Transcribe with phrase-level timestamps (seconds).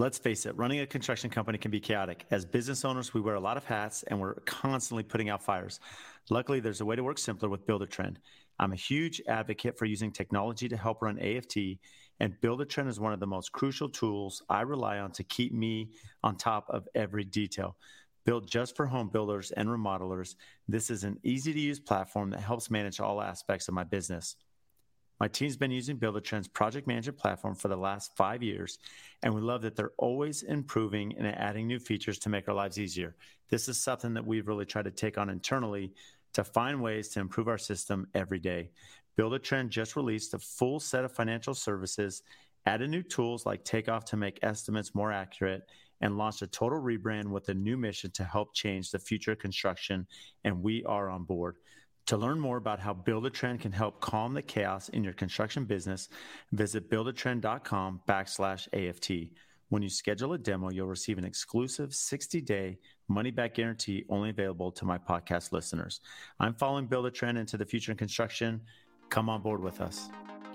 [0.00, 2.24] Let's face it, running a construction company can be chaotic.
[2.30, 5.78] As business owners, we wear a lot of hats and we're constantly putting out fires.
[6.30, 8.16] Luckily, there's a way to work simpler with Buildertrend.
[8.58, 11.76] I'm a huge advocate for using technology to help run AFT,
[12.18, 15.90] and Buildertrend is one of the most crucial tools I rely on to keep me
[16.24, 17.76] on top of every detail.
[18.24, 20.36] Built just for home builders and remodelers,
[20.66, 24.36] this is an easy to use platform that helps manage all aspects of my business.
[25.20, 28.78] My team's been using Buildertrend's project management platform for the last five years,
[29.22, 32.78] and we love that they're always improving and adding new features to make our lives
[32.78, 33.14] easier.
[33.50, 35.92] This is something that we've really tried to take on internally
[36.32, 38.70] to find ways to improve our system every day.
[39.18, 42.22] Buildertrend just released a full set of financial services,
[42.64, 45.68] added new tools like Takeoff to make estimates more accurate,
[46.00, 49.38] and launched a total rebrand with a new mission to help change the future of
[49.38, 50.06] construction,
[50.44, 51.56] and we are on board.
[52.10, 56.08] To learn more about how Buildertrend can help calm the chaos in your construction business,
[56.50, 59.32] visit buildertrend.com backslash AFT.
[59.68, 64.84] When you schedule a demo, you'll receive an exclusive 60-day money-back guarantee only available to
[64.84, 66.00] my podcast listeners.
[66.40, 68.62] I'm following Buildertrend into the future in construction.
[69.08, 70.08] Come on board with us.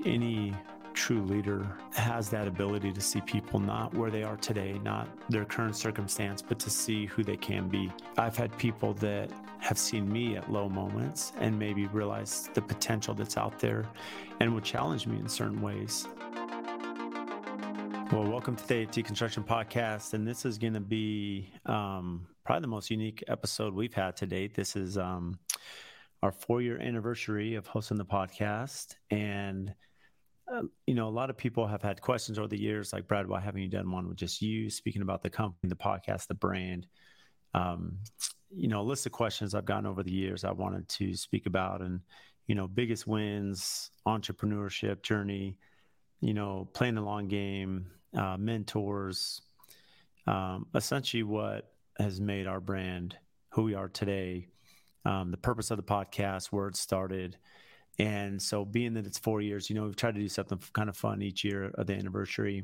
[0.05, 0.53] Any
[0.95, 5.43] true leader has that ability to see people not where they are today, not their
[5.43, 7.91] current circumstance, but to see who they can be.
[8.17, 9.29] I've had people that
[9.59, 13.85] have seen me at low moments and maybe realized the potential that's out there
[14.39, 16.07] and would challenge me in certain ways.
[18.11, 22.61] Well, welcome to the AFT Construction Podcast, and this is going to be um, probably
[22.61, 24.53] the most unique episode we've had to date.
[24.53, 25.39] This is um,
[26.23, 29.73] our four year anniversary of hosting the podcast, and
[30.85, 33.39] you know, a lot of people have had questions over the years, like Brad, why
[33.39, 34.69] haven't you done one with just you?
[34.69, 36.87] Speaking about the company, the podcast, the brand.
[37.53, 37.97] Um,
[38.55, 41.45] you know, a list of questions I've gotten over the years I wanted to speak
[41.45, 42.01] about, and
[42.47, 45.57] you know, biggest wins, entrepreneurship journey,
[46.21, 49.41] you know, playing the long game, uh, mentors,
[50.27, 53.17] um, essentially what has made our brand
[53.49, 54.47] who we are today,
[55.05, 57.37] um, the purpose of the podcast, where it started,
[57.97, 60.89] and so, being that it's four years, you know, we've tried to do something kind
[60.89, 62.63] of fun each year of the anniversary.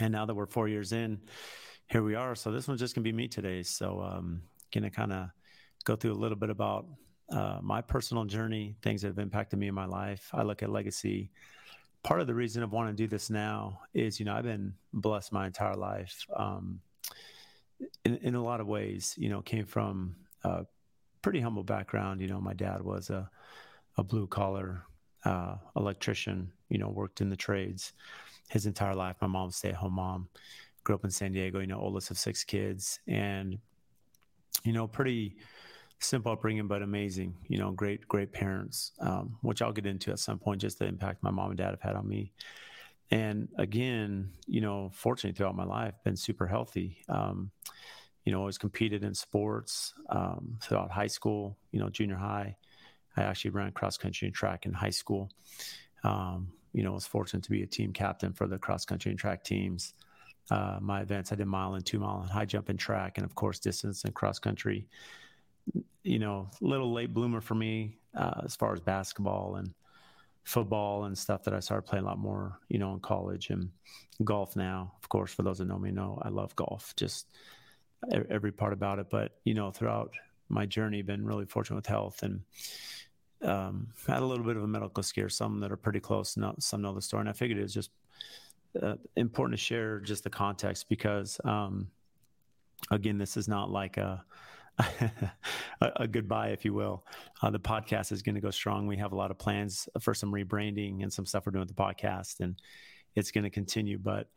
[0.00, 1.20] And now that we're four years in,
[1.88, 2.34] here we are.
[2.34, 3.62] So, this one's just to be me today.
[3.62, 5.28] So, um, going to kind of
[5.84, 6.86] go through a little bit about
[7.30, 10.30] uh, my personal journey, things that have impacted me in my life.
[10.32, 11.30] I look at legacy.
[12.02, 14.72] Part of the reason I want to do this now is, you know, I've been
[14.94, 16.80] blessed my entire life um,
[18.04, 19.14] in, in a lot of ways.
[19.18, 20.64] You know, came from a
[21.20, 22.22] pretty humble background.
[22.22, 23.30] You know, my dad was a
[23.96, 24.84] a blue collar
[25.24, 27.92] uh, electrician, you know, worked in the trades
[28.48, 29.16] his entire life.
[29.20, 30.28] My mom's stay at home mom,
[30.84, 33.58] grew up in San Diego, you know, oldest of six kids, and
[34.64, 35.36] you know, pretty
[35.98, 37.34] simple upbringing, but amazing.
[37.48, 40.86] You know, great, great parents, um, which I'll get into at some point, just the
[40.86, 42.32] impact my mom and dad have had on me.
[43.10, 46.98] And again, you know, fortunately throughout my life, been super healthy.
[47.08, 47.50] Um,
[48.24, 52.56] you know, always competed in sports um, throughout high school, you know, junior high.
[53.16, 55.30] I actually ran cross country and track in high school.
[56.04, 59.18] Um, you know, was fortunate to be a team captain for the cross country and
[59.18, 59.94] track teams.
[60.50, 63.24] Uh, my events, I did mile and two mile and high jump and track, and
[63.24, 64.86] of course, distance and cross country.
[66.02, 69.72] You know, little late bloomer for me uh, as far as basketball and
[70.44, 73.70] football and stuff that I started playing a lot more, you know, in college and
[74.24, 74.94] golf now.
[75.02, 77.26] Of course, for those that know me, know I love golf, just
[78.30, 79.06] every part about it.
[79.10, 80.10] But, you know, throughout
[80.48, 82.40] my journey, been really fortunate with health and
[83.42, 85.28] um, had a little bit of a medical scare.
[85.28, 87.22] Some that are pretty close, not, some know the story.
[87.22, 87.90] And I figured it was just
[88.80, 91.88] uh, important to share just the context because, um,
[92.90, 94.24] again, this is not like a
[95.80, 97.04] a, a, goodbye, if you will.
[97.42, 98.86] Uh, the podcast is going to go strong.
[98.86, 101.76] We have a lot of plans for some rebranding and some stuff we're doing with
[101.76, 102.56] the podcast, and
[103.14, 103.98] it's going to continue.
[103.98, 104.28] But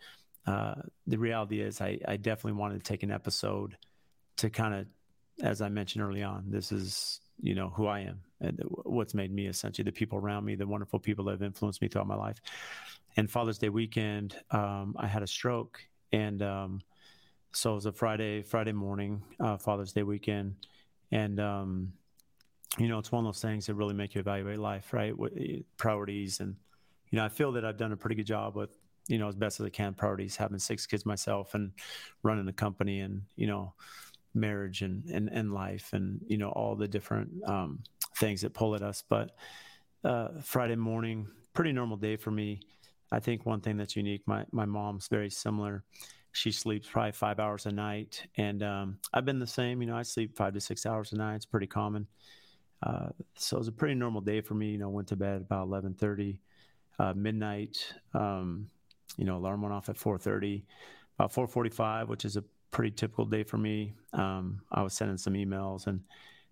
[0.45, 0.75] uh,
[1.07, 3.77] the reality is, I, I, definitely wanted to take an episode
[4.37, 4.85] to kind of,
[5.41, 9.33] as I mentioned early on, this is you know who I am and what's made
[9.33, 12.15] me essentially the people around me, the wonderful people that have influenced me throughout my
[12.15, 12.39] life.
[13.17, 15.79] And Father's Day weekend, um, I had a stroke,
[16.11, 16.81] and um,
[17.51, 20.55] so it was a Friday Friday morning, uh, Father's Day weekend,
[21.11, 21.93] and um,
[22.77, 25.13] you know it's one of those things that really make you evaluate life, right?
[25.37, 26.55] Eh, priorities, and
[27.09, 28.77] you know I feel that I've done a pretty good job with
[29.07, 31.71] you know as best as I can priorities, having six kids myself and
[32.23, 33.73] running the company, and you know
[34.35, 37.79] marriage and, and, and life and, you know, all the different um,
[38.17, 39.03] things that pull at us.
[39.07, 39.31] But
[40.03, 42.61] uh, Friday morning, pretty normal day for me.
[43.11, 45.83] I think one thing that's unique, my, my mom's very similar.
[46.31, 48.25] She sleeps probably five hours a night.
[48.37, 49.81] And um, I've been the same.
[49.81, 51.35] You know, I sleep five to six hours a night.
[51.35, 52.07] It's pretty common.
[52.83, 54.71] Uh, so it was a pretty normal day for me.
[54.71, 56.41] You know, went to bed about 1130,
[56.99, 57.77] uh, midnight.
[58.13, 58.67] Um,
[59.17, 60.65] you know, alarm went off at 430
[61.17, 62.43] about 4:45, which is a
[62.75, 63.93] pretty typical day for me.
[64.11, 66.01] Um, I was sending some emails and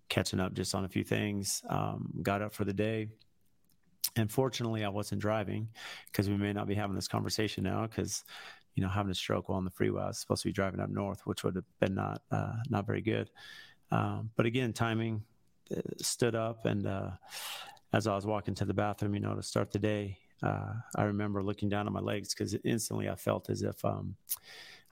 [0.07, 1.61] catching up just on a few things.
[1.69, 3.09] Um, got up for the day.
[4.15, 5.67] And fortunately, I wasn't driving
[6.05, 8.23] because we may not be having this conversation now because,
[8.73, 10.79] you know, having a stroke while on the freeway, I was supposed to be driving
[10.79, 13.29] up north, which would have been not uh, not very good.
[13.91, 15.23] Um, but again, timing
[15.75, 17.11] uh, stood up, and uh,
[17.91, 21.03] as I was walking to the bathroom, you know, to start the day, uh, I
[21.03, 24.15] remember looking down at my legs because instantly I felt as if um,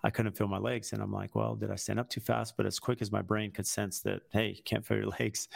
[0.04, 0.94] I couldn't feel my legs.
[0.94, 2.58] And I'm like, well, did I stand up too fast?
[2.58, 5.48] But as quick as my brain could sense that, hey, can't feel your legs,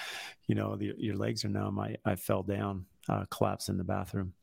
[0.48, 3.84] you know, the, your legs are numb, I, I fell down, uh, collapsed in the
[3.84, 4.34] bathroom.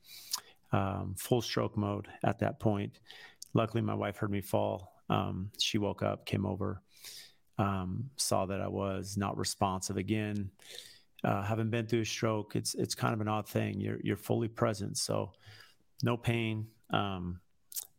[0.73, 2.99] Um, full stroke mode at that point.
[3.55, 4.95] Luckily, my wife heard me fall.
[5.11, 6.81] Um, she woke up, came over,
[7.59, 10.51] um, saw that I was not responsive again.
[11.23, 13.81] Uh, having been through a stroke, it's it's kind of an odd thing.
[13.81, 15.33] You're you're fully present, so
[16.03, 16.67] no pain.
[16.91, 17.41] Um,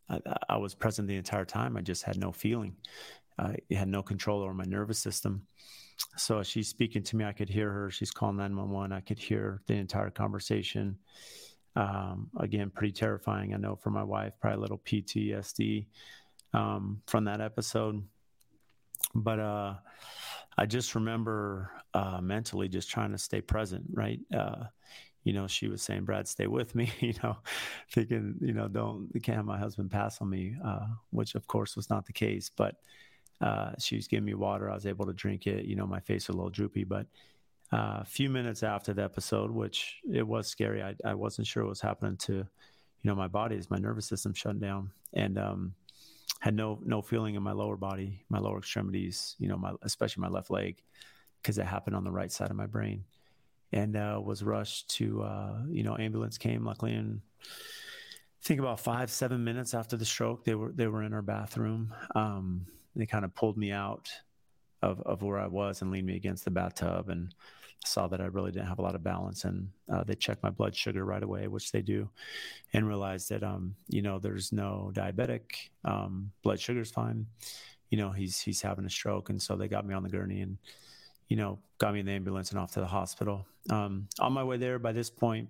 [0.10, 0.20] I,
[0.50, 1.78] I, was present the entire time.
[1.78, 2.76] I just had no feeling.
[3.38, 5.48] I had no control over my nervous system.
[6.18, 7.26] So she's speaking to me.
[7.26, 7.90] I could hear her.
[7.90, 8.92] She's calling 911.
[8.92, 10.98] I could hear the entire conversation.
[11.76, 13.54] Um, again, pretty terrifying.
[13.54, 15.88] I know for my wife, probably a little PTSD
[16.54, 18.04] um, from that episode.
[19.16, 19.76] But uh,
[20.58, 24.20] I just remember uh, mentally just trying to stay present, right?
[24.36, 24.66] Uh,
[25.24, 27.38] you know, she was saying, Brad, stay with me, you know,
[27.92, 31.75] thinking, you know, don't, can't have my husband pass on me, uh, which of course
[31.75, 32.52] was not the case.
[32.56, 32.75] But
[33.42, 34.70] uh, she was giving me water.
[34.70, 35.66] I was able to drink it.
[35.66, 36.84] You know, my face was a little droopy.
[36.84, 37.08] But
[37.72, 41.64] uh, a few minutes after the episode, which it was scary, I, I wasn't sure
[41.64, 42.46] what was happening to, you
[43.04, 44.92] know, my body as my nervous system shut down.
[45.14, 45.74] And, um,
[46.40, 50.20] had no no feeling in my lower body, my lower extremities, you know, my especially
[50.20, 50.84] my left leg,
[51.42, 53.06] because it happened on the right side of my brain
[53.74, 58.80] and uh, was rushed to uh, you know ambulance came luckily and I think about
[58.80, 61.94] five seven minutes after the stroke they were they were in our bathroom.
[62.16, 64.10] Um, they kind of pulled me out
[64.84, 67.34] of, of where I was and leaned me against the bathtub and
[67.86, 70.50] saw that I really didn't have a lot of balance and uh, they checked my
[70.52, 72.10] blood sugar right away which they do
[72.74, 77.25] and realized that um, you know there's no diabetic um, blood sugar's fine.
[77.90, 80.42] You know he's he's having a stroke and so they got me on the gurney
[80.42, 80.58] and
[81.34, 83.48] you know, got me in the ambulance and off to the hospital.
[83.72, 85.50] Um, on my way there, by this point,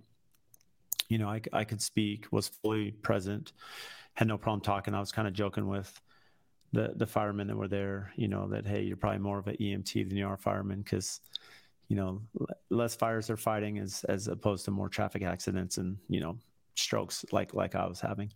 [1.10, 3.52] you know, I, I could speak, was fully present,
[4.14, 4.94] had no problem talking.
[4.94, 6.02] I was kind of joking with
[6.72, 9.58] the the firemen that were there, you know, that hey, you're probably more of an
[9.60, 11.20] EMT than you are a fireman because,
[11.90, 12.22] you know,
[12.70, 16.38] less fires are fighting as as opposed to more traffic accidents and you know
[16.76, 18.32] strokes like like I was having.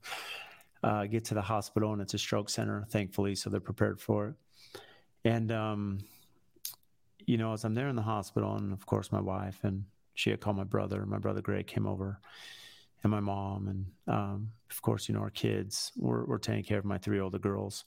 [0.83, 4.27] Uh, get to the hospital and it's a stroke center, thankfully, so they're prepared for
[4.27, 4.35] it.
[5.23, 5.99] And um,
[7.27, 9.83] you know, as I'm there in the hospital, and of course my wife and
[10.15, 11.05] she had called my brother.
[11.05, 12.19] My brother Greg came over,
[13.03, 16.79] and my mom, and um, of course, you know, our kids were, were taking care
[16.79, 17.85] of my three older girls.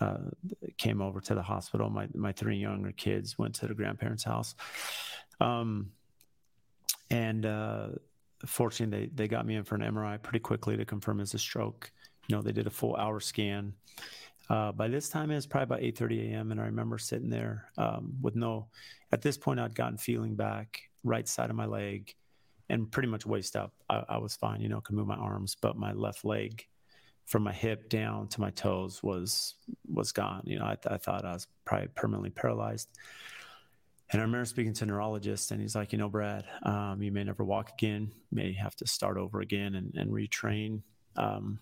[0.00, 0.30] Uh,
[0.76, 1.90] came over to the hospital.
[1.90, 4.54] My my three younger kids went to their grandparents' house,
[5.40, 5.90] um,
[7.10, 7.88] and uh,
[8.46, 11.38] fortunately, they they got me in for an MRI pretty quickly to confirm it's a
[11.38, 11.90] stroke.
[12.28, 13.72] You know, they did a full hour scan.
[14.48, 16.52] Uh, by this time, it was probably about 8:30 a.m.
[16.52, 18.68] And I remember sitting there um, with no.
[19.12, 22.14] At this point, I'd gotten feeling back, right side of my leg,
[22.68, 23.72] and pretty much waist up.
[23.88, 26.66] I, I was fine, you know, could move my arms, but my left leg,
[27.26, 29.54] from my hip down to my toes, was
[29.92, 30.42] was gone.
[30.44, 32.88] You know, I, I thought I was probably permanently paralyzed.
[34.10, 37.12] And I remember speaking to a neurologist, and he's like, you know, Brad, um, you
[37.12, 38.10] may never walk again.
[38.32, 40.80] May have to start over again and, and retrain.
[41.16, 41.58] Um,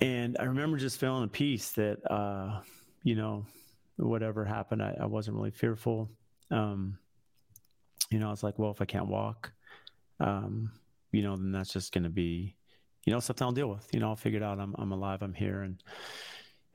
[0.00, 2.60] and I remember just feeling a peace that, uh,
[3.02, 3.46] you know,
[3.96, 6.10] whatever happened, I, I wasn't really fearful.
[6.50, 6.98] Um,
[8.10, 9.52] you know, I was like, well, if I can't walk,
[10.20, 10.70] um,
[11.12, 12.56] you know, then that's just going to be,
[13.04, 13.88] you know, something I'll deal with.
[13.92, 14.58] You know, I'll figure it out.
[14.58, 15.22] I'm, I'm alive.
[15.22, 15.62] I'm here.
[15.62, 15.82] And,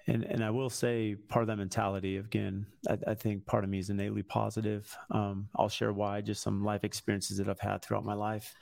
[0.08, 3.70] and, and I will say part of that mentality, again, I, I think part of
[3.70, 4.96] me is innately positive.
[5.12, 8.56] Um, I'll share why, just some life experiences that I've had throughout my life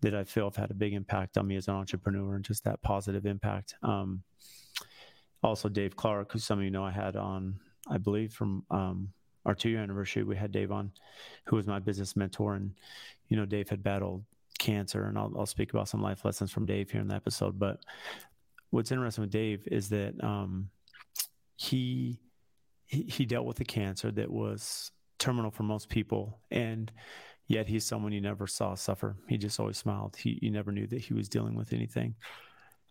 [0.00, 2.64] that I feel have had a big impact on me as an entrepreneur and just
[2.64, 3.74] that positive impact.
[3.82, 4.22] Um,
[5.42, 7.58] also, Dave Clark, who some of you know I had on,
[7.88, 9.08] I believe, from um,
[9.44, 10.90] our two year anniversary, we had Dave on,
[11.46, 12.54] who was my business mentor.
[12.54, 12.72] And,
[13.28, 14.24] you know, Dave had battled
[14.58, 17.58] cancer, and I'll, I'll speak about some life lessons from Dave here in the episode.
[17.58, 17.80] But
[18.70, 20.70] what's interesting with Dave is that um,
[21.56, 22.18] he,
[22.86, 26.90] he he dealt with a cancer that was terminal for most people, and
[27.46, 29.16] Yet he's someone you never saw suffer.
[29.28, 30.16] He just always smiled.
[30.16, 32.14] He you never knew that he was dealing with anything.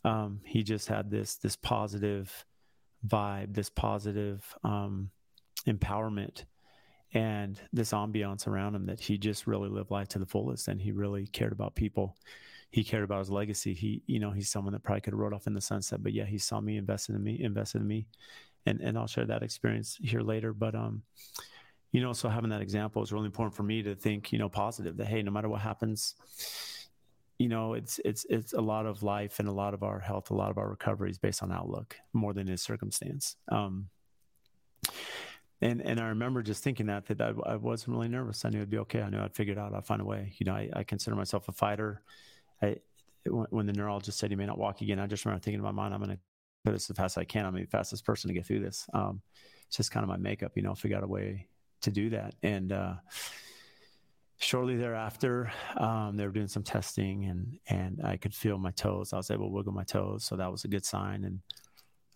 [0.03, 2.45] Um, he just had this this positive
[3.07, 5.09] vibe, this positive um,
[5.67, 6.45] empowerment,
[7.13, 10.67] and this ambiance around him that he just really lived life to the fullest.
[10.67, 12.15] And he really cared about people.
[12.73, 13.75] he cared about his legacy.
[13.75, 16.11] He, you know, he's someone that probably could have rode off in the sunset, but
[16.11, 18.07] yeah, he saw me invested in me, invested in me,
[18.65, 20.53] and and I'll share that experience here later.
[20.53, 21.03] But um,
[21.93, 24.49] you know, so having that example is really important for me to think, you know,
[24.49, 24.97] positive.
[24.97, 26.15] That hey, no matter what happens,
[27.37, 30.31] you know, it's it's it's a lot of life and a lot of our health,
[30.31, 33.35] a lot of our recovery is based on outlook more than is circumstance.
[33.49, 33.89] Um,
[35.61, 38.43] and and I remember just thinking that that I, I, wasn't really nervous.
[38.43, 39.03] I knew it'd be okay.
[39.03, 39.75] I knew I'd figure it out.
[39.75, 40.33] I'd find a way.
[40.39, 42.01] You know, I, I consider myself a fighter.
[42.59, 42.77] I,
[43.29, 45.71] when the neurologist said he may not walk again, I just remember thinking in my
[45.71, 46.19] mind, I'm going to
[46.65, 47.45] do this as fast as I can.
[47.45, 48.87] I'm the fastest person to get through this.
[48.93, 49.21] Um,
[49.67, 51.47] it's just kind of my makeup, you know, figure out a way
[51.83, 52.35] to do that.
[52.43, 52.95] And uh,
[54.37, 59.13] shortly thereafter, um, they were doing some testing, and and I could feel my toes.
[59.13, 61.23] I was able to wiggle my toes, so that was a good sign.
[61.23, 61.39] And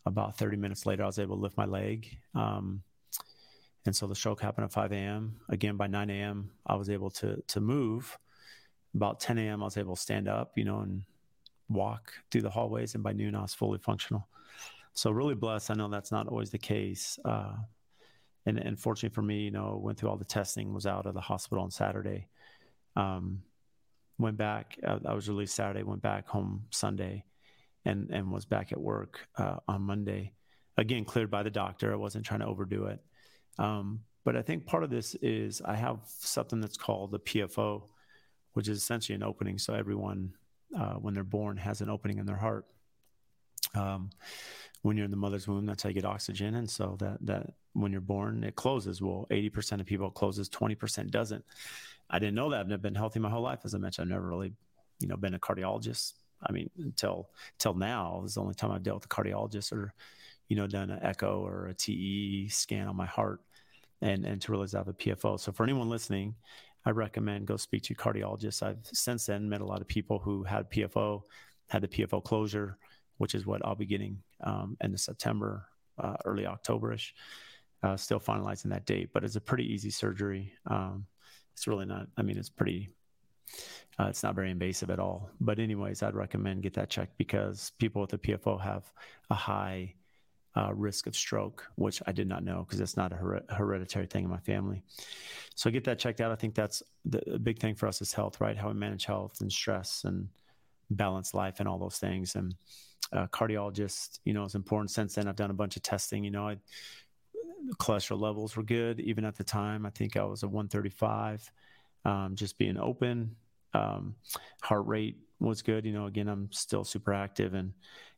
[0.06, 2.18] about 30 minutes later, I was able to lift my leg.
[2.34, 2.84] Um,
[3.86, 5.38] and so the stroke happened at 5 a.m.
[5.50, 8.18] Again, by 9 a.m., I was able to to move.
[8.96, 11.04] About 10 a.m., I was able to stand up, you know, and
[11.70, 12.96] walk through the hallways.
[12.96, 14.28] And by noon, I was fully functional.
[14.94, 15.70] So really blessed.
[15.70, 17.20] I know that's not always the case.
[17.24, 17.54] Uh,
[18.48, 21.14] and, and fortunately for me, you know, went through all the testing, was out of
[21.14, 22.30] the hospital on Saturday.
[22.96, 23.44] Um,
[24.18, 24.80] went back.
[24.88, 25.84] I was released Saturday.
[25.84, 27.26] Went back home Sunday,
[27.84, 30.32] and and was back at work uh, on Monday.
[30.78, 31.92] Again, cleared by the doctor.
[31.92, 33.00] I wasn't trying to overdo it.
[33.60, 37.84] Um, but I think part of this is I have something that's called the PFO,
[38.54, 39.58] which is essentially an opening.
[39.58, 40.34] So everyone,
[40.78, 42.66] uh, when they're born, has an opening in their heart.
[43.76, 44.12] Um,
[44.88, 46.56] when you're in the mother's womb, that's how you get oxygen.
[46.56, 49.02] And so that that when you're born, it closes.
[49.02, 51.44] Well, 80% of people it closes, 20% doesn't.
[52.10, 52.62] I didn't know that.
[52.62, 53.60] I've never been healthy my whole life.
[53.66, 54.54] As I mentioned, I've never really,
[55.02, 56.14] you know, been a cardiologist.
[56.42, 59.94] I mean, until until now, is the only time I've dealt with a cardiologist or,
[60.48, 63.42] you know, done an echo or a TE scan on my heart
[64.02, 65.38] and and to realize I have a PFO.
[65.38, 66.34] So for anyone listening,
[66.86, 68.64] I recommend go speak to a cardiologist.
[68.64, 71.24] I've since then met a lot of people who had PFO,
[71.68, 72.78] had the PFO closure,
[73.18, 75.66] which is what I'll be getting um, end of September,
[75.98, 77.12] uh, early Octoberish.
[77.84, 80.52] Uh, still finalizing that date, but it's a pretty easy surgery.
[80.66, 81.06] Um,
[81.54, 82.08] it's really not.
[82.18, 82.90] I mean, it's pretty.
[84.00, 85.30] Uh, it's not very invasive at all.
[85.40, 88.92] But anyways, I'd recommend get that checked because people with a PFO have
[89.30, 89.94] a high
[90.58, 94.08] uh, risk of stroke, which I did not know because it's not a her- hereditary
[94.08, 94.82] thing in my family.
[95.56, 96.32] So get that checked out.
[96.32, 98.58] I think that's the big thing for us is health, right?
[98.58, 100.30] How we manage health and stress and
[100.90, 102.36] balance life and all those things.
[102.36, 102.56] And
[103.14, 104.92] uh, cardiologist, you know, is important.
[104.92, 106.24] Since then, I've done a bunch of testing.
[106.24, 106.58] You know, I,
[107.76, 109.86] cholesterol levels were good even at the time.
[109.86, 111.52] I think I was a 135.
[112.06, 113.36] Um, just being open,
[113.74, 114.16] um,
[114.62, 115.86] heart rate was good.
[115.86, 117.74] You know, again, I'm still super active and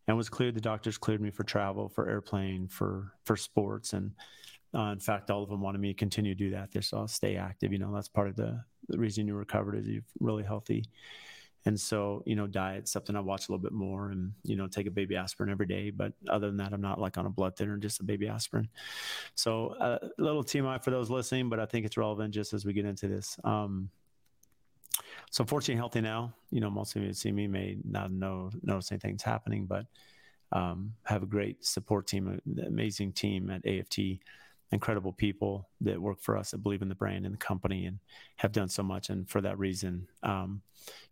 [0.08, 0.55] and was cleared.
[0.55, 4.12] The doctors cleared me for travel, for airplane, for for sports, and
[4.74, 6.72] uh, in fact, all of them wanted me to continue to do that.
[6.72, 7.72] They saw stay active.
[7.72, 10.86] You know, that's part of the, the reason you recovered is you're really healthy.
[11.65, 14.67] And so, you know, diet something I watch a little bit more and, you know,
[14.67, 15.89] take a baby aspirin every day.
[15.89, 18.69] But other than that, I'm not like on a blood thinner, just a baby aspirin.
[19.35, 22.65] So uh, a little TMI for those listening, but I think it's relevant just as
[22.65, 23.37] we get into this.
[23.43, 23.89] Um,
[25.31, 28.91] so fortunately healthy now, you know, most of you see me may not know, notice
[28.91, 29.85] anything's happening, but
[30.51, 33.99] um, have a great support team, amazing team at AFT
[34.71, 37.99] incredible people that work for us that believe in the brand and the company and
[38.35, 39.09] have done so much.
[39.09, 40.61] And for that reason, um,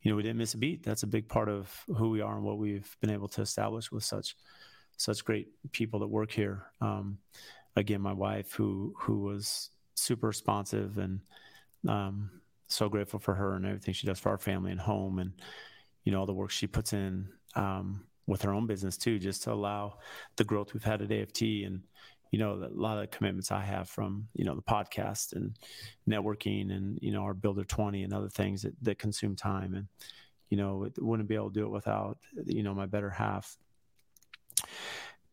[0.02, 0.84] you know, we didn't miss a beat.
[0.84, 3.92] That's a big part of who we are and what we've been able to establish
[3.92, 4.36] with such
[5.00, 6.66] such great people that work here.
[6.82, 7.20] Um,
[7.76, 11.20] again, my wife, who who was super responsive and
[11.88, 12.30] um,
[12.68, 15.34] so grateful for her and everything she does for our family and home, and
[16.04, 19.44] you know all the work she puts in um, with her own business too, just
[19.44, 19.98] to allow
[20.36, 21.82] the growth we've had at AFT and
[22.32, 25.58] you know, a lot of commitments I have from, you know, the podcast and
[26.08, 29.74] networking and, you know, our Builder 20 and other things that, that consume time.
[29.74, 29.88] And,
[30.50, 33.58] you know, wouldn't be able to do it without, you know, my better half.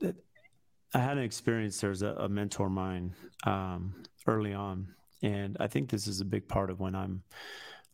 [0.03, 1.81] I had an experience.
[1.81, 3.95] There's a, a mentor of mine um,
[4.27, 4.95] early on.
[5.23, 7.23] And I think this is a big part of when I'm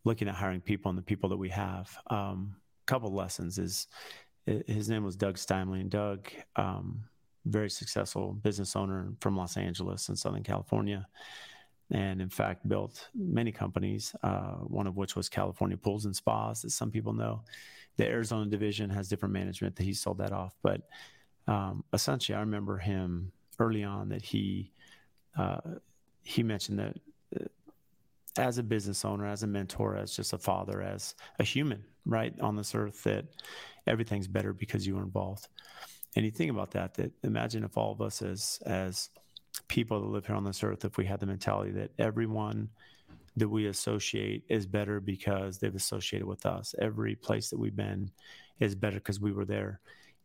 [0.04, 1.96] looking at hiring people and the people that we have.
[2.08, 3.86] Um, a couple lessons is
[4.46, 5.80] his name was Doug Steinley.
[5.80, 7.04] And Doug, um,
[7.46, 11.06] very successful business owner from Los Angeles in Southern California.
[11.90, 16.62] And in fact, built many companies, uh, one of which was California Pools and Spas,
[16.62, 17.42] that some people know.
[17.96, 20.54] The Arizona division has different management that he sold that off.
[20.62, 20.82] But
[21.48, 24.72] um, essentially, I remember him early on that he
[25.36, 25.60] uh,
[26.22, 26.96] he mentioned that
[27.40, 27.44] uh,
[28.36, 32.38] as a business owner, as a mentor, as just a father, as a human, right
[32.40, 33.24] on this earth, that
[33.86, 35.48] everything's better because you were involved.
[36.16, 39.10] And you think about that, that imagine if all of us as as
[39.68, 42.68] people that live here on this earth, if we had the mentality that everyone
[43.36, 46.74] that we associate is better because they've associated with us.
[46.80, 48.10] Every place that we've been
[48.58, 49.80] is better because we were there.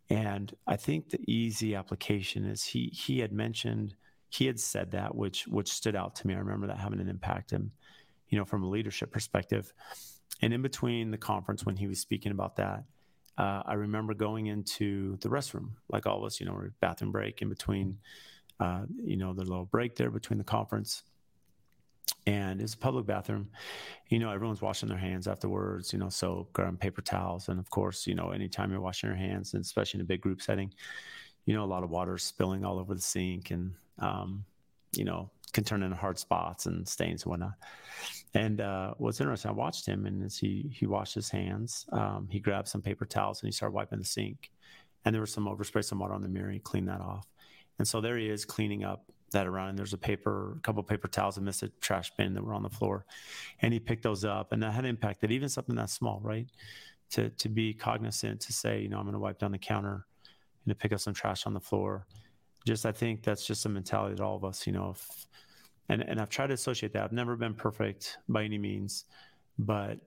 [0.10, 3.96] And I think the easy application is he he had mentioned
[4.30, 6.36] he had said that which which stood out to me.
[6.36, 7.72] I remember that having an impact him,
[8.30, 9.74] you know, from a leadership perspective.
[10.42, 12.84] And in between the conference when he was speaking about that,
[13.38, 17.42] uh, I remember going into the restroom, like all of us, you know, bathroom break
[17.42, 17.98] in between,
[18.60, 21.04] uh, you know, the little break there between the conference
[22.28, 23.50] and it's a public bathroom.
[24.10, 25.94] You know, everyone's washing their hands afterwards.
[25.94, 29.18] You know, soap, grabbing paper towels, and of course, you know, anytime you're washing your
[29.18, 30.74] hands, and especially in a big group setting,
[31.46, 34.44] you know, a lot of water spilling all over the sink, and um,
[34.96, 37.54] you know, can turn into hard spots and stains and whatnot.
[38.36, 42.28] And uh, what's interesting, I watched him, and as he he washed his hands, um,
[42.30, 44.52] he grabbed some paper towels and he started wiping the sink,
[45.06, 46.52] and there was some overspray, some water on the mirror.
[46.52, 47.26] He cleaned that off,
[47.80, 50.82] and so there he is cleaning up that around and there's a paper a couple
[50.84, 53.06] paper towels missed a trash bin that were on the floor.
[53.62, 56.48] And he picked those up and that had impacted even something that small right?
[57.12, 60.06] To to be cognizant to say you know i'm going to wipe down the counter
[60.64, 62.08] and to pick up some trash on the floor.
[62.66, 65.28] Just i think that's just a mentality that all of us you know if,
[65.90, 69.06] and and i've tried to associate that i've never been perfect by any means
[69.60, 69.98] but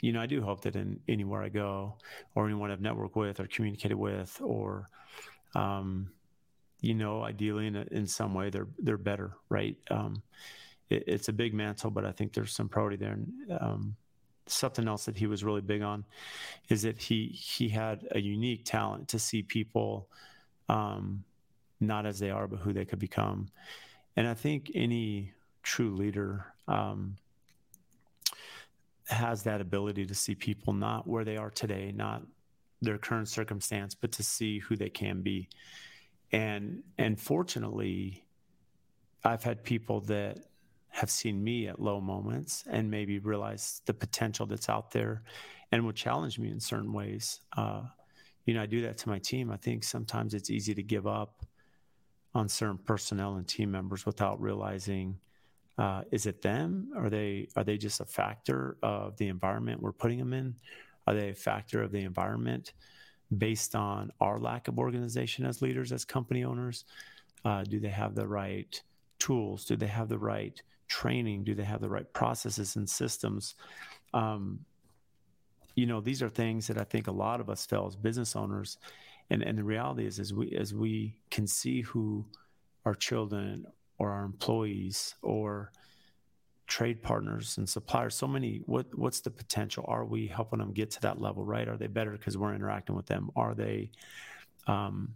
[0.00, 1.94] you know i do hope that in anywhere i go
[2.34, 4.88] or anyone i've networked with or communicated with or
[5.54, 6.10] um,
[6.80, 9.76] you know, ideally in, a, in some way they're they're better, right?
[9.90, 10.22] Um,
[10.90, 13.12] it, it's a big mantle, but I think there's some priority there.
[13.12, 13.96] And, um,
[14.48, 16.04] something else that he was really big on
[16.68, 20.08] is that he he had a unique talent to see people
[20.68, 21.24] um,
[21.80, 23.48] not as they are, but who they could become.
[24.16, 25.32] And I think any
[25.62, 27.16] true leader um,
[29.08, 32.22] has that ability to see people not where they are today, not
[32.80, 35.48] their current circumstance, but to see who they can be.
[36.32, 38.24] And and fortunately
[39.24, 40.38] i've had people that
[40.88, 45.22] have seen me at low moments and maybe realize the potential that's out there
[45.72, 47.40] and will challenge me in certain ways.
[47.56, 47.82] Uh,
[48.44, 49.50] you know i do that to my team.
[49.50, 51.44] I think sometimes it's easy to give up
[52.36, 55.18] on certain personnel and team members without realizing
[55.78, 59.92] uh, is it them are they are they just a factor of the environment we're
[59.92, 60.54] putting them in
[61.06, 62.72] are they a factor of the environment
[63.36, 66.84] based on our lack of organization as leaders, as company owners?
[67.44, 68.80] Uh, do they have the right
[69.18, 69.64] tools?
[69.64, 71.44] Do they have the right training?
[71.44, 73.54] Do they have the right processes and systems?
[74.14, 74.60] Um,
[75.74, 78.34] you know, these are things that I think a lot of us feel as business
[78.34, 78.78] owners.
[79.30, 82.24] And, and the reality is, as we, as we can see who
[82.84, 83.66] our children
[83.98, 85.72] or our employees or
[86.66, 89.84] trade partners and suppliers so many what what's the potential?
[89.86, 91.68] Are we helping them get to that level right?
[91.68, 93.30] Are they better because we're interacting with them?
[93.36, 93.90] Are they
[94.66, 95.14] um,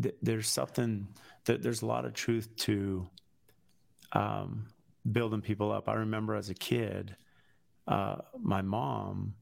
[0.00, 1.08] th- there's something
[1.44, 3.08] that there's a lot of truth to
[4.12, 4.66] um,
[5.10, 5.88] building people up.
[5.88, 7.16] I remember as a kid
[7.88, 9.34] uh, my mom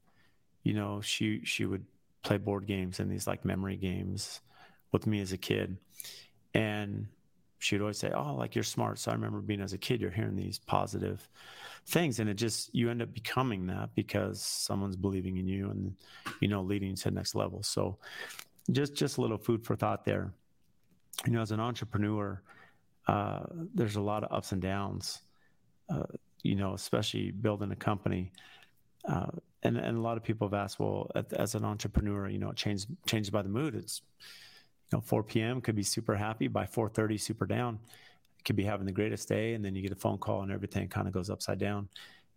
[0.62, 1.84] you know she she would
[2.22, 4.40] play board games and these like memory games
[4.92, 5.76] with me as a kid
[6.54, 7.06] and
[7.60, 10.10] she'd always say, "Oh, like you're smart." So I remember being as a kid, you're
[10.10, 11.28] hearing these positive
[11.86, 15.94] things, and it just you end up becoming that because someone's believing in you and
[16.40, 17.62] you know leading to the next level.
[17.62, 17.98] So
[18.72, 20.32] just just a little food for thought there.
[21.26, 22.42] You know, as an entrepreneur,
[23.06, 23.40] uh,
[23.74, 25.22] there's a lot of ups and downs.
[25.88, 26.04] Uh,
[26.42, 28.32] you know, especially building a company.
[29.08, 29.26] Uh,
[29.62, 32.56] and, and a lot of people have asked, well, as an entrepreneur, you know, it
[32.56, 33.74] changes changes by the mood.
[33.74, 34.02] It's
[34.90, 35.60] you know 4 p.m.
[35.60, 37.78] could be super happy by 4:30 super down.
[38.44, 40.88] could be having the greatest day, and then you get a phone call and everything
[40.88, 41.88] kind of goes upside down.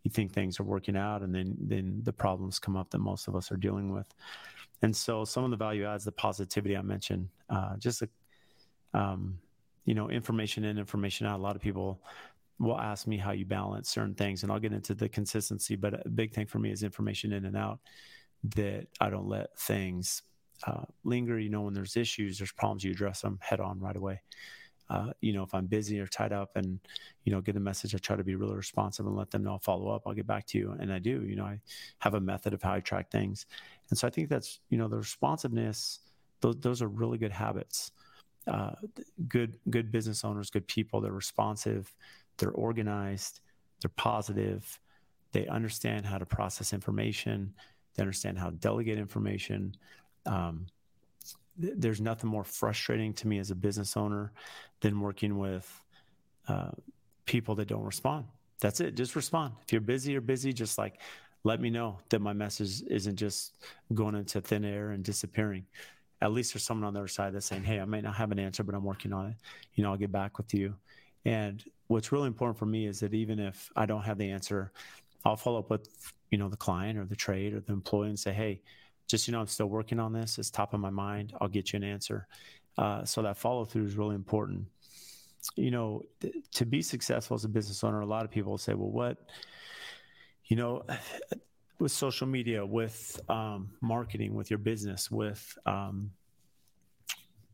[0.03, 3.27] You think things are working out, and then then the problems come up that most
[3.27, 4.13] of us are dealing with.
[4.81, 8.09] And so some of the value adds, the positivity I mentioned, uh, just a,
[8.93, 9.39] um,
[9.85, 11.39] you know, information in, information out.
[11.39, 12.01] A lot of people
[12.59, 15.75] will ask me how you balance certain things, and I'll get into the consistency.
[15.75, 17.79] But a big thing for me is information in and out.
[18.55, 20.21] That I don't let things
[20.67, 21.39] uh, linger.
[21.39, 24.21] You know, when there's issues, there's problems, you address them head on right away.
[24.89, 26.77] Uh, you know, if I'm busy or tied up and,
[27.23, 29.53] you know, get a message, I try to be really responsive and let them know
[29.53, 30.03] I'll follow up.
[30.05, 30.75] I'll get back to you.
[30.77, 31.61] And I do, you know, I
[31.99, 33.45] have a method of how I track things.
[33.89, 35.99] And so I think that's, you know, the responsiveness,
[36.41, 37.91] those, those are really good habits.
[38.45, 38.73] Uh,
[39.29, 41.95] good, good business owners, good people, they're responsive,
[42.37, 43.41] they're organized,
[43.81, 44.79] they're positive,
[45.31, 47.53] they understand how to process information,
[47.95, 49.75] they understand how to delegate information,
[50.25, 50.67] um,
[51.61, 54.31] th- there's nothing more frustrating to me as a business owner
[54.81, 55.83] than working with
[56.47, 56.71] uh,
[57.25, 58.25] people that don't respond.
[58.59, 58.95] That's it.
[58.95, 59.53] Just respond.
[59.65, 60.53] If you're busy, you're busy.
[60.53, 60.99] Just like
[61.43, 63.53] let me know that my message isn't just
[63.93, 65.65] going into thin air and disappearing.
[66.21, 68.31] At least there's someone on the other side that's saying, "Hey, I may not have
[68.31, 69.35] an answer, but I'm working on it.
[69.75, 70.75] You know, I'll get back with you."
[71.25, 74.71] And what's really important for me is that even if I don't have the answer,
[75.25, 75.87] I'll follow up with
[76.31, 78.61] you know the client or the trade or the employee and say, hey,
[79.07, 80.37] just you know, I'm still working on this.
[80.37, 81.33] It's top of my mind.
[81.39, 82.27] I'll get you an answer.
[82.77, 84.65] Uh, so that follow through is really important.
[85.55, 88.57] You know, th- to be successful as a business owner, a lot of people will
[88.57, 89.17] say, well, what,
[90.45, 90.83] you know,
[91.79, 96.11] with social media, with um, marketing, with your business, with um,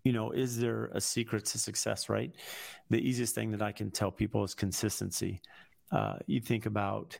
[0.04, 2.34] you know, is there a secret to success, right?
[2.90, 5.42] The easiest thing that I can tell people is consistency.
[5.92, 7.20] Uh, you think about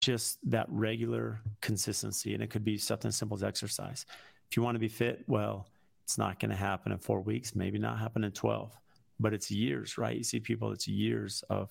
[0.00, 4.06] just that regular consistency, and it could be something simple as exercise.
[4.50, 5.68] If you want to be fit, well,
[6.04, 8.72] it's not going to happen in four weeks, maybe not happen in 12,
[9.18, 10.16] but it's years, right?
[10.16, 11.70] You see people, it's years of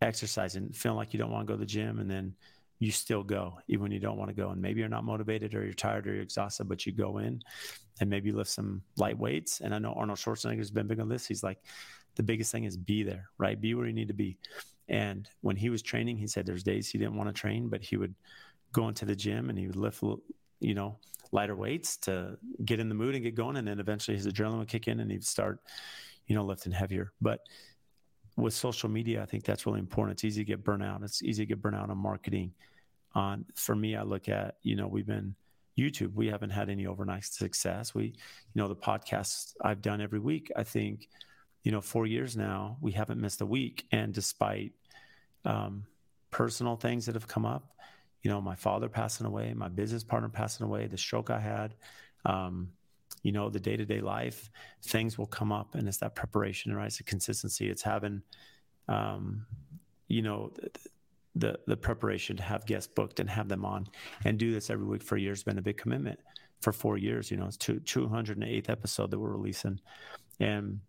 [0.00, 2.34] exercising, feeling like you don't want to go to the gym, and then
[2.82, 5.54] you still go even when you don't want to go and maybe you're not motivated
[5.54, 7.40] or you're tired or you're exhausted but you go in
[8.00, 9.60] and maybe lift some light weights.
[9.60, 11.24] And i know arnold schwarzenegger's been big on this.
[11.24, 11.58] He's like
[12.16, 13.60] the biggest thing is be there right?
[13.60, 14.36] Be where you need to be.
[14.88, 17.82] And when he was training he said there's days he didn't want to train but
[17.82, 18.16] he would
[18.72, 20.02] go into the gym and he would lift
[20.58, 20.98] you know
[21.30, 24.58] lighter weights to get in the mood and get going and then eventually his adrenaline
[24.58, 25.60] would kick in and he'd start
[26.26, 27.12] you know lifting heavier.
[27.20, 27.38] But
[28.36, 30.16] with social media, I think that's really important.
[30.16, 31.04] It's easy to get burnout.
[31.04, 32.52] It's easy to get burnout on marketing
[33.14, 35.34] on for me i look at you know we've been
[35.78, 36.14] youtube.
[36.14, 37.94] We haven't had any overnight success.
[37.94, 38.12] We you
[38.54, 41.08] know the podcasts i've done every week i think
[41.64, 43.86] you know four years now we haven't missed a week.
[43.90, 44.72] And despite
[45.44, 45.84] um,
[46.30, 47.76] personal things that have come up
[48.22, 51.74] you know my father passing away my business partner passing away the stroke i had
[52.24, 52.68] um,
[53.22, 54.50] you know the day-to-day life
[54.82, 56.86] things will come up and it's that preparation right?
[56.86, 57.68] It's a consistency.
[57.68, 58.22] It's having
[58.88, 59.46] um,
[60.08, 60.52] you know
[61.34, 63.88] the the preparation to have guests booked and have them on.
[64.24, 66.20] And do this every week for a year has been a big commitment
[66.60, 69.80] for four years you know it's two, 208th episode that we're releasing.
[70.40, 70.80] And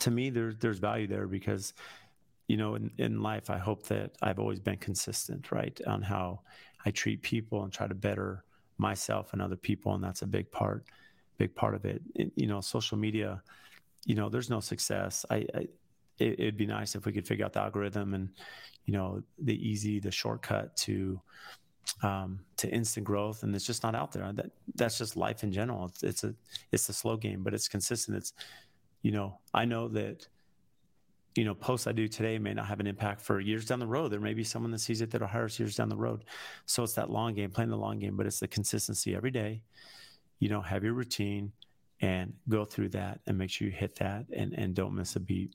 [0.00, 1.72] to me there's there's value there because
[2.46, 6.40] you know in, in life i hope that i've always been consistent right on how
[6.84, 8.44] i treat people and try to better
[8.76, 10.84] myself and other people and that's a big part
[11.38, 13.42] big part of it, it you know social media
[14.08, 15.24] you know there's no success.
[15.30, 15.68] I, I
[16.18, 18.30] it, would be nice if we could figure out the algorithm and
[18.88, 21.20] you know the easy the shortcut to
[22.02, 24.32] um, to instant growth and it's just not out there.
[24.32, 25.84] That that's just life in general.
[25.84, 26.34] It's, it's a
[26.72, 28.16] it's a slow game but it's consistent.
[28.16, 28.32] It's
[29.02, 30.26] you know i know that
[31.36, 33.86] you know posts i do today may not have an impact for years down the
[33.86, 34.10] road.
[34.10, 36.24] There may be someone that sees it that'll hire us years down the road.
[36.64, 39.60] So it's that long game playing the long game but it's the consistency every day.
[40.38, 41.52] You know have your routine
[42.00, 45.20] and go through that and make sure you hit that and and don't miss a
[45.20, 45.54] beat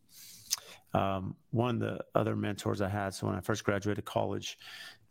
[0.94, 4.58] um, one of the other mentors I had, so when I first graduated college,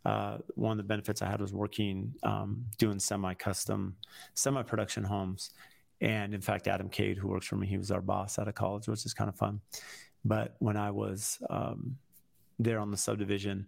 [0.05, 3.95] uh, one of the benefits I had was working um, doing semi-custom,
[4.33, 5.51] semi-production homes.
[6.01, 8.55] And in fact, Adam Cade, who works for me, he was our boss out of
[8.55, 9.61] college, which is kind of fun.
[10.25, 11.97] But when I was um,
[12.59, 13.67] there on the subdivision,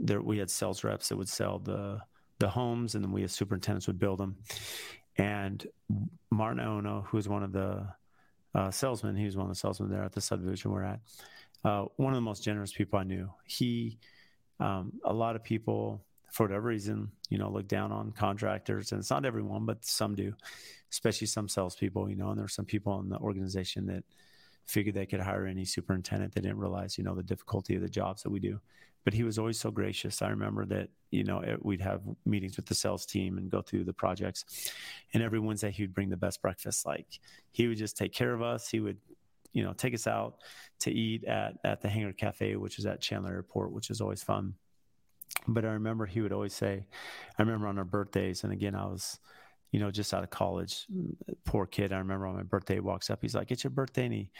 [0.00, 2.00] there we had sales reps that would sell the
[2.40, 4.36] the homes, and then we as superintendents would build them.
[5.16, 5.64] And
[6.30, 7.86] Martin Ono, who was one of the
[8.54, 11.00] uh, salesmen, he was one of the salesmen there at the subdivision we're at
[11.64, 13.30] uh, one of the most generous people I knew.
[13.46, 13.98] He,
[14.60, 19.00] um, a lot of people, for whatever reason, you know, look down on contractors, and
[19.00, 20.34] it's not everyone, but some do,
[20.90, 22.30] especially some salespeople, you know.
[22.30, 24.04] And there are some people in the organization that
[24.66, 26.34] figured they could hire any superintendent.
[26.34, 28.60] They didn't realize, you know, the difficulty of the jobs that we do.
[29.04, 30.22] But he was always so gracious.
[30.22, 33.84] I remember that, you know, we'd have meetings with the sales team and go through
[33.84, 34.72] the projects.
[35.12, 36.86] And every Wednesday, he would bring the best breakfast.
[36.86, 37.06] Like
[37.52, 38.66] he would just take care of us.
[38.66, 38.96] He would
[39.54, 40.36] you know take us out
[40.80, 44.22] to eat at at the Hangar Cafe, which is at Chandler Airport, which is always
[44.22, 44.54] fun.
[45.48, 46.86] But I remember he would always say,
[47.38, 49.18] I remember on our birthdays, and again I was,
[49.70, 50.86] you know, just out of college,
[51.44, 51.92] poor kid.
[51.92, 54.30] I remember on my birthday, he walks up, he's like, "It's your birthday," and he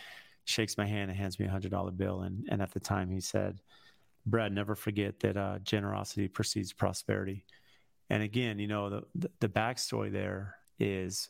[0.45, 2.23] shakes my hand and hands me a hundred dollar bill.
[2.23, 3.61] And and at the time he said,
[4.27, 7.47] "Brad, never forget that uh, generosity precedes prosperity."
[8.11, 11.29] And again, you know, the the backstory there is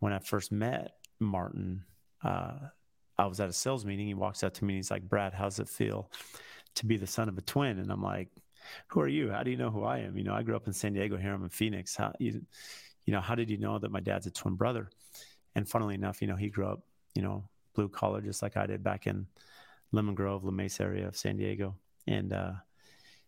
[0.00, 1.84] when I first met Martin
[2.22, 2.54] uh,
[3.18, 4.06] I was at a sales meeting.
[4.06, 6.10] He walks up to me and he's like, Brad, how's it feel
[6.74, 7.78] to be the son of a twin?
[7.78, 8.28] And I'm like,
[8.88, 9.30] who are you?
[9.30, 10.16] How do you know who I am?
[10.16, 11.16] You know, I grew up in San Diego.
[11.16, 11.96] Here I'm in Phoenix.
[11.96, 12.42] How you,
[13.04, 14.88] you know, how did you know that my dad's a twin brother?
[15.54, 16.80] And funnily enough, you know, he grew up,
[17.14, 19.26] you know, blue collar just like I did back in
[19.90, 21.76] Lemon Grove, La Mesa area of San Diego.
[22.06, 22.52] And uh,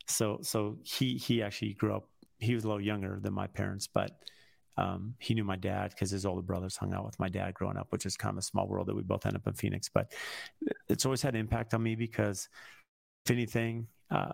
[0.06, 2.08] so, so he he actually grew up.
[2.38, 4.12] He was a little younger than my parents, but
[4.76, 7.76] um, he knew my dad because his older brothers hung out with my dad growing
[7.76, 9.88] up, which is kind of a small world that we both end up in Phoenix.
[9.88, 10.12] But
[10.88, 12.48] it's always had an impact on me because,
[13.24, 14.32] if anything, uh,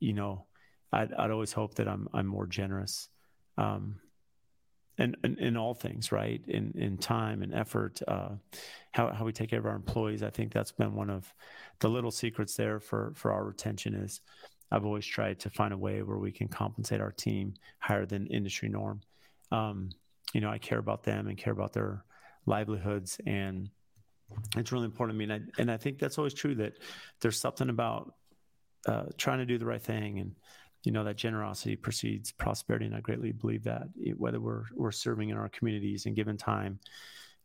[0.00, 0.46] you know,
[0.92, 3.08] I'd, I'd, always hope that I'm I'm more generous.
[3.56, 3.96] Um,
[4.98, 6.42] and in all things, right?
[6.46, 8.30] In in time and effort, uh,
[8.92, 10.22] how how we take care of our employees.
[10.22, 11.32] I think that's been one of
[11.80, 13.94] the little secrets there for for our retention.
[13.94, 14.20] Is
[14.70, 18.26] I've always tried to find a way where we can compensate our team higher than
[18.26, 19.00] industry norm.
[19.52, 19.90] Um,
[20.32, 22.04] you know, I care about them and care about their
[22.46, 23.70] livelihoods, and
[24.56, 25.32] it's really important to me.
[25.32, 26.72] And I, and I think that's always true that
[27.20, 28.14] there's something about
[28.86, 30.18] uh, trying to do the right thing.
[30.18, 30.34] And
[30.84, 32.86] you know that generosity precedes prosperity.
[32.86, 33.84] And i greatly believe that
[34.16, 36.80] whether we're we're serving in our communities and giving time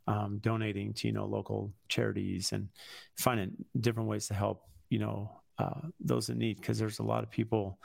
[0.07, 2.69] um, donating to you know local charities and
[3.17, 6.57] finding different ways to help you know uh, those in need.
[6.57, 7.79] Because there's a lot of people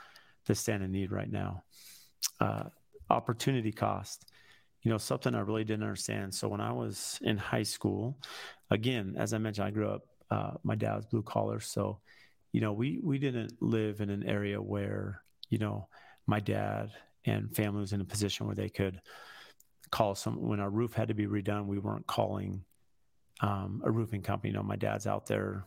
[0.46, 1.64] that stand in need right now.
[2.40, 2.64] Uh,
[3.12, 4.26] opportunity cost
[4.82, 6.34] you know something i really didn't understand.
[6.34, 8.18] So when i was in high school
[8.70, 11.60] again as i mentioned i grew up uh, my dad was blue collar.
[11.60, 12.00] So
[12.52, 15.88] you know we we didn't live in an area where you know
[16.26, 16.90] my dad
[17.26, 19.00] and family was in a position where they could
[19.90, 22.64] call some when our roof had to be redone we weren't calling
[23.40, 24.50] um, a roofing company.
[24.50, 25.66] You know my dad's out there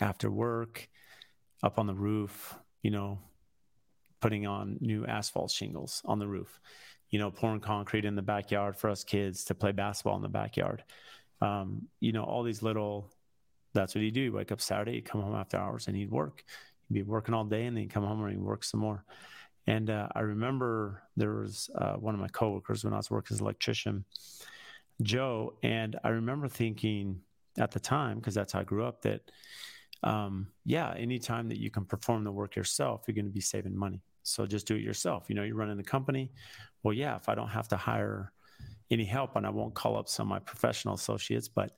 [0.00, 0.88] after work
[1.62, 3.18] up on the roof you know
[4.26, 6.58] putting on new asphalt shingles on the roof
[7.10, 10.28] you know pouring concrete in the backyard for us kids to play basketball in the
[10.28, 10.82] backyard
[11.40, 13.10] um, you know all these little
[13.76, 14.24] that's what he'd do.
[14.24, 16.42] He'd wake up Saturday, he'd come home after hours, and he'd work.
[16.88, 19.04] He'd be working all day, and then he'd come home and he'd work some more.
[19.68, 23.34] And uh, I remember there was uh, one of my coworkers when I was working
[23.34, 24.04] as an electrician,
[25.02, 27.20] Joe, and I remember thinking
[27.58, 29.22] at the time because that's how I grew up that,
[30.02, 33.76] um, yeah, anytime that you can perform the work yourself, you're going to be saving
[33.76, 34.02] money.
[34.26, 35.26] So just do it yourself.
[35.28, 36.30] You know, you're running the company.
[36.82, 38.32] Well, yeah, if I don't have to hire
[38.90, 41.76] any help, and I won't call up some of my professional associates, but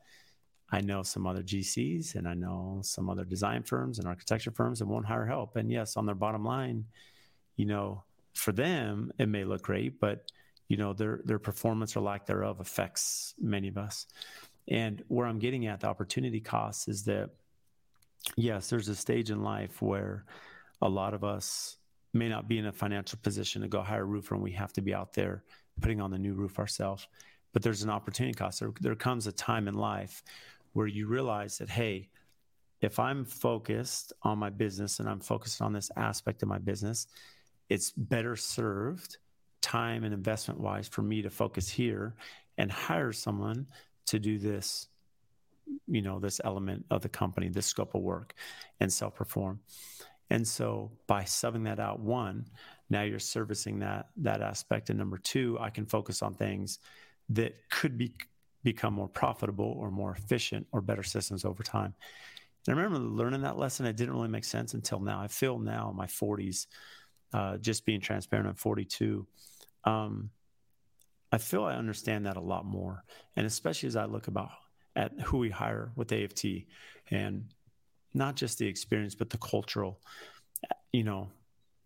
[0.71, 4.79] I know some other GCs and I know some other design firms and architecture firms
[4.79, 5.57] that won't hire help.
[5.57, 6.85] And yes, on their bottom line,
[7.57, 10.31] you know, for them it may look great, but
[10.69, 14.07] you know their their performance or lack thereof affects many of us.
[14.69, 17.31] And where I'm getting at the opportunity costs is that
[18.37, 20.27] yes, there's a stage in life where
[20.83, 21.78] a lot of us
[22.13, 24.73] may not be in a financial position to go hire a roofer and we have
[24.73, 25.45] to be out there
[25.81, 27.07] putting on the new roof ourselves.
[27.53, 28.61] But there's an opportunity cost.
[28.61, 30.23] There, there comes a time in life
[30.73, 32.09] where you realize that, hey,
[32.81, 37.07] if I'm focused on my business and I'm focused on this aspect of my business,
[37.69, 39.19] it's better served
[39.61, 42.15] time and investment wise for me to focus here
[42.57, 43.67] and hire someone
[44.07, 44.89] to do this
[45.87, 48.35] you know this element of the company this scope of work
[48.81, 49.61] and self perform
[50.31, 52.45] and so by subbing that out one
[52.91, 56.79] now you're servicing that that aspect and number two i can focus on things
[57.29, 58.15] that could be
[58.65, 61.95] become more profitable or more efficient or better systems over time.
[62.67, 63.87] And I remember learning that lesson.
[63.87, 65.21] It didn't really make sense until now.
[65.21, 66.67] I feel now in my 40s,
[67.33, 69.27] uh, just being transparent, I'm 42.
[69.85, 70.31] Um,
[71.31, 73.05] I feel I understand that a lot more.
[73.37, 74.51] And especially as I look about
[74.97, 76.45] at who we hire with AFT
[77.11, 77.45] and
[78.15, 80.01] not just the experience, but the cultural,
[80.93, 81.29] you know,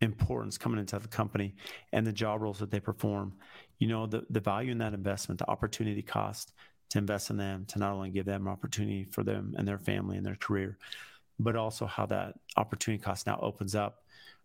[0.03, 1.55] importance coming into the company
[1.93, 3.33] and the job roles that they perform.
[3.79, 6.53] You know the, the value in that investment the opportunity cost
[6.91, 10.17] to invest in them to not only give them opportunity for them and their family
[10.17, 10.77] and their career
[11.41, 14.05] but also how that opportunity cost now opens up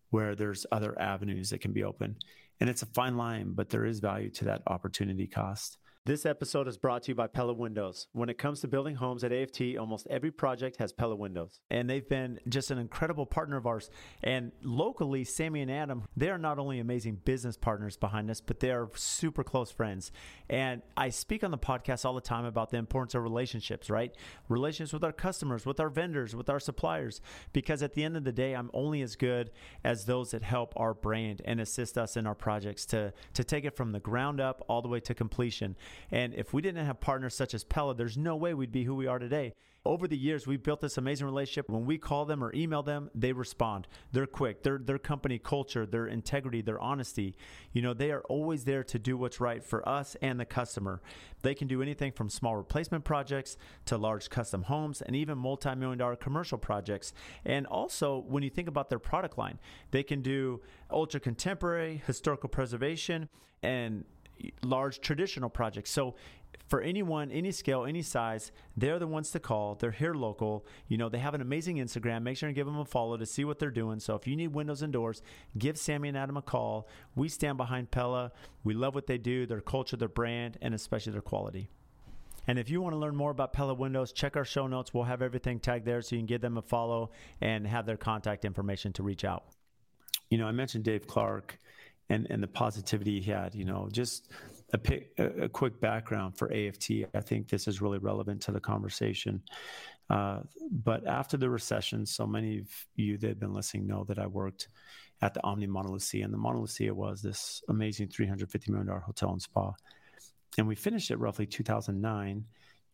[0.10, 2.16] where there's other avenues that can be open.
[2.60, 6.70] And it's a fine line but there is value to that opportunity cost this episode
[6.70, 8.08] is brought to you by Pella Windows.
[8.14, 11.60] When it comes to building homes at AFT, almost every project has Pella Windows.
[11.70, 13.90] And they've been just an incredible partner of ours.
[14.24, 18.62] And locally, Sammy and Adam, they are not only amazing business partners behind us, but
[18.62, 20.14] they are super close friends.
[20.50, 24.16] And I speak on the podcast all the time about the importance of relationships, right?
[24.48, 27.20] Relationships with our customers, with our vendors, with our suppliers.
[27.52, 29.52] Because at the end of the day, I'm only as good
[29.84, 33.66] as those that help our brand and assist us in our projects to, to take
[33.66, 35.76] it from the ground up all the way to completion.
[36.12, 38.96] And if we didn't have partners such as Pella, there's no way we'd be who
[38.96, 39.54] we are today.
[39.88, 41.70] Over the years, we've built this amazing relationship.
[41.70, 43.88] When we call them or email them, they respond.
[44.12, 44.64] They're quick.
[44.64, 47.38] Their their company culture, their integrity, their honesty.
[47.72, 51.02] You know, they are always there to do what's right for us and the customer.
[51.42, 53.56] They can do anything from small replacement projects
[53.86, 57.14] to large custom homes and even multi-million dollar commercial projects.
[57.46, 59.58] And also, when you think about their product line,
[59.92, 63.30] they can do ultra contemporary, historical preservation,
[63.64, 64.04] and
[64.64, 65.92] large traditional projects.
[65.92, 66.16] So
[66.68, 69.76] for anyone, any scale, any size, they're the ones to call.
[69.76, 70.66] They're here local.
[70.88, 72.24] You know, they have an amazing Instagram.
[72.24, 74.00] Make sure and give them a follow to see what they're doing.
[74.00, 75.22] So if you need windows and doors,
[75.58, 76.88] give Sammy and Adam a call.
[77.16, 78.32] We stand behind Pella.
[78.64, 81.70] We love what they do, their culture, their brand, and especially their quality.
[82.48, 84.94] And if you want to learn more about Pella Windows, check our show notes.
[84.94, 87.98] We'll have everything tagged there so you can give them a follow and have their
[87.98, 89.44] contact information to reach out.
[90.30, 91.60] You know, I mentioned Dave Clark
[92.10, 93.56] and and the positivity he had.
[93.56, 94.32] You know, just
[94.74, 96.92] a, a, quick background for AFT.
[97.14, 99.42] I think this is really relevant to the conversation.
[100.10, 100.40] Uh,
[100.72, 104.28] but after the recession, so many of you that have been listening know that I
[104.28, 104.70] worked
[105.22, 109.74] at the Omni Lucia, and the Lucia was this amazing $350 million hotel and spa.
[110.58, 112.46] And we finished it roughly 2009.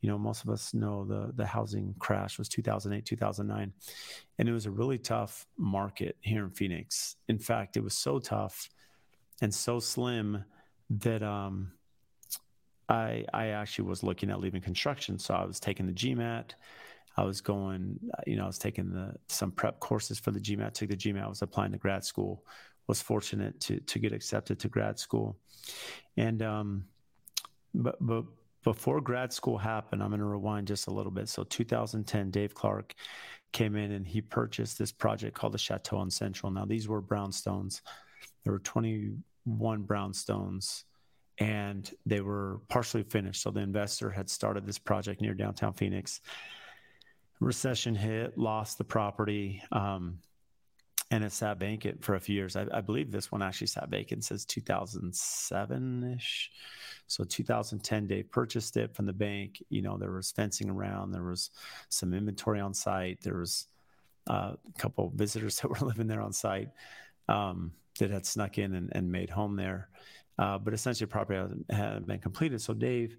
[0.02, 3.72] You know, most of us know the the housing crash was 2008, 2009,
[4.38, 7.16] and it was a really tough market here in Phoenix.
[7.30, 8.70] In fact, it was so tough
[9.42, 10.44] and so slim
[10.90, 11.72] that um,
[12.90, 15.20] I I actually was looking at leaving construction.
[15.20, 16.52] So I was taking the GMAT.
[17.16, 20.74] I was going, you know, I was taking the some prep courses for the GMAT.
[20.74, 21.24] Took the GMAT.
[21.24, 22.46] I was applying to grad school.
[22.88, 25.38] Was fortunate to to get accepted to grad school,
[26.18, 26.86] and um,
[27.74, 28.26] but but
[28.64, 31.28] before grad school happened, I'm going to rewind just a little bit.
[31.28, 32.94] So 2010, Dave Clark
[33.52, 36.52] came in and he purchased this project called the Chateau on Central.
[36.52, 37.82] Now these were brownstones.
[38.44, 40.84] There were 21 brownstones
[41.40, 43.42] and they were partially finished.
[43.42, 46.22] So the investor had started this project near downtown Phoenix
[47.40, 50.20] recession hit, lost the property, um,
[51.12, 52.56] and it sat vacant for a few years.
[52.56, 56.52] I, I, believe this one actually sat vacant since 2007 ish.
[57.08, 59.62] So 2010, Dave purchased it from the bank.
[59.70, 61.52] You know, there was fencing around, there was
[61.90, 63.68] some inventory on site, there was
[64.28, 66.70] uh, a couple of visitors that were living there on site
[67.30, 69.90] um, that had snuck in and, and made home there.
[70.40, 72.62] Uh, but essentially, property had been completed.
[72.62, 73.16] So Dave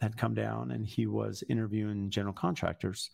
[0.00, 3.10] had come down and he was interviewing general contractors.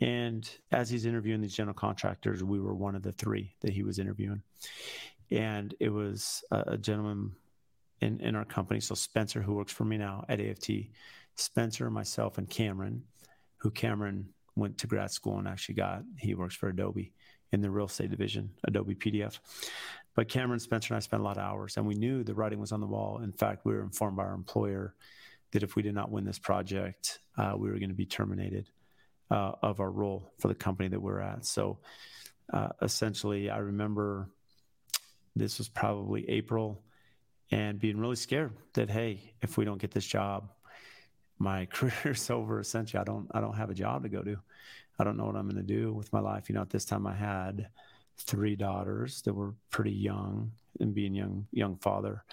[0.00, 3.82] And as he's interviewing these general contractors, we were one of the three that he
[3.82, 4.42] was interviewing.
[5.30, 7.32] And it was a, a gentleman
[8.00, 8.80] in, in our company.
[8.80, 10.70] So Spencer, who works for me now at AFT,
[11.36, 13.02] Spencer, myself, and Cameron,
[13.58, 17.12] who Cameron went to grad school and actually got, he works for Adobe
[17.52, 19.38] in the real estate division, Adobe PDF.
[20.14, 22.58] But Cameron, Spencer, and I spent a lot of hours, and we knew the writing
[22.58, 23.20] was on the wall.
[23.22, 24.94] In fact, we were informed by our employer
[25.52, 28.68] that if we did not win this project, uh, we were going to be terminated
[29.30, 31.44] uh, of our role for the company that we're at.
[31.44, 31.78] So
[32.52, 34.28] uh, essentially, I remember
[35.36, 36.82] this was probably April
[37.50, 40.50] and being really scared that hey, if we don't get this job,
[41.38, 42.60] my career's over.
[42.60, 44.36] Essentially, I don't I don't have a job to go to.
[44.98, 46.48] I don't know what I'm going to do with my life.
[46.48, 47.68] You know, at this time, I had
[48.26, 52.24] three daughters that were pretty young and being young young father,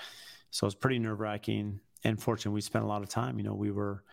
[0.52, 1.80] so it was pretty nerve wracking.
[2.04, 3.38] And fortunately, we spent a lot of time.
[3.38, 4.04] You know, we were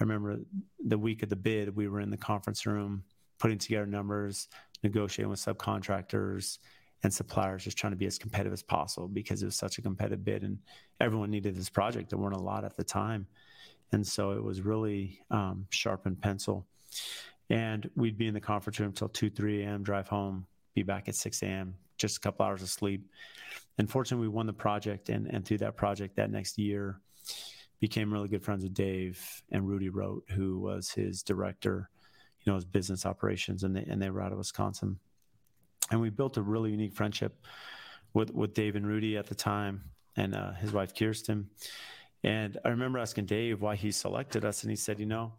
[0.00, 0.38] I remember
[0.84, 3.02] the week of the bid, we were in the conference room
[3.38, 4.48] putting together numbers,
[4.82, 6.58] negotiating with subcontractors
[7.02, 9.82] and suppliers, just trying to be as competitive as possible because it was such a
[9.82, 10.58] competitive bid and
[11.00, 12.10] everyone needed this project.
[12.10, 13.26] There weren't a lot at the time.
[13.92, 16.66] And so it was really um, sharpened pencil.
[17.50, 20.46] And we'd be in the conference room until 2, 3 a.m., drive home,
[20.78, 23.04] be back at 6 a.m., just a couple hours of sleep.
[23.78, 25.08] And fortunately, we won the project.
[25.08, 27.00] And, and through that project that next year,
[27.80, 31.88] became really good friends with Dave and Rudy Rote, who was his director,
[32.42, 34.98] you know, his business operations, and they, and they were out of Wisconsin.
[35.90, 37.46] And we built a really unique friendship
[38.14, 39.84] with, with Dave and Rudy at the time
[40.16, 41.48] and uh, his wife, Kirsten.
[42.24, 45.34] And I remember asking Dave why he selected us, and he said, you know,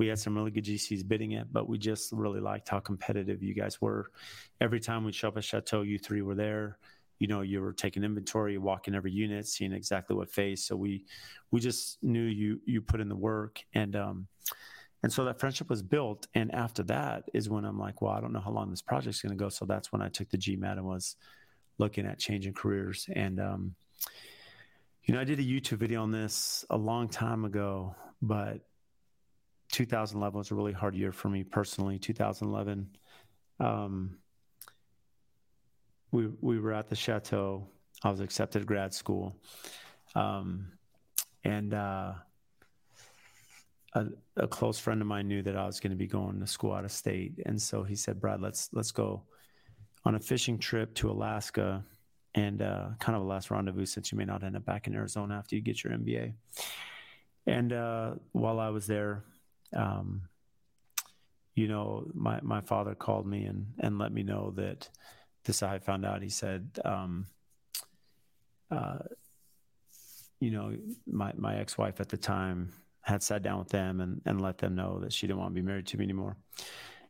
[0.00, 3.42] we had some really good GCs bidding it, but we just really liked how competitive
[3.42, 4.10] you guys were.
[4.58, 6.78] Every time we show up at Chateau, you three were there.
[7.18, 10.64] You know you were taking inventory walking every unit seeing exactly what phase.
[10.64, 11.04] So we
[11.50, 13.60] we just knew you you put in the work.
[13.74, 14.26] And um
[15.02, 16.28] and so that friendship was built.
[16.34, 19.20] And after that is when i'm like well i don't know how long this project's
[19.20, 19.50] going to go.
[19.50, 21.16] So that's when i took the gmat and was
[21.76, 23.06] looking at changing careers.
[23.14, 23.74] And um
[25.04, 28.60] you know i did a youtube video on this a long time ago but
[29.70, 32.88] 2011 was a really hard year for me personally 2011
[33.60, 34.16] um
[36.12, 37.66] we we were at the chateau.
[38.02, 39.36] I was accepted to grad school,
[40.14, 40.72] um,
[41.44, 42.14] and uh,
[43.94, 44.06] a,
[44.36, 46.72] a, close friend of mine knew that I was going to be going to school
[46.72, 49.22] out of state, and so he said, "Brad, let's let's go
[50.04, 51.84] on a fishing trip to Alaska."
[52.36, 54.94] And uh, kind of a last rendezvous since you may not end up back in
[54.94, 56.32] Arizona after you get your MBA.
[57.44, 59.24] And uh, while I was there,
[59.74, 60.22] um,
[61.54, 64.88] you know, my, my father called me and, and let me know that
[65.44, 66.22] this I found out.
[66.22, 67.26] He said, um,
[68.70, 68.98] uh,
[70.40, 70.74] you know,
[71.06, 74.58] my my ex wife at the time had sat down with them and and let
[74.58, 76.36] them know that she didn't want to be married to me anymore,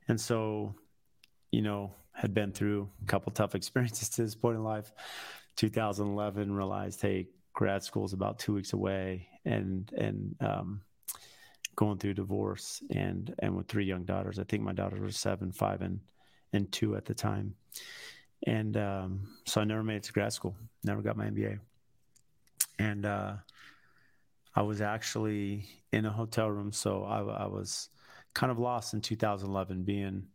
[0.08, 0.74] and so,
[1.52, 4.92] you know, had been through a couple tough experiences to this point in life.
[5.56, 10.82] 2011, realized, hey, grad school is about two weeks away, and and um,
[11.80, 14.38] going through divorce and and with three young daughters.
[14.38, 15.98] I think my daughters were seven, five, and
[16.52, 17.54] and two at the time.
[18.46, 20.54] And um, so I never made it to grad school,
[20.84, 21.58] never got my MBA.
[22.78, 23.32] And uh,
[24.54, 27.88] I was actually in a hotel room, so I, I was
[28.34, 30.26] kind of lost in 2011, being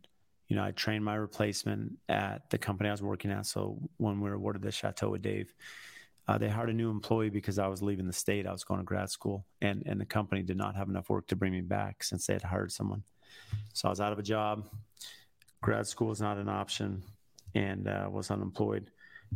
[0.48, 3.46] you know, I trained my replacement at the company I was working at.
[3.46, 5.52] So when we were awarded the chateau with Dave,
[6.28, 8.46] uh, they hired a new employee because I was leaving the state.
[8.46, 11.28] I was going to grad school, and and the company did not have enough work
[11.28, 13.04] to bring me back since they had hired someone.
[13.74, 14.68] So I was out of a job.
[15.60, 17.02] Grad school was not an option,
[17.54, 18.90] and uh, was unemployed,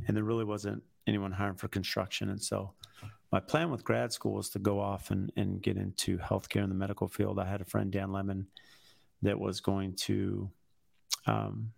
[0.07, 2.29] and there really wasn't anyone hiring for construction.
[2.29, 2.73] And so
[3.33, 6.69] my plan with grad school was to go off and, and get into healthcare in
[6.69, 7.39] the medical field.
[7.39, 8.49] I had a friend, Dan Lemon,
[9.23, 10.51] that was going to
[11.27, 11.73] um,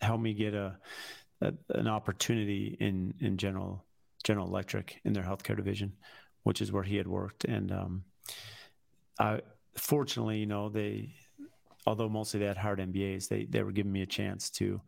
[0.00, 0.78] help me get a,
[1.42, 3.83] a, an opportunity in in General
[4.24, 5.92] General Electric in their healthcare division,
[6.42, 7.44] which is where he had worked.
[7.44, 8.04] And um,
[9.18, 9.40] I
[9.76, 11.14] fortunately, you know, they
[11.86, 14.80] although mostly they had hired MBAs, they they were giving me a chance to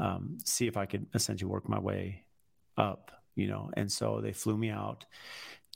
[0.00, 2.24] um, see if I could essentially work my way
[2.76, 3.70] up, you know.
[3.74, 5.04] And so they flew me out.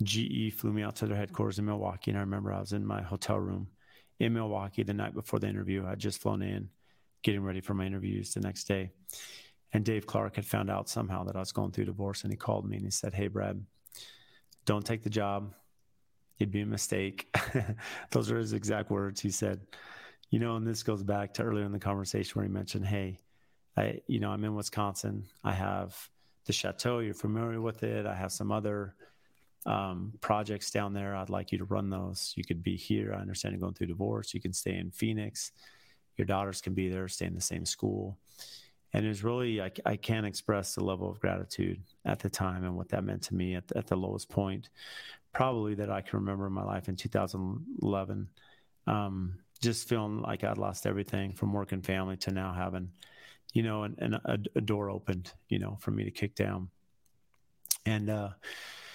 [0.03, 2.87] GE flew me out to their headquarters in Milwaukee, and I remember I was in
[2.87, 3.69] my hotel room
[4.21, 5.87] in Milwaukee the night before the interview.
[5.87, 6.69] I'd just flown in,
[7.23, 8.93] getting ready for my interviews the next day.
[9.73, 12.37] And Dave Clark had found out somehow that I was going through divorce and he
[12.37, 13.63] called me and he said, Hey, Brad,
[14.65, 15.55] don't take the job.
[16.39, 17.37] It'd be a mistake.
[18.11, 19.21] Those are his exact words.
[19.21, 19.61] He said,
[20.31, 23.19] You know, and this goes back to earlier in the conversation where he mentioned, Hey,
[23.77, 25.25] I, you know, I'm in Wisconsin.
[25.45, 25.97] I have
[26.47, 27.01] the chateau.
[27.01, 28.07] You're familiar with it.
[28.07, 28.95] I have some other
[29.67, 31.15] um, projects down there.
[31.15, 32.33] I'd like you to run those.
[32.37, 33.13] You could be here.
[33.15, 34.33] I understand you're going through divorce.
[34.33, 35.53] You can stay in Phoenix
[36.19, 38.19] your daughters can be there, stay in the same school.
[38.93, 42.65] And it was really, I, I can't express the level of gratitude at the time
[42.65, 44.71] and what that meant to me at, at the lowest point,
[45.33, 48.29] probably that I can remember in my life in 2011.
[48.87, 52.91] Um, just feeling like I'd lost everything from work and family to now having,
[53.53, 56.71] you know, an, an, a, a, door opened, you know, for me to kick down.
[57.85, 58.31] And uh,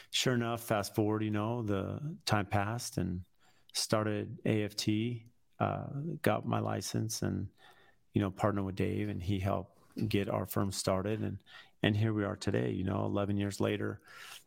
[0.09, 3.21] sure enough, fast forward, you know, the time passed and
[3.73, 4.89] started AFT
[5.59, 5.85] uh,
[6.21, 7.47] got my license and
[8.13, 9.72] you know partnered with Dave, and he helped
[10.07, 11.37] get our firm started, and
[11.81, 12.71] and here we are today.
[12.71, 13.99] You know, 11 years later,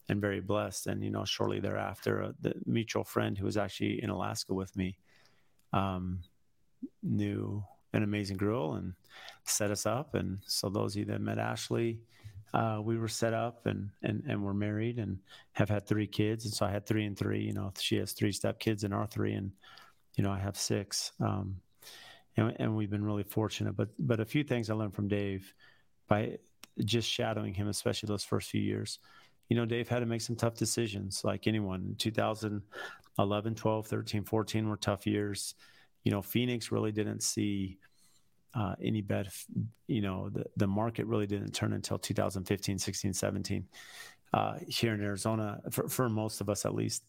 [0.08, 0.86] and very blessed.
[0.86, 4.74] And you know, shortly thereafter, uh, the mutual friend who was actually in Alaska with
[4.76, 4.96] me
[5.72, 6.20] um,
[7.02, 8.94] knew an amazing girl and
[9.44, 10.14] set us up.
[10.14, 12.00] And so those of you that met Ashley.
[12.54, 15.18] Uh, we were set up and, and and we're married and
[15.52, 18.12] have had three kids and so I had three and three you know she has
[18.12, 19.50] three step kids and our three and
[20.16, 21.12] you know, I have six.
[21.20, 21.56] Um,
[22.36, 23.76] and, and we've been really fortunate.
[23.76, 25.52] But but a few things I learned from Dave
[26.08, 26.38] by
[26.84, 28.98] just shadowing him, especially those first few years.
[29.48, 31.94] You know, Dave had to make some tough decisions, like anyone.
[31.98, 35.54] 2011, 12, 13, 14 were tough years.
[36.04, 37.78] You know, Phoenix really didn't see
[38.54, 39.28] uh, any bad,
[39.86, 43.64] you know, the, the market really didn't turn until 2015, 16, 17
[44.32, 47.04] uh, here in Arizona, for, for most of us at least.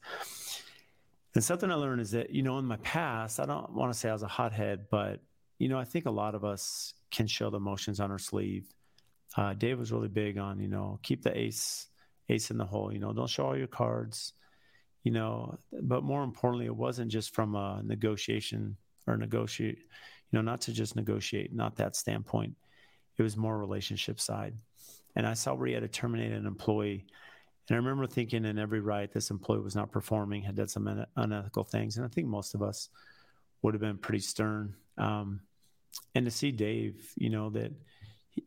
[1.37, 3.99] And something I learned is that, you know, in my past, I don't want to
[3.99, 5.19] say I was a hothead, but,
[5.59, 8.73] you know, I think a lot of us can show the emotions on our sleeve.
[9.35, 11.89] Uh, Dave was really big on, you know, keep the ace,
[12.27, 14.33] ace in the hole, you know, don't show all your cards,
[15.03, 18.75] you know, but more importantly, it wasn't just from a negotiation
[19.05, 22.55] or negotiate, you know, not to just negotiate, not that standpoint.
[23.15, 24.55] It was more relationship side.
[25.15, 27.05] And I saw where he had to terminate an employee
[27.69, 31.05] and I remember thinking in every right, this employee was not performing, had done some
[31.17, 31.97] unethical things.
[31.97, 32.89] And I think most of us
[33.61, 34.75] would have been pretty stern.
[34.97, 35.41] Um,
[36.15, 37.73] and to see Dave, you know, that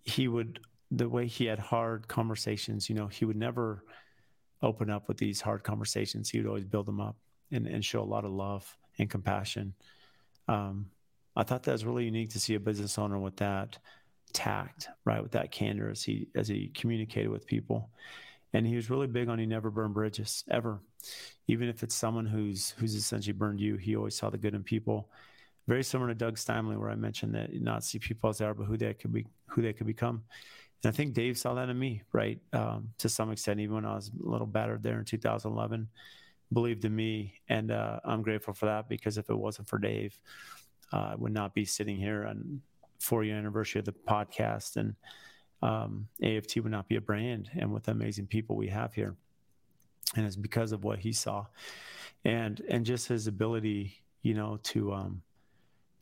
[0.03, 0.61] he would,
[0.91, 3.85] the way he had hard conversations, you know, he would never
[4.63, 6.31] open up with these hard conversations.
[6.31, 7.17] He would always build them up
[7.53, 9.75] and, and show a lot of love and compassion.
[10.49, 10.87] Um,
[11.37, 13.79] I thought that was really unique to see a business owner with that
[14.33, 17.91] tact, right, with that candor as he as he communicated with people
[18.53, 20.81] and he was really big on he never burned bridges ever.
[21.47, 24.63] Even if it's someone who's who's essentially burned you he always saw the good in
[24.63, 25.09] people.
[25.69, 28.55] Very similar to doug Steinley, where i mentioned that not see people as they are
[28.55, 30.23] but who they could be who they could become.
[30.83, 32.41] And i think dave saw that in me right?
[32.53, 35.89] Um, to some extent even when i was a little battered there in 2011
[36.53, 37.35] believed in me.
[37.49, 40.19] And uh, i'm grateful for that because if it wasn't for dave
[40.93, 42.61] uh, i would not be sitting here on
[42.99, 44.95] four year anniversary of the podcast and
[45.63, 49.17] um, AFT would not be a brand and with the amazing people we have here.
[50.17, 51.47] And it's because of what he saw
[52.25, 55.23] and, and just his ability, you know, to, um,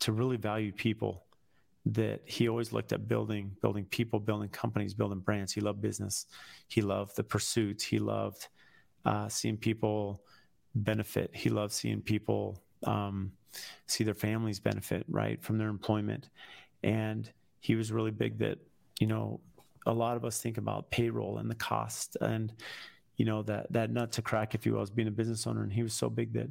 [0.00, 1.24] to really value people
[1.86, 5.52] that he always looked at building, building people, building companies, building brands.
[5.52, 6.26] He loved business.
[6.68, 7.82] He loved the pursuit.
[7.82, 8.48] He loved
[9.04, 10.22] uh, seeing people
[10.74, 11.30] benefit.
[11.34, 13.32] He loved seeing people um,
[13.86, 16.28] see their families benefit, right, from their employment.
[16.82, 17.30] And
[17.60, 18.58] he was really big that,
[19.00, 19.40] you know,
[19.88, 22.52] a lot of us think about payroll and the cost and
[23.18, 25.64] you know, that that nut to crack, if you will, as being a business owner.
[25.64, 26.48] And he was so big that,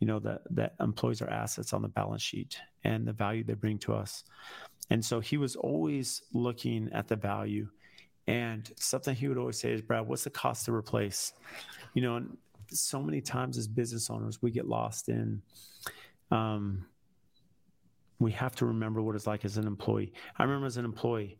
[0.00, 3.54] you know, that that employees are assets on the balance sheet and the value they
[3.54, 4.24] bring to us.
[4.90, 7.68] And so he was always looking at the value.
[8.26, 11.32] And something he would always say is, Brad, what's the cost to replace?
[11.94, 12.36] You know, and
[12.68, 15.42] so many times as business owners, we get lost in,
[16.30, 16.86] um,
[18.18, 20.12] we have to remember what it's like as an employee.
[20.36, 21.38] I remember as an employee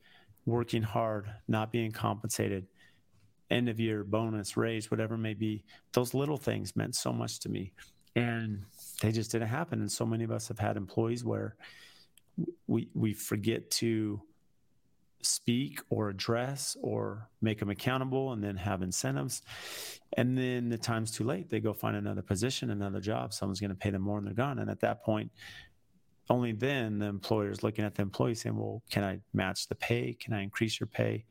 [0.51, 2.67] working hard, not being compensated,
[3.51, 5.65] end of year bonus, raise, whatever it may be.
[5.93, 7.73] Those little things meant so much to me.
[8.17, 8.65] And
[9.01, 9.81] they just didn't happen.
[9.81, 11.57] And so many of us have had employees where
[12.67, 14.21] we we forget to
[15.23, 19.43] speak or address or make them accountable and then have incentives.
[20.17, 21.51] And then the time's too late.
[21.51, 23.33] They go find another position, another job.
[23.33, 24.59] Someone's going to pay them more and they're gone.
[24.59, 25.31] And at that point,
[26.31, 29.75] only then the employer is looking at the employee saying, Well, can I match the
[29.75, 30.15] pay?
[30.15, 31.25] Can I increase your pay?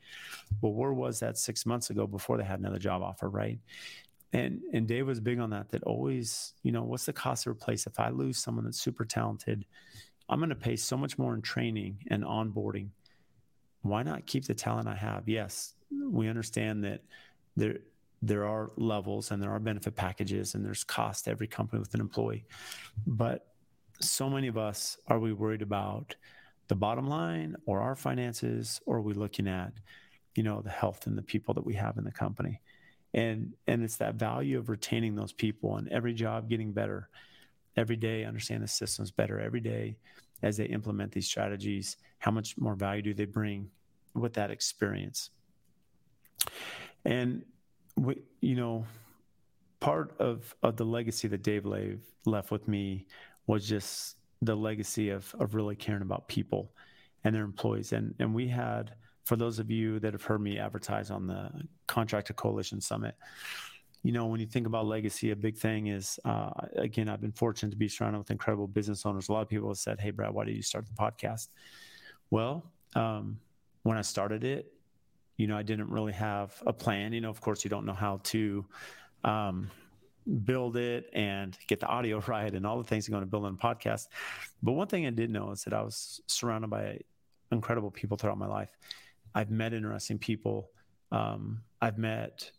[0.61, 3.59] Well, where was that six months ago before they had another job offer, right?
[4.33, 7.49] And and Dave was big on that, that always, you know, what's the cost to
[7.49, 9.65] replace if I lose someone that's super talented?
[10.29, 12.89] I'm going to pay so much more in training and onboarding
[13.81, 15.27] why not keep the talent I have?
[15.27, 17.01] Yes, we understand that
[17.55, 17.77] there
[18.21, 21.93] there are levels and there are benefit packages and there's cost to every company with
[21.93, 22.45] an employee.
[23.07, 23.47] But
[24.01, 26.15] so many of us are we worried about
[26.67, 29.73] the bottom line or our finances or are we looking at
[30.35, 32.61] you know the health and the people that we have in the company?
[33.13, 37.09] And and it's that value of retaining those people and every job getting better.
[37.75, 39.97] Every day understand the systems better every day
[40.41, 41.97] as they implement these strategies.
[42.19, 43.69] How much more value do they bring
[44.13, 45.29] with that experience?
[47.05, 47.45] And
[47.95, 48.85] we, you know
[49.79, 53.05] part of of the legacy that dave Lave left with me
[53.49, 56.71] was just the legacy of of really caring about people
[57.23, 58.93] and their employees and and we had
[59.25, 61.49] for those of you that have heard me advertise on the
[61.87, 63.15] contractor coalition summit
[64.03, 67.33] you know, when you think about legacy, a big thing is, uh, again, I've been
[67.33, 69.27] fortunate to be surrounded with incredible business owners.
[69.27, 71.49] A lot of people have said, Hey, Brad, why did you start the podcast?
[72.29, 72.63] Well,
[72.95, 73.39] um,
[73.83, 74.71] when I started it,
[75.35, 77.11] you know, I didn't really have a plan.
[77.11, 78.65] You know, of course, you don't know how to
[79.25, 79.69] um,
[80.43, 83.45] build it and get the audio right and all the things you're going to build
[83.45, 84.07] on a podcast.
[84.61, 86.99] But one thing I did know is that I was surrounded by
[87.51, 88.77] incredible people throughout my life.
[89.33, 90.69] I've met interesting people.
[91.11, 92.51] Um, I've met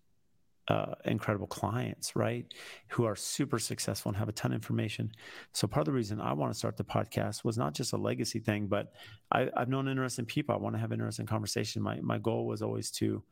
[0.69, 2.47] uh, incredible clients, right?
[2.89, 5.11] Who are super successful and have a ton of information.
[5.53, 7.97] So part of the reason I want to start the podcast was not just a
[7.97, 8.93] legacy thing, but
[9.33, 10.55] I, have known interesting people.
[10.55, 11.83] I want to have interesting conversation.
[11.83, 13.23] My my goal was always to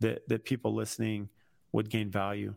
[0.00, 1.28] that that people listening
[1.72, 2.54] would gain value.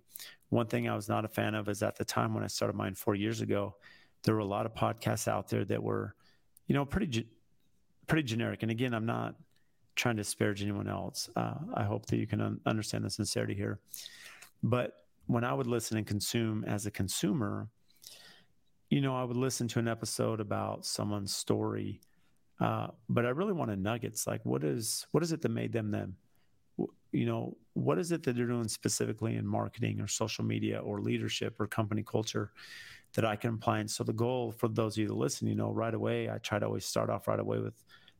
[0.51, 2.75] One thing I was not a fan of is at the time when I started
[2.75, 3.75] mine four years ago,
[4.23, 6.13] there were a lot of podcasts out there that were,
[6.67, 7.25] you know, pretty
[8.05, 8.61] pretty generic.
[8.61, 9.35] And again, I'm not
[9.95, 11.29] trying to disparage anyone else.
[11.37, 13.79] Uh, I hope that you can un- understand the sincerity here.
[14.61, 14.91] But
[15.27, 17.69] when I would listen and consume as a consumer,
[18.89, 22.01] you know, I would listen to an episode about someone's story,
[22.59, 24.27] uh, but I really wanted nuggets.
[24.27, 26.17] Like, what is what is it that made them them?
[27.11, 31.01] You know, what is it that they're doing specifically in marketing or social media or
[31.01, 32.51] leadership or company culture
[33.13, 33.79] that I can apply?
[33.79, 36.37] And so the goal for those of you that listen, you know, right away, I
[36.37, 37.73] try to always start off right away with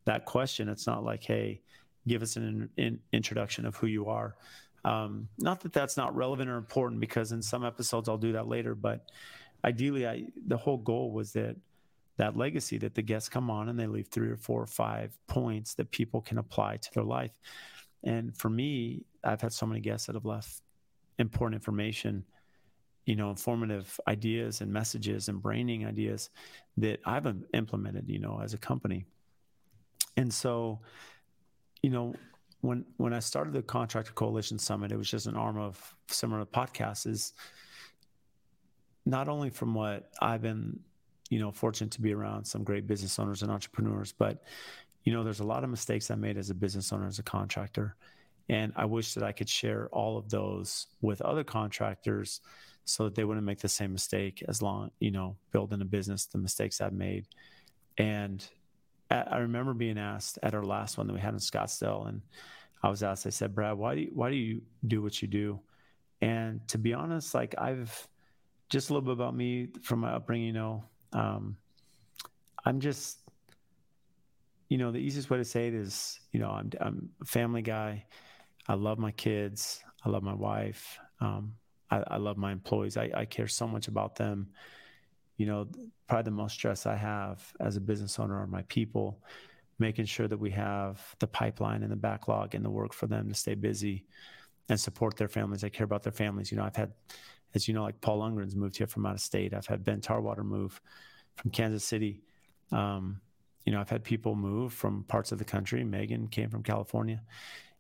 [0.06, 0.70] that question.
[0.70, 1.62] It's not like, hey,
[2.08, 4.36] give us an in, introduction of who you are.
[4.84, 8.48] Um, not that that's not relevant or important because in some episodes I'll do that
[8.48, 9.06] later, but
[9.64, 11.56] ideally, I the whole goal was that
[12.18, 15.18] that legacy that the guests come on and they leave three or four or five
[15.28, 17.32] points that people can apply to their life.
[18.04, 20.62] And for me, I've had so many guests that have left
[21.20, 22.26] important information,
[23.06, 26.30] you know, informative ideas and messages and branding ideas
[26.78, 29.06] that I've implemented, you know, as a company.
[30.18, 30.80] And so,
[31.84, 32.14] you know,
[32.62, 36.46] when when I started the Contractor Coalition Summit, it was just an arm of similar
[36.46, 37.08] podcasts.
[37.08, 37.34] Is
[39.06, 40.80] not only from what I've been,
[41.30, 44.44] you know, fortunate to be around some great business owners and entrepreneurs, but
[45.04, 47.24] you know, there's a lot of mistakes I made as a business owner, as a
[47.24, 47.96] contractor,
[48.50, 52.42] and I wish that I could share all of those with other contractors,
[52.86, 56.26] so that they wouldn't make the same mistake as long, you know, building a business,
[56.26, 57.26] the mistakes I've made,
[57.98, 58.46] and
[59.12, 62.22] I remember being asked at our last one that we had in Scottsdale, and
[62.82, 63.28] I was asked.
[63.28, 65.60] I said, "Brad, why do you, why do you do what you do?"
[66.22, 68.08] And to be honest, like I've
[68.70, 70.48] just a little bit about me from my upbringing.
[70.48, 71.58] You know, um,
[72.64, 73.20] I'm just,
[74.72, 77.62] you know, the easiest way to say it is, you know, I'm I'm a family
[77.62, 78.06] guy.
[78.68, 79.84] I love my kids.
[80.06, 80.98] I love my wife.
[81.20, 81.56] Um,
[81.90, 82.96] I, I, love my employees.
[82.96, 84.48] I, I care so much about them
[85.42, 85.68] you know,
[86.08, 89.24] probably the most stress I have as a business owner are my people,
[89.80, 93.28] making sure that we have the pipeline and the backlog and the work for them
[93.28, 94.06] to stay busy.
[94.70, 95.64] and support their families.
[95.64, 96.52] I care about their families.
[96.52, 96.94] You know, I've had,
[97.56, 99.52] as you know, like Paul Lundgren's moved here from out of state.
[99.56, 100.80] I've had Ben Tarwater move
[101.36, 102.22] from Kansas City.
[102.72, 103.20] Um,
[103.66, 105.84] you know, I've had people move from parts of the country.
[105.84, 107.22] Megan came from California.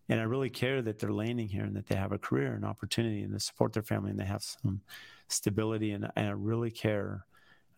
[0.09, 2.65] And I really care that they're landing here and that they have a career and
[2.65, 4.81] opportunity and to support their family and they have some
[5.29, 5.91] stability.
[5.91, 7.25] And, and I really care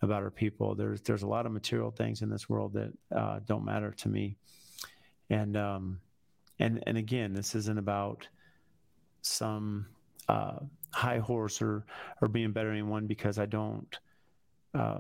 [0.01, 0.75] about our people.
[0.75, 4.09] There's there's a lot of material things in this world that uh, don't matter to
[4.09, 4.35] me.
[5.29, 5.99] And um,
[6.59, 8.27] and and again, this isn't about
[9.21, 9.87] some
[10.27, 10.59] uh,
[10.91, 11.85] high horse or
[12.21, 13.97] or being better than anyone because I don't.
[14.73, 14.99] Uh,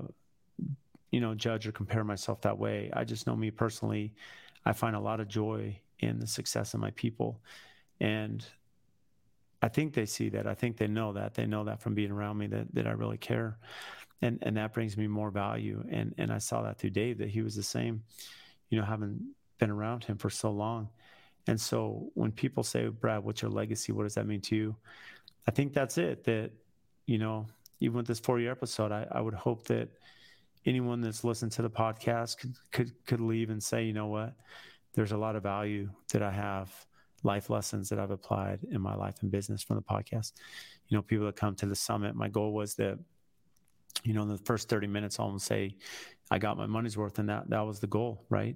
[1.13, 2.89] you know, judge or compare myself that way.
[2.91, 4.15] I just know me personally.
[4.65, 7.39] I find a lot of joy in the success of my people.
[7.99, 8.43] And
[9.61, 10.47] I think they see that.
[10.47, 11.35] I think they know that.
[11.35, 13.59] They know that from being around me that, that I really care.
[14.23, 15.83] And and that brings me more value.
[15.87, 18.01] And and I saw that through Dave that he was the same,
[18.69, 19.19] you know, having
[19.59, 20.89] been around him for so long.
[21.45, 23.91] And so when people say, Brad, what's your legacy?
[23.91, 24.75] What does that mean to you?
[25.47, 26.23] I think that's it.
[26.23, 26.49] That,
[27.05, 27.45] you know,
[27.81, 29.89] even with this four year episode, I, I would hope that
[30.65, 34.33] anyone that's listened to the podcast could, could could leave and say, you know what,
[34.93, 36.71] there's a lot of value that I have,
[37.23, 40.33] life lessons that I've applied in my life and business from the podcast.
[40.87, 42.99] You know, people that come to the summit, my goal was that,
[44.03, 45.75] you know, in the first 30 minutes, I'll say,
[46.31, 48.55] I got my money's worth, and that that was the goal, right?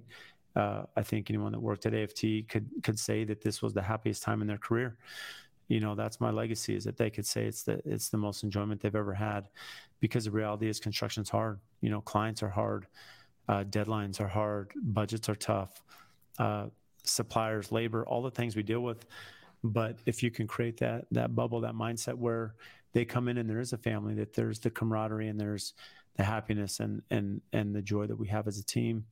[0.56, 3.82] Uh, I think anyone that worked at AFT could could say that this was the
[3.82, 4.96] happiest time in their career
[5.68, 8.42] you know that's my legacy is that they could say it's the it's the most
[8.42, 9.48] enjoyment they've ever had.
[10.00, 12.86] Because the reality is construction's hard you know clients are hard
[13.48, 15.82] uh, deadlines are hard budgets are tough
[16.38, 16.66] uh,
[17.02, 19.06] suppliers labor all the things we deal with.
[19.64, 22.54] But if you can create that that bubble that mindset where
[22.92, 25.74] they come in and there is a family that there's the camaraderie and there's
[26.18, 29.06] the happiness and and and the joy that we have as a team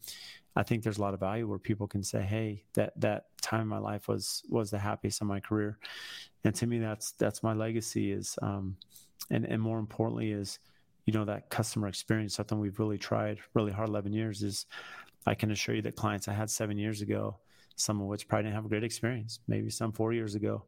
[0.57, 3.61] I think there's a lot of value where people can say, "Hey, that that time
[3.61, 5.79] in my life was was the happiest of my career,"
[6.45, 8.11] and to me, that's that's my legacy.
[8.11, 8.77] Is um,
[9.31, 10.59] and and more importantly is,
[11.05, 12.35] you know, that customer experience.
[12.35, 13.91] Something we've really tried really hard.
[13.91, 14.65] Eleven years is,
[15.27, 17.37] I can assure you that clients I had seven years ago,
[17.77, 19.41] some of which probably didn't have a great experience.
[19.47, 20.65] Maybe some four years ago,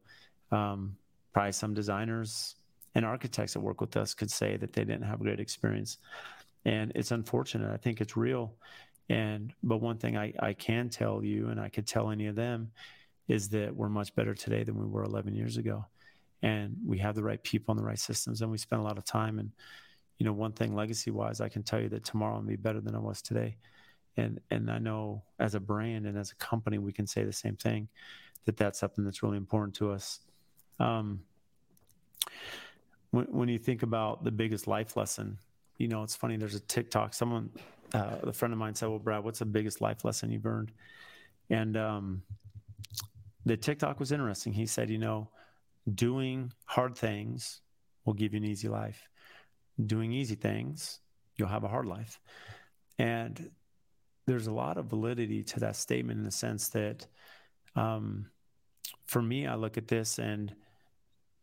[0.51, 0.97] um,
[1.33, 2.55] probably some designers
[2.95, 5.97] and architects that work with us could say that they didn't have a great experience,
[6.65, 7.71] and it's unfortunate.
[7.73, 8.55] I think it's real
[9.09, 12.35] and but one thing I, I can tell you, and I could tell any of
[12.35, 12.71] them,
[13.27, 15.85] is that we're much better today than we were 11 years ago,
[16.43, 18.97] and we have the right people and the right systems, and we spend a lot
[18.97, 19.39] of time.
[19.39, 19.51] And
[20.19, 22.81] you know, one thing legacy wise, I can tell you that tomorrow i'll be better
[22.81, 23.57] than I was today.
[24.15, 27.33] And and I know as a brand and as a company, we can say the
[27.33, 27.87] same thing,
[28.45, 30.19] that that's something that's really important to us.
[30.79, 31.21] Um,
[33.11, 35.37] when, when you think about the biggest life lesson,
[35.77, 36.37] you know, it's funny.
[36.37, 37.13] There's a TikTok.
[37.13, 37.49] Someone
[37.93, 40.71] uh, a friend of mine said, "Well, Brad, what's the biggest life lesson you've earned?"
[41.49, 42.21] And um,
[43.45, 44.53] the TikTok was interesting.
[44.53, 45.29] He said, "You know,
[45.95, 47.61] doing hard things
[48.05, 49.07] will give you an easy life.
[49.83, 50.99] Doing easy things,
[51.37, 52.19] you'll have a hard life."
[52.99, 53.49] And
[54.27, 57.07] there's a lot of validity to that statement in the sense that,
[57.75, 58.29] um,
[59.07, 60.53] for me, I look at this and,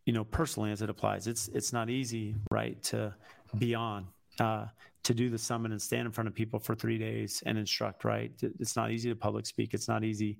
[0.06, 3.14] you know, personally as it applies, it's it's not easy, right, to
[3.58, 4.06] be on
[4.40, 4.66] uh,
[5.02, 8.04] to do the summit and stand in front of people for three days and instruct,
[8.04, 8.32] right?
[8.40, 9.74] It's not easy to public speak.
[9.74, 10.38] It's not easy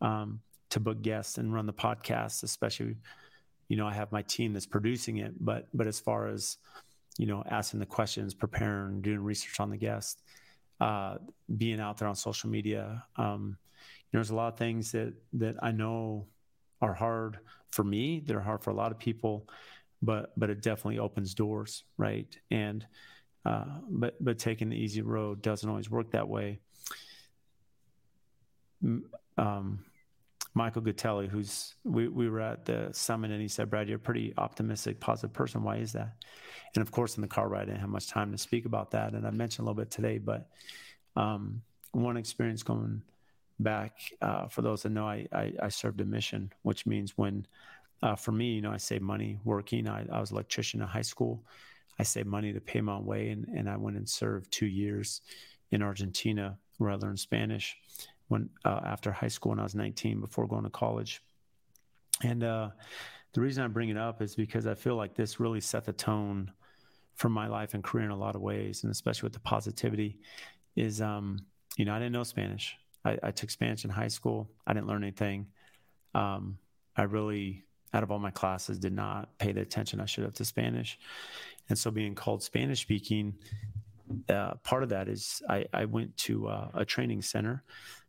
[0.00, 0.40] um,
[0.70, 2.96] to book guests and run the podcast, especially,
[3.68, 5.32] you know, I have my team that's producing it.
[5.40, 6.58] But but as far as,
[7.18, 10.22] you know, asking the questions, preparing, doing research on the guest,
[10.80, 11.16] uh,
[11.56, 15.14] being out there on social media, um, you know, there's a lot of things that
[15.34, 16.26] that I know
[16.80, 17.38] are hard
[17.70, 18.22] for me.
[18.24, 19.48] They're hard for a lot of people,
[20.02, 22.36] but but it definitely opens doors, right?
[22.50, 22.86] And
[23.44, 26.60] uh, but but taking the easy road doesn't always work that way.
[29.36, 29.84] Um,
[30.54, 34.00] Michael Gutelli, who's we, we were at the summit, and he said, "Brad, you're a
[34.00, 35.62] pretty optimistic, positive person.
[35.62, 36.14] Why is that?"
[36.74, 38.90] And of course, in the car ride, I didn't have much time to speak about
[38.92, 40.18] that, and I mentioned a little bit today.
[40.18, 40.48] But
[41.16, 41.62] um,
[41.92, 43.02] one experience going
[43.60, 47.46] back, uh, for those that know, I, I, I served a mission, which means when,
[48.02, 49.88] uh, for me, you know, I saved money working.
[49.88, 51.42] I, I was an electrician in high school
[51.98, 55.20] I saved money to pay my way, and, and I went and served two years
[55.70, 57.76] in Argentina where I learned Spanish
[58.28, 61.22] when uh, after high school when I was 19 before going to college.
[62.22, 62.70] And uh,
[63.32, 65.92] the reason I bring it up is because I feel like this really set the
[65.92, 66.52] tone
[67.14, 70.18] for my life and career in a lot of ways, and especially with the positivity.
[70.76, 71.40] Is um,
[71.76, 72.76] you know I didn't know Spanish.
[73.04, 74.50] I, I took Spanish in high school.
[74.66, 75.46] I didn't learn anything.
[76.14, 76.58] Um,
[76.96, 80.34] I really out of all my classes did not pay the attention I should have
[80.34, 80.98] to Spanish.
[81.68, 83.34] And so being called Spanish speaking,
[84.28, 87.64] uh, part of that is I, I went to uh, a training center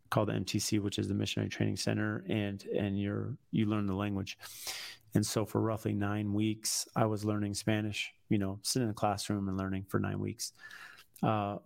[0.10, 3.94] called the MTC, which is the Missionary Training Center, and and you're you learn the
[3.94, 4.38] language.
[5.16, 8.94] And so for roughly nine weeks, I was learning Spanish, you know, sitting in a
[8.94, 10.54] classroom and learning for nine weeks.
[11.24, 11.58] Uh,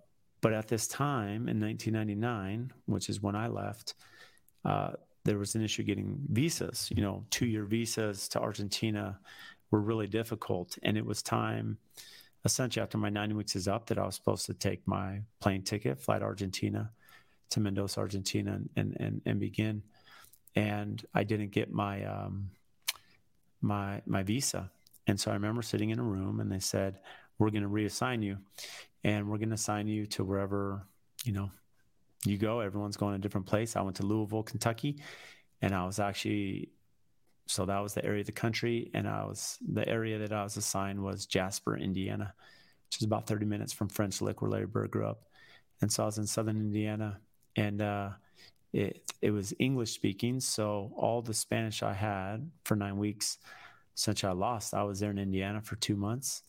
[0.43, 3.93] but at this time in 1999, which is when I left,
[4.65, 4.91] uh,
[5.23, 6.91] there was an issue getting visas.
[6.93, 9.17] You know, two year visas to Argentina
[9.71, 10.77] were really difficult.
[10.83, 11.77] And it was time,
[12.43, 15.61] essentially, after my nine weeks is up, that I was supposed to take my plane
[15.61, 16.91] ticket, fly to Argentina,
[17.51, 19.81] to Mendoza, Argentina, and, and, and begin.
[20.57, 22.49] And I didn't get my, um,
[23.61, 24.69] my, my visa.
[25.07, 26.99] And so I remember sitting in a room and they said,
[27.39, 28.39] We're going to reassign you
[29.03, 30.85] and we're going to assign you to wherever,
[31.25, 31.51] you know,
[32.25, 32.61] you go.
[32.61, 33.75] Everyone's going to a different place.
[33.75, 35.01] I went to Louisville, Kentucky,
[35.61, 36.69] and I was actually
[37.47, 40.43] so that was the area of the country, and I was the area that I
[40.43, 42.33] was assigned was Jasper, Indiana,
[42.87, 45.23] which is about 30 minutes from French Lick, where Larry Bird grew up.
[45.81, 47.19] And so I was in Southern Indiana,
[47.55, 48.09] and uh,
[48.71, 50.39] it it was English speaking.
[50.39, 53.37] So all the Spanish I had for nine weeks,
[53.95, 56.43] since I lost, I was there in Indiana for two months,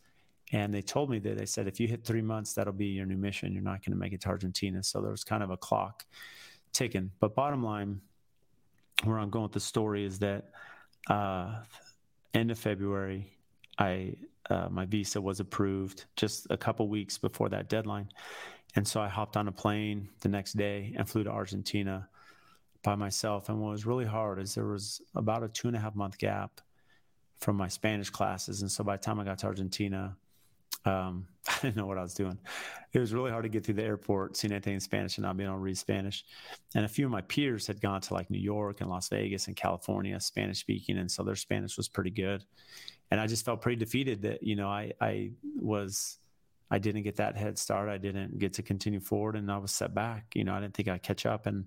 [0.53, 3.07] and they told me that they said, if you hit three months, that'll be your
[3.07, 3.53] new mission.
[3.53, 4.82] You're not going to make it to Argentina.
[4.82, 6.05] So there was kind of a clock
[6.72, 7.11] ticking.
[7.20, 8.01] But bottom line,
[9.03, 10.51] where I'm going with the story is that
[11.09, 11.57] uh,
[12.32, 13.32] end of February,
[13.78, 14.14] I
[14.51, 18.09] uh, my visa was approved just a couple weeks before that deadline,
[18.76, 22.09] and so I hopped on a plane the next day and flew to Argentina
[22.82, 23.49] by myself.
[23.49, 26.18] And what was really hard is there was about a two and a half month
[26.18, 26.61] gap
[27.40, 30.16] from my Spanish classes, and so by the time I got to Argentina,
[30.85, 32.39] um, I didn't know what I was doing.
[32.93, 35.37] It was really hard to get through the airport, seeing anything in Spanish and not
[35.37, 36.24] being able to read Spanish.
[36.74, 39.47] And a few of my peers had gone to like New York and Las Vegas
[39.47, 42.45] and California, Spanish speaking, and so their Spanish was pretty good.
[43.11, 46.18] And I just felt pretty defeated that you know I I was
[46.70, 47.89] I didn't get that head start.
[47.89, 50.26] I didn't get to continue forward, and I was set back.
[50.35, 51.66] You know, I didn't think I'd catch up, and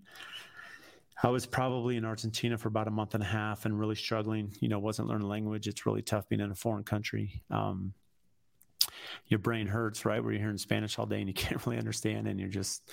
[1.24, 4.54] I was probably in Argentina for about a month and a half and really struggling.
[4.60, 5.68] You know, wasn't learning language.
[5.68, 7.42] It's really tough being in a foreign country.
[7.50, 7.94] Um,
[9.28, 10.24] your brain hurts, right?
[10.24, 12.90] Where you're hearing Spanish all day and you can't really understand, and you're just,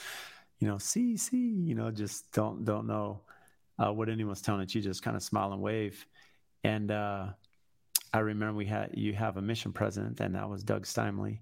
[0.59, 3.23] you know, see, see, you know, just don't don't know
[3.79, 4.67] uh, what anyone's telling.
[4.71, 6.07] You just kind of smile and wave.
[6.63, 7.29] And uh,
[8.13, 11.41] I remember we had you have a mission president, and that was Doug Steinley.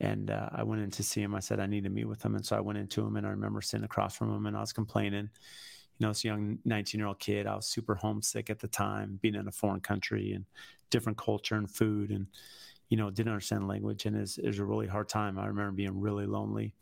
[0.00, 1.34] And uh, I went in to see him.
[1.34, 3.26] I said I need to meet with him, and so I went into him, and
[3.26, 5.28] I remember sitting across from him, and I was complaining.
[5.98, 7.46] You know, this young 19 year old kid.
[7.46, 10.44] I was super homesick at the time, being in a foreign country and
[10.90, 12.26] different culture and food, and
[12.88, 15.38] you know, didn't understand language and it was a really hard time.
[15.38, 16.74] I remember being really lonely,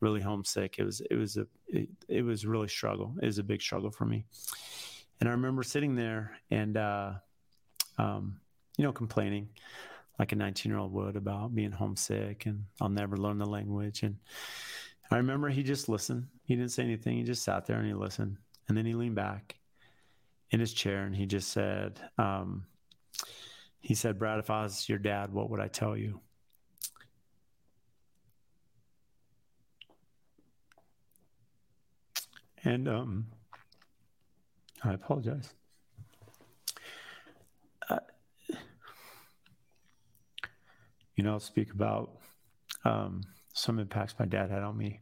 [0.00, 0.76] really homesick.
[0.78, 3.14] It was, it was a, it, it was really struggle.
[3.20, 4.24] It was a big struggle for me.
[5.20, 7.12] And I remember sitting there and, uh,
[7.98, 8.40] um,
[8.76, 9.48] you know, complaining
[10.18, 14.02] like a 19 year old would about being homesick and I'll never learn the language.
[14.02, 14.16] And
[15.10, 16.28] I remember he just listened.
[16.44, 17.16] He didn't say anything.
[17.16, 18.38] He just sat there and he listened.
[18.68, 19.56] And then he leaned back
[20.50, 22.64] in his chair and he just said, um,
[23.82, 26.20] he said, Brad, if I was your dad, what would I tell you?
[32.64, 33.26] And um,
[34.84, 35.52] I apologize.
[37.90, 37.98] Uh,
[41.16, 42.12] you know, I'll speak about
[42.84, 43.22] um,
[43.52, 45.00] some impacts my dad had on me.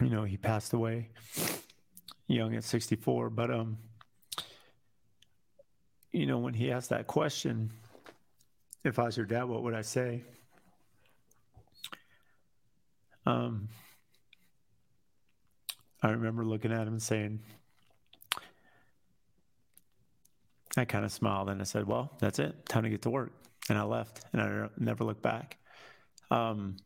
[0.00, 1.10] You know, he passed away
[2.26, 3.30] young at 64.
[3.30, 3.78] But, um,
[6.12, 7.70] you know, when he asked that question,
[8.84, 10.22] if I was your dad, what would I say?
[13.24, 13.68] Um,
[16.02, 17.40] I remember looking at him and saying,
[20.76, 22.66] I kind of smiled and I said, Well, that's it.
[22.68, 23.32] Time to get to work.
[23.68, 25.56] And I left and I never looked back.
[26.30, 26.76] Um,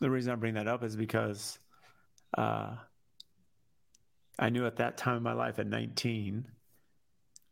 [0.00, 1.58] the reason I bring that up is because
[2.36, 2.76] uh,
[4.38, 6.46] I knew at that time in my life at 19,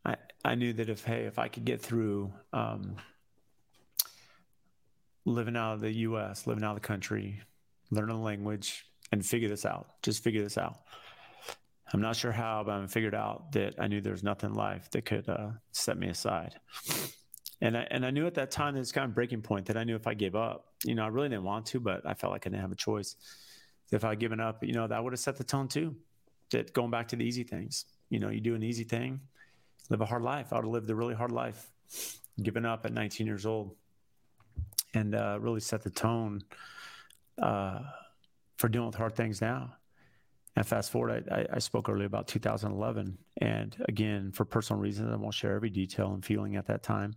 [0.05, 2.97] I, I knew that if, hey, if I could get through um,
[5.25, 7.41] living out of the US, living out of the country,
[7.91, 10.79] learning the language, and figure this out, just figure this out.
[11.93, 14.55] I'm not sure how, but I figured out that I knew there was nothing in
[14.55, 16.55] life that could uh, set me aside.
[17.61, 19.83] And I, and I knew at that time, this kind of breaking point that I
[19.83, 22.33] knew if I gave up, you know, I really didn't want to, but I felt
[22.33, 23.15] like I didn't have a choice
[23.93, 25.95] if I'd given up, you know, that would have set the tone too.
[26.51, 29.21] That going back to the easy things, you know, you do an easy thing,
[29.89, 30.51] live a hard life.
[30.51, 31.71] I would have lived a really hard life,
[32.41, 33.75] given up at 19 years old,
[34.93, 36.41] and uh, really set the tone
[37.41, 37.79] uh,
[38.57, 39.75] for dealing with hard things now.
[40.55, 45.15] And fast forward, I, I, spoke earlier about 2011, and again, for personal reasons, I
[45.15, 47.15] won't share every detail and feeling at that time.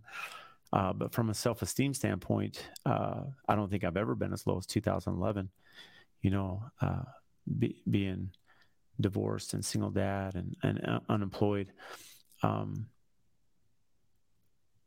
[0.73, 4.47] Uh, but from a self esteem standpoint, uh, I don't think I've ever been as
[4.47, 5.49] low as 2011.
[6.21, 7.03] You know, uh,
[7.59, 8.31] be, being
[8.99, 11.71] divorced and single dad and, and uh, unemployed.
[12.43, 12.87] Um,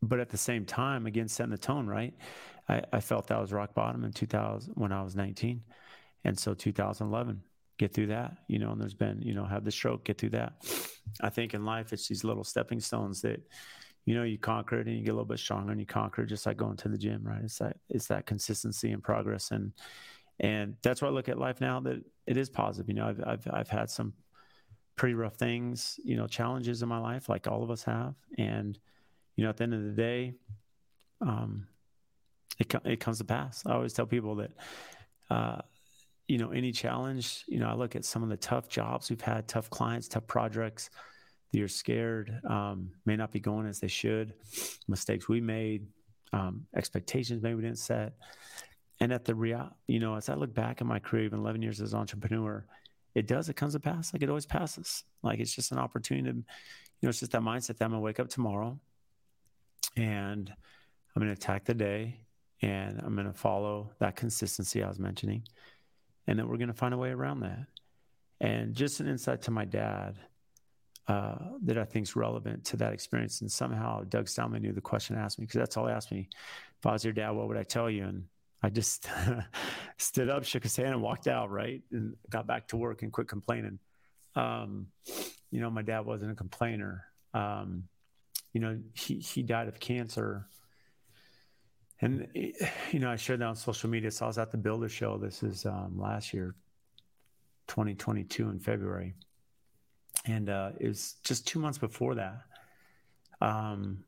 [0.02, 2.14] but at the same time, again, setting the tone, right?
[2.68, 5.62] I, I felt that was rock bottom in 2000 when I was 19.
[6.24, 7.42] And so 2011,
[7.78, 10.30] get through that, you know, and there's been, you know, have the stroke, get through
[10.30, 10.52] that.
[11.20, 13.40] I think in life, it's these little stepping stones that,
[14.06, 16.22] you know, you conquer it and you get a little bit stronger and you conquer
[16.22, 17.42] it just like going to the gym, right?
[17.42, 19.50] It's that, it's that consistency and progress.
[19.50, 19.72] And,
[20.40, 22.88] and that's why I look at life now that it is positive.
[22.88, 24.14] You know, I've, I've, I've had some
[24.96, 28.14] pretty rough things, you know, challenges in my life, like all of us have.
[28.38, 28.78] And,
[29.36, 30.34] you know, at the end of the day,
[31.20, 31.66] um,
[32.58, 33.62] it, it comes to pass.
[33.66, 34.52] I always tell people that,
[35.28, 35.60] uh,
[36.26, 39.20] you know, any challenge, you know, I look at some of the tough jobs we've
[39.20, 40.88] had, tough clients, tough projects
[41.52, 44.32] that you're scared, um, may not be going as they should,
[44.88, 45.86] mistakes we made,
[46.32, 48.14] um, expectations maybe we didn't set.
[49.00, 51.62] And at the real, you know, as I look back at my career, even 11
[51.62, 52.64] years as an entrepreneur,
[53.14, 54.12] it does, it comes to pass.
[54.12, 55.04] Like it always passes.
[55.22, 56.44] Like it's just an opportunity to, you
[57.02, 58.78] know, it's just that mindset that I'm gonna wake up tomorrow
[59.96, 60.52] and
[61.14, 62.20] I'm gonna attack the day
[62.60, 65.44] and I'm gonna follow that consistency I was mentioning
[66.30, 67.66] and then we're going to find a way around that.
[68.40, 70.14] And just an insight to my dad
[71.08, 71.34] uh,
[71.64, 73.40] that I think is relevant to that experience.
[73.40, 76.28] And somehow Doug Stallman knew the question asked me because that's all he asked me.
[76.78, 78.04] If I was your dad, what would I tell you?
[78.04, 78.24] And
[78.62, 79.08] I just
[79.96, 81.82] stood up, shook his hand, and walked out, right?
[81.92, 83.78] And got back to work and quit complaining.
[84.36, 84.88] Um,
[85.50, 87.04] you know, my dad wasn't a complainer.
[87.34, 87.84] Um,
[88.52, 90.46] you know, he, he died of cancer
[92.02, 94.10] and you know, I shared that on social media.
[94.10, 95.18] So I was at the Builder Show.
[95.18, 96.54] This is um, last year,
[97.68, 99.14] 2022 in February,
[100.24, 102.42] and uh, it was just two months before that.
[103.42, 104.04] Um,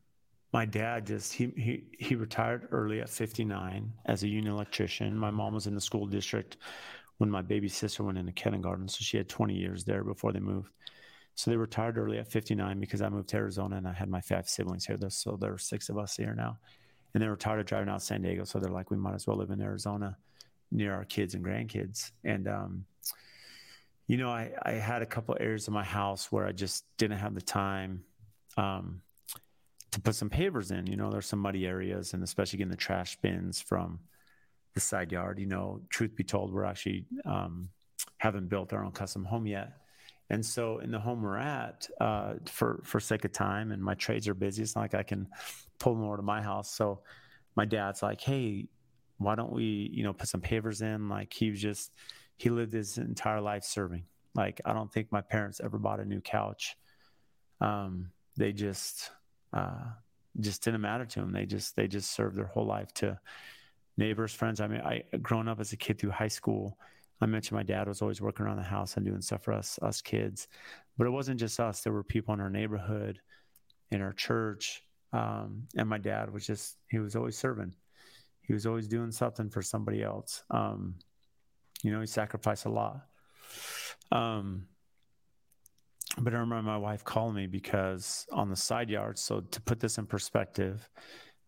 [0.52, 5.16] my dad just he, he he retired early at 59 as a union electrician.
[5.16, 6.58] My mom was in the school district
[7.18, 10.40] when my baby sister went into kindergarten, so she had 20 years there before they
[10.40, 10.70] moved.
[11.34, 14.20] So they retired early at 59 because I moved to Arizona and I had my
[14.20, 14.98] five siblings here.
[15.08, 16.58] So there are six of us here now
[17.14, 19.26] and they were tired of driving out San Diego, so they're like, we might as
[19.26, 20.16] well live in Arizona
[20.70, 22.10] near our kids and grandkids.
[22.24, 22.84] And um,
[24.06, 27.18] you know, I, I had a couple areas of my house where I just didn't
[27.18, 28.04] have the time
[28.56, 29.02] um,
[29.92, 30.86] to put some pavers in.
[30.86, 34.00] You know, there's some muddy areas, and especially getting the trash bins from
[34.74, 35.38] the side yard.
[35.38, 37.68] You know, truth be told, we're actually um,
[38.18, 39.72] haven't built our own custom home yet.
[40.30, 43.94] And so, in the home we're at, uh, for for sake of time, and my
[43.94, 45.28] trades are busy, it's not like I can
[45.78, 46.74] pull them over to my house.
[46.74, 47.00] So,
[47.54, 48.68] my dad's like, "Hey,
[49.18, 51.92] why don't we, you know, put some pavers in?" Like he was just,
[52.36, 54.04] he lived his entire life serving.
[54.34, 56.76] Like I don't think my parents ever bought a new couch.
[57.60, 59.10] Um, they just,
[59.52, 59.84] uh,
[60.40, 61.32] just didn't matter to them.
[61.32, 63.18] They just, they just served their whole life to
[63.96, 64.60] neighbors, friends.
[64.60, 66.78] I mean, I grown up as a kid through high school
[67.22, 69.78] I mentioned my dad was always working around the house and doing stuff for us,
[69.80, 70.48] us kids.
[70.98, 71.80] But it wasn't just us.
[71.80, 73.20] There were people in our neighborhood,
[73.92, 74.82] in our church,
[75.12, 77.74] um, and my dad was just he was always serving.
[78.40, 80.42] He was always doing something for somebody else.
[80.50, 80.96] Um,
[81.84, 83.06] you know, he sacrificed a lot.
[84.10, 84.66] Um,
[86.18, 89.18] but I remember my wife calling me because on the side yard.
[89.18, 90.88] So to put this in perspective,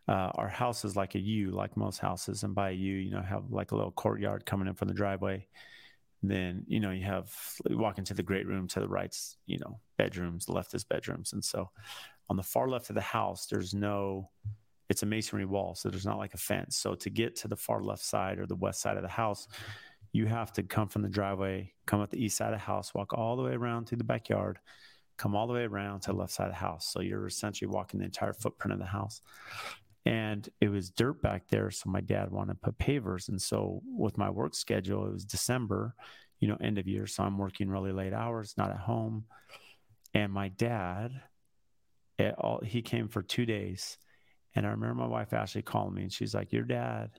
[0.08, 3.10] uh, our house is like a U, like most houses, and by a U, you
[3.10, 5.46] know, have like a little courtyard coming in from the driveway.
[6.22, 7.30] Then you know you have
[7.68, 10.84] you walk into the great room to the right's you know bedrooms, the left is
[10.84, 11.70] bedrooms, and so
[12.30, 14.30] on the far left of the house, there's no,
[14.88, 16.76] it's a masonry wall, so there's not like a fence.
[16.76, 19.46] So to get to the far left side or the west side of the house,
[20.14, 22.94] you have to come from the driveway, come up the east side of the house,
[22.94, 24.60] walk all the way around through the backyard,
[25.16, 26.86] come all the way around to the left side of the house.
[26.92, 29.20] So you're essentially walking the entire footprint of the house.
[30.06, 33.28] And it was dirt back there so my dad wanted to put pavers.
[33.28, 35.96] And so with my work schedule it was december
[36.38, 37.08] you know end of year.
[37.08, 39.24] So i'm working really late hours not at home.
[40.14, 41.10] And my dad
[42.20, 43.98] eh, all, he came for two days.
[44.54, 47.10] And i remember my wife ashley calling me and she's like your dad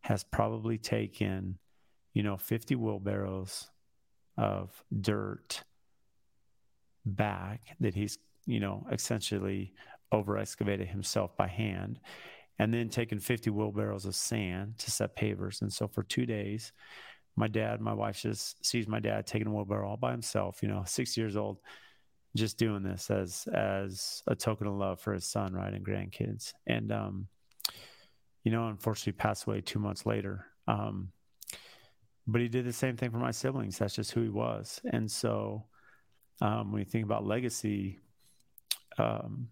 [0.00, 1.58] has probably taken
[2.12, 3.68] you know 50 wheelbarrows
[4.36, 5.62] of dirt
[7.06, 9.74] back that he's you know essentially
[10.12, 12.00] over excavated himself by hand
[12.60, 15.62] and then taken 50 wheelbarrows of sand to set pavers.
[15.62, 16.72] And so for two days,
[17.34, 20.68] my dad, my wife just sees my dad taking a wheelbarrow all by himself, you
[20.68, 21.56] know, six years old,
[22.36, 26.52] just doing this as as a token of love for his son, right, and grandkids.
[26.66, 27.28] And um,
[28.44, 30.44] you know, unfortunately passed away two months later.
[30.68, 31.12] Um,
[32.30, 33.78] but he did the same thing for my siblings.
[33.78, 34.80] That's just who he was.
[34.92, 35.64] And so
[36.40, 37.98] um, when you think about legacy,
[38.98, 39.48] um,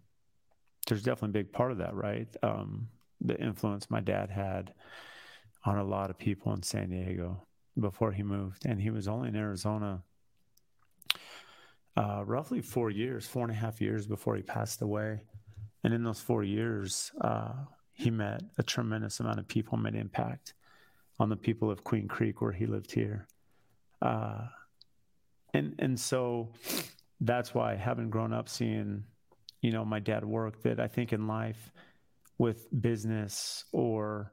[0.86, 2.28] there's definitely a big part of that, right?
[2.42, 2.88] Um,
[3.20, 4.74] the influence my dad had
[5.64, 7.46] on a lot of people in San Diego
[7.78, 8.64] before he moved.
[8.64, 10.02] And he was only in Arizona
[11.96, 15.20] uh, roughly four years, four and a half years before he passed away.
[15.82, 17.52] And in those four years, uh,
[17.92, 20.54] he met a tremendous amount of people, made impact
[21.18, 23.26] on the people of Queen Creek where he lived here.
[24.00, 24.46] Uh,
[25.54, 26.52] and and so
[27.20, 29.04] that's why having grown up seeing,
[29.60, 31.72] you know, my dad work, that I think in life
[32.38, 34.32] with business or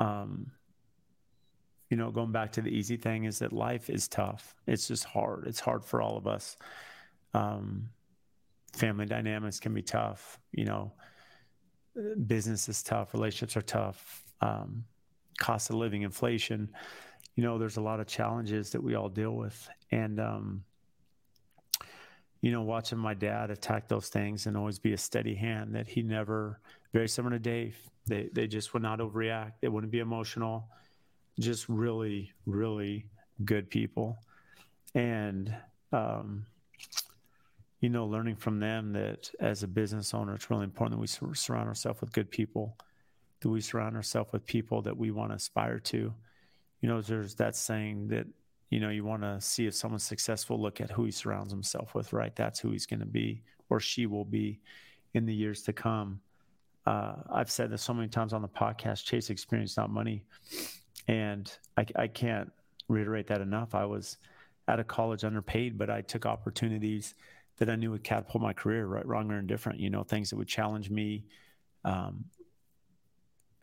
[0.00, 0.52] um,
[1.90, 4.54] you know, going back to the easy thing is that life is tough.
[4.66, 5.46] It's just hard.
[5.46, 6.56] It's hard for all of us.
[7.34, 7.90] Um,
[8.72, 10.38] family dynamics can be tough.
[10.52, 10.92] You know,
[12.26, 13.14] business is tough.
[13.14, 14.22] Relationships are tough.
[14.40, 14.84] Um,
[15.38, 16.70] cost of living, inflation.
[17.36, 20.64] You know, there's a lot of challenges that we all deal with, and um,
[22.40, 25.74] you know, watching my dad attack those things and always be a steady hand.
[25.74, 26.60] That he never,
[26.92, 27.76] very similar to Dave.
[28.06, 29.54] They they just would not overreact.
[29.60, 30.68] They wouldn't be emotional
[31.38, 33.06] just really, really
[33.44, 34.18] good people.
[34.94, 35.54] And,
[35.92, 36.46] um,
[37.80, 41.34] you know, learning from them that as a business owner, it's really important that we
[41.34, 42.76] surround ourselves with good people,
[43.44, 46.12] that we surround ourselves with people that we want to aspire to.
[46.80, 48.26] You know, there's that saying that,
[48.70, 51.94] you know, you want to see if someone's successful, look at who he surrounds himself
[51.94, 52.34] with, right?
[52.34, 54.60] That's who he's going to be or she will be
[55.14, 56.20] in the years to come.
[56.86, 60.24] Uh, I've said this so many times on the podcast chase experience, not money.
[61.08, 62.52] And I, I can't
[62.88, 63.74] reiterate that enough.
[63.74, 64.18] I was
[64.68, 67.14] out of college underpaid, but I took opportunities
[67.58, 69.78] that I knew would catapult my career, right, wrong, or indifferent.
[69.80, 71.24] You know, things that would challenge me.
[71.84, 72.24] Um,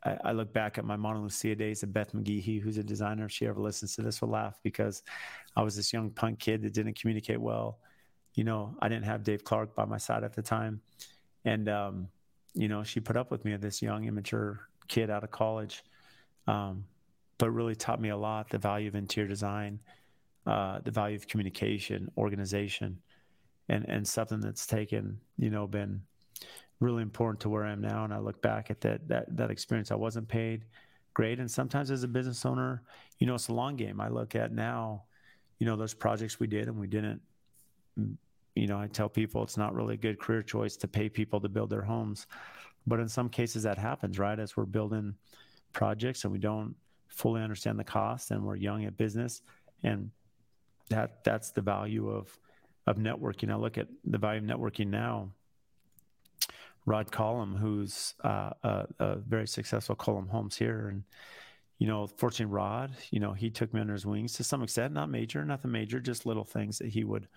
[0.04, 3.26] I, I, look back at my Mauna Lucia days of Beth McGehee, who's a designer.
[3.26, 5.04] If she ever listens to this, will laugh because
[5.56, 7.80] I was this young punk kid that didn't communicate well.
[8.34, 10.82] You know, I didn't have Dave Clark by my side at the time,
[11.46, 12.08] and um,
[12.54, 15.84] you know, she put up with me, this young, immature kid out of college.
[16.48, 16.86] Um,
[17.38, 19.80] but really taught me a lot the value of interior design,
[20.46, 23.00] uh, the value of communication, organization,
[23.68, 26.02] and and something that's taken you know been
[26.82, 28.04] really important to where I am now.
[28.04, 29.92] And I look back at that that that experience.
[29.92, 30.66] I wasn't paid
[31.14, 32.84] great, and sometimes as a business owner,
[33.20, 34.02] you know, it's a long game.
[34.02, 35.04] I look at now,
[35.60, 37.22] you know, those projects we did and we didn't.
[38.00, 38.16] Mm,
[38.56, 41.40] you know, I tell people it's not really a good career choice to pay people
[41.40, 42.28] to build their homes,
[42.86, 44.38] but in some cases that happens, right?
[44.38, 45.16] As we're building
[45.72, 46.76] projects and we don't
[47.08, 49.42] fully understand the cost and we're young at business
[49.84, 50.10] and
[50.90, 52.38] that that's the value of
[52.88, 55.30] of networking i look at the value of networking now
[56.86, 61.04] rod Cullum, who's uh, a, a, very successful Cullum Homes here and
[61.78, 64.94] you know fortunately rod you know he took me under his wings to some extent
[64.94, 67.28] not major nothing major just little things that he would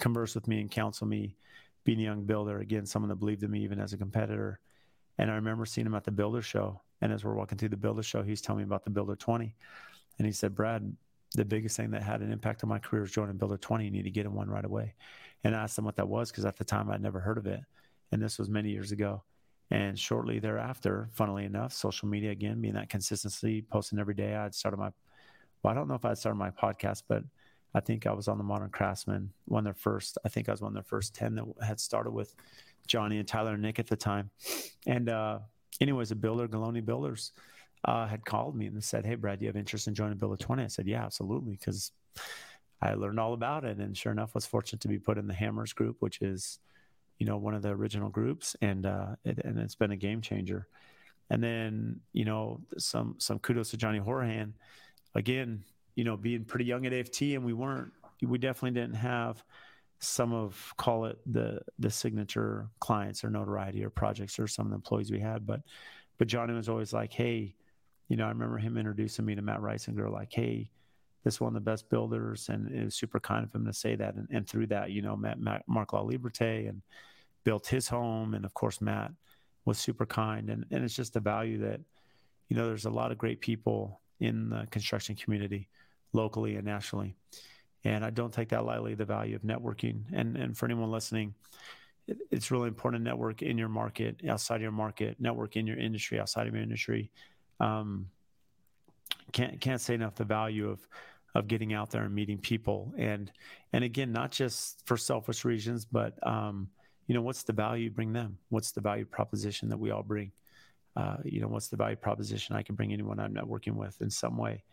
[0.00, 1.36] converse with me and counsel me
[1.84, 4.58] being a young builder again someone that believed in me even as a competitor
[5.18, 7.76] and i remember seeing him at the builder show and as we're walking through the
[7.76, 9.54] Builder show, he's telling me about the Builder 20.
[10.18, 10.96] And he said, Brad,
[11.34, 13.84] the biggest thing that had an impact on my career is joining Builder 20.
[13.84, 14.94] You need to get in one right away.
[15.44, 17.46] And I asked him what that was because at the time I'd never heard of
[17.46, 17.60] it.
[18.12, 19.22] And this was many years ago.
[19.70, 24.54] And shortly thereafter, funnily enough, social media again, being that consistency, posting every day, I'd
[24.54, 24.90] started my,
[25.62, 27.24] well, I don't know if I'd started my podcast, but
[27.74, 30.52] I think I was on the Modern Craftsman, one of their first, I think I
[30.52, 32.34] was one of their first 10 that had started with
[32.86, 34.30] Johnny and Tyler and Nick at the time.
[34.86, 35.40] And, uh,
[35.80, 37.32] anyways, a builder, Galoni Builders,
[37.84, 40.36] uh, had called me and said, "Hey, Brad, do you have interest in joining Builder
[40.36, 41.92] 20?" I said, "Yeah, absolutely," because
[42.80, 45.34] I learned all about it, and sure enough, was fortunate to be put in the
[45.34, 46.58] Hammers group, which is,
[47.18, 50.20] you know, one of the original groups, and uh, it, and it's been a game
[50.20, 50.66] changer.
[51.30, 54.52] And then, you know, some some kudos to Johnny Horahan,
[55.14, 55.64] again,
[55.94, 57.92] you know, being pretty young at AFT, and we weren't,
[58.22, 59.42] we definitely didn't have
[59.98, 64.70] some of call it the the signature clients or notoriety or projects or some of
[64.70, 65.60] the employees we had but
[66.18, 67.54] but johnny was always like hey
[68.08, 70.70] you know i remember him introducing me to matt rice and girl like hey
[71.26, 73.96] this one of the best builders and it was super kind of him to say
[73.96, 76.82] that and, and through that you know met matt mark La Liberté and
[77.44, 79.10] built his home and of course matt
[79.64, 81.80] was super kind and and it's just the value that
[82.48, 85.68] you know there's a lot of great people in the construction community
[86.12, 87.16] locally and nationally
[87.86, 90.02] and I don't take that lightly, the value of networking.
[90.12, 91.34] And, and for anyone listening,
[92.08, 95.78] it, it's really important to network in your market, outside your market, network in your
[95.78, 97.12] industry, outside of your industry.
[97.60, 98.08] Um,
[99.30, 100.80] can't, can't say enough the value of,
[101.36, 102.92] of getting out there and meeting people.
[102.96, 103.30] And,
[103.72, 106.68] and again, not just for selfish reasons, but, um,
[107.06, 108.38] you know, what's the value you bring them?
[108.48, 110.32] What's the value proposition that we all bring?
[110.96, 114.10] Uh, you know, what's the value proposition I can bring anyone I'm networking with in
[114.10, 114.64] some way?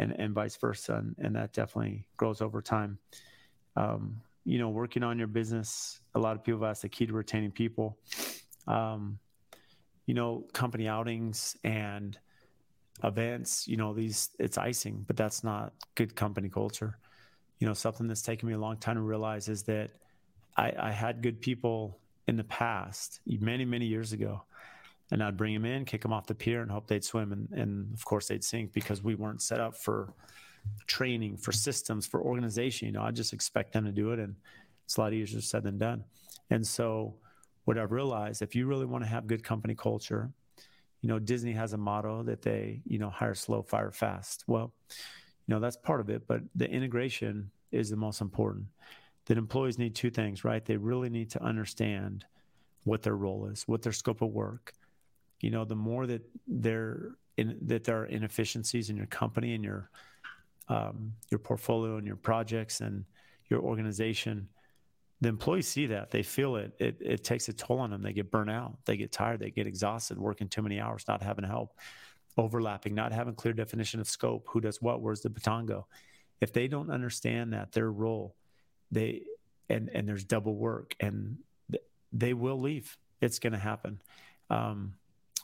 [0.00, 0.94] and, and vice versa.
[0.94, 2.98] And, and that definitely grows over time.
[3.76, 7.12] Um, you know, working on your business, a lot of people asked the key to
[7.12, 7.98] retaining people.
[8.66, 9.18] Um,
[10.06, 12.18] you know, company outings and
[13.04, 16.98] events, you know, these it's icing, but that's not good company culture.
[17.58, 19.90] You know, something that's taken me a long time to realize is that
[20.56, 24.42] I, I had good people in the past, many, many years ago,
[25.10, 27.48] and I'd bring them in, kick them off the pier, and hope they'd swim, and,
[27.50, 30.14] and of course they'd sink because we weren't set up for
[30.86, 32.86] training, for systems, for organization.
[32.86, 34.36] You know, I just expect them to do it, and
[34.84, 36.04] it's a lot easier said than done.
[36.50, 37.14] And so,
[37.64, 40.30] what I've realized, if you really want to have good company culture,
[41.00, 44.44] you know, Disney has a motto that they, you know, hire slow, fire fast.
[44.46, 44.72] Well,
[45.46, 48.66] you know, that's part of it, but the integration is the most important.
[49.26, 50.64] That employees need two things, right?
[50.64, 52.24] They really need to understand
[52.84, 54.72] what their role is, what their scope of work.
[55.40, 59.64] You know, the more that there in, that there are inefficiencies in your company and
[59.64, 59.90] your
[60.68, 63.04] um, your portfolio and your projects and
[63.48, 64.48] your organization,
[65.20, 66.72] the employees see that they feel it.
[66.78, 69.50] it it takes a toll on them they get burnt out they get tired they
[69.50, 71.74] get exhausted working too many hours not having help
[72.36, 75.86] overlapping not having clear definition of scope who does what where's the baton go?
[76.40, 78.34] If they don't understand that their role
[78.90, 79.22] they
[79.68, 81.38] and and there's double work and
[82.12, 82.96] they will leave.
[83.20, 84.00] It's going to happen.
[84.48, 84.94] Um,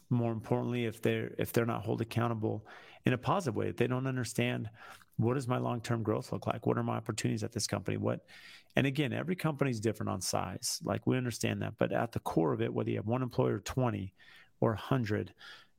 [0.09, 2.67] more importantly if they're if they're not held accountable
[3.05, 4.71] in a positive way if they don't understand
[5.17, 6.67] what does my long-term growth look like?
[6.67, 7.97] What are my opportunities at this company?
[7.97, 8.27] What
[8.77, 12.21] and again every company is different on size like we understand that but at the
[12.21, 14.13] core of it whether you have one employer 20
[14.61, 15.33] or 100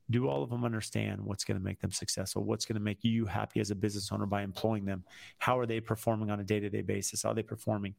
[0.10, 3.04] do all of them understand what's going to make them successful what's going to make
[3.04, 5.04] you happy as a business owner by employing them?
[5.38, 7.24] How are they performing on a day-to-day basis?
[7.24, 7.94] How are they performing?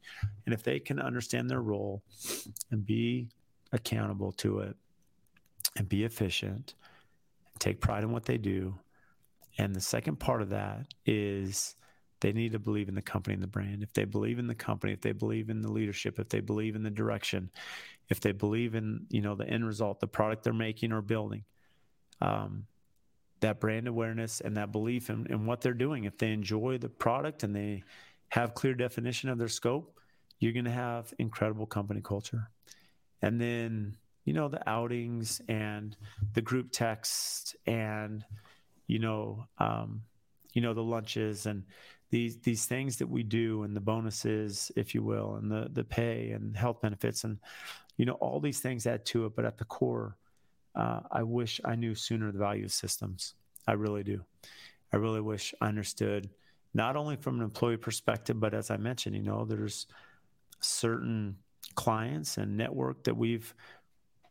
[0.46, 2.02] And if they can understand their role
[2.70, 3.28] and be
[3.72, 4.74] accountable to it
[5.76, 6.74] and be efficient
[7.58, 8.78] take pride in what they do.
[9.58, 11.74] And the second part of that is
[12.20, 13.82] they need to believe in the company and the brand.
[13.82, 16.76] If they believe in the company, if they believe in the leadership, if they believe
[16.76, 17.50] in the direction,
[18.08, 21.44] if they believe in you know the end result, the product they're making or building,
[22.20, 22.66] um,
[23.40, 26.04] that brand awareness and that belief in, in what they're doing.
[26.04, 27.84] If they enjoy the product and they
[28.30, 29.98] have clear definition of their scope,
[30.38, 32.50] you're going to have incredible company culture.
[33.22, 35.96] And then you know the outings and
[36.34, 38.24] the group text and
[38.88, 40.02] you know, um,
[40.54, 41.62] you know, the lunches and
[42.10, 45.84] these these things that we do and the bonuses, if you will, and the the
[45.84, 47.38] pay and health benefits and
[47.96, 49.36] you know all these things add to it.
[49.36, 50.16] But at the core,
[50.74, 53.34] uh, I wish I knew sooner the value of systems.
[53.66, 54.24] I really do.
[54.92, 56.30] I really wish I understood
[56.74, 59.86] not only from an employee perspective, but as I mentioned, you know, there's
[60.60, 61.36] certain
[61.74, 63.54] clients and network that we've,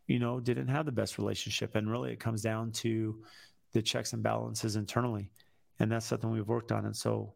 [0.08, 3.22] you know, didn't have the best relationship, and really it comes down to
[3.74, 5.30] the checks and balances internally.
[5.80, 6.86] And that's something we've worked on.
[6.86, 7.34] And so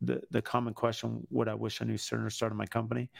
[0.00, 3.10] the, the common question, what I wish I knew sooner started my company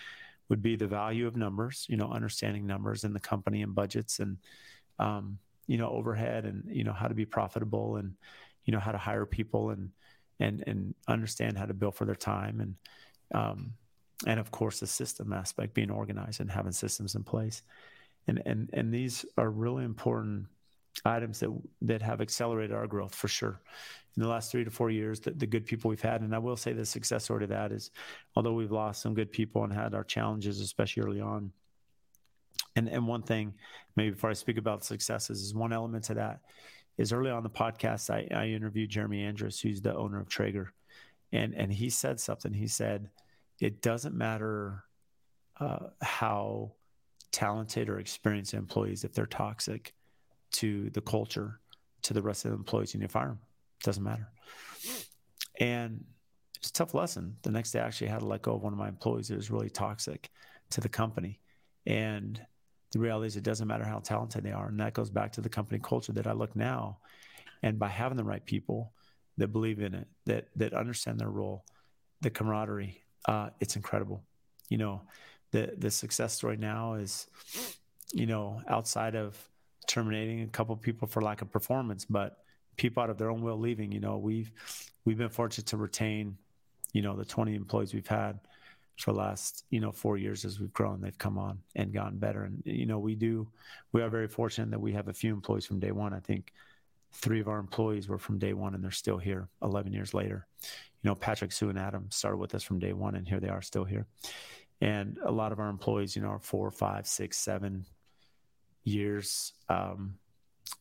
[0.49, 4.19] would be the value of numbers, you know, understanding numbers in the company and budgets
[4.19, 4.37] and,
[4.99, 8.15] um, you know, overhead and, you know, how to be profitable and,
[8.65, 9.91] you know, how to hire people and,
[10.41, 12.61] and, and understand how to bill for their time.
[12.61, 12.75] And,
[13.33, 13.73] um,
[14.27, 17.63] and of course the system aspect, being organized and having systems in place.
[18.27, 20.47] And, and, and these are really important
[21.05, 21.51] items that
[21.83, 23.61] that have accelerated our growth for sure
[24.17, 26.21] in the last three to four years the, the good people we've had.
[26.21, 27.91] And i will say the success story to that is
[28.37, 31.53] although we've lost some good people and had our challenges especially early on
[32.77, 33.55] and and one thing
[33.97, 36.41] maybe before i speak about successes is one element to that
[36.99, 40.73] is early on the podcast i, I interviewed jeremy andrus who's the owner of traeger.
[41.33, 42.53] And and he said something.
[42.53, 43.09] He said
[43.61, 44.85] it doesn't matter
[45.59, 46.73] uh, how
[47.31, 49.95] talented or experienced employees if they're toxic
[50.53, 51.61] to the culture,
[52.03, 53.39] to the rest of the employees, you need to fire them.
[53.83, 54.29] Doesn't matter.
[55.59, 56.05] And
[56.57, 57.37] it's a tough lesson.
[57.43, 59.31] The next day, I actually had to let go of one of my employees.
[59.31, 60.31] It was really toxic
[60.71, 61.41] to the company.
[61.87, 62.41] And
[62.93, 64.69] the reality is, it doesn't matter how talented they are.
[64.69, 66.99] And that goes back to the company culture that I look now.
[67.63, 68.93] And by having the right people
[69.39, 71.65] that believe in it, that that understand their role,
[72.21, 74.23] the camaraderie, uh, it's incredible.
[74.69, 75.03] You know,
[75.53, 77.27] the the success story now is,
[78.13, 79.39] you know, outside of
[79.87, 82.40] terminating a couple people for lack of performance, but
[82.81, 83.93] people out of their own will leaving.
[83.93, 84.51] You know, we've
[85.05, 86.39] we've been fortunate to retain,
[86.95, 88.41] you know, the 20 employees we've had
[88.97, 91.01] for the last you know four years as we've grown.
[91.01, 93.49] They've come on and gotten better, and you know we do
[93.93, 96.15] we are very fortunate that we have a few employees from day one.
[96.15, 96.53] I think
[97.13, 100.47] three of our employees were from day one and they're still here 11 years later.
[101.03, 103.49] You know, Patrick, Sue, and Adam started with us from day one, and here they
[103.49, 104.07] are still here.
[104.81, 107.85] And a lot of our employees, you know, are four, five, six, seven,
[108.85, 110.15] years, um,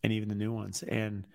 [0.03, 0.83] and even the new ones.
[0.83, 1.25] And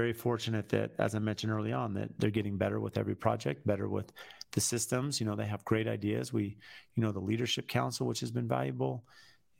[0.00, 3.66] very fortunate that, as I mentioned early on, that they're getting better with every project,
[3.66, 4.08] better with
[4.52, 5.18] the systems.
[5.20, 6.32] You know, they have great ideas.
[6.38, 6.46] We,
[6.94, 8.94] you know, the leadership council, which has been valuable.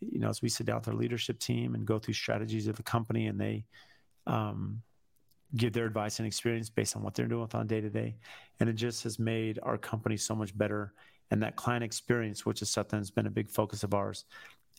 [0.01, 2.77] you know, as we sit down with our leadership team and go through strategies of
[2.77, 3.65] the company and they
[4.27, 4.83] um,
[5.55, 8.17] give their advice and experience based on what they're doing with on day to day.
[8.61, 10.93] And it just has made our company so much better.
[11.31, 14.25] And that client experience, which is something that's been a big focus of ours,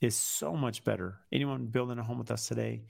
[0.01, 1.19] is so much better.
[1.31, 2.83] Anyone building a home with us today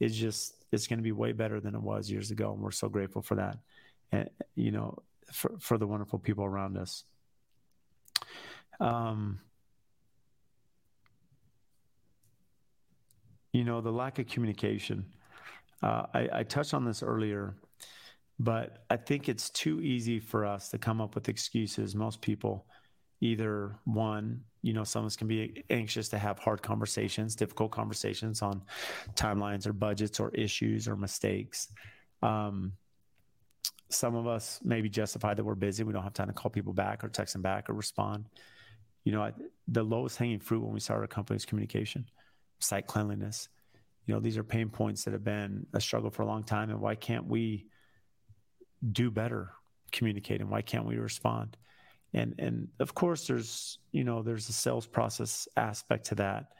[0.00, 2.52] is just, it's going to be way better than it was years ago.
[2.52, 3.58] And we're so grateful for that.
[4.12, 4.98] And, you know,
[5.32, 7.04] for, for the wonderful people around us.
[8.80, 9.40] Um,
[13.52, 15.06] you know, the lack of communication.
[15.82, 17.56] Uh, I, I touched on this earlier,
[18.38, 21.94] but I think it's too easy for us to come up with excuses.
[21.94, 22.66] Most people,
[23.20, 27.70] either one, you know, some of us can be anxious to have hard conversations, difficult
[27.70, 28.62] conversations on
[29.14, 31.68] timelines or budgets or issues or mistakes.
[32.22, 32.72] Um,
[33.90, 35.84] some of us may be justified that we're busy.
[35.84, 38.26] We don't have time to call people back or text them back or respond.
[39.04, 39.32] You know,
[39.68, 42.06] the lowest hanging fruit when we start our company is communication
[42.60, 43.48] site cleanliness.
[44.06, 46.70] You know, these are pain points that have been a struggle for a long time.
[46.70, 47.66] And why can't we
[48.90, 49.52] do better
[49.92, 50.48] communicating?
[50.50, 51.56] Why can't we respond?
[52.14, 56.52] And and of course, there's you know there's a sales process aspect to that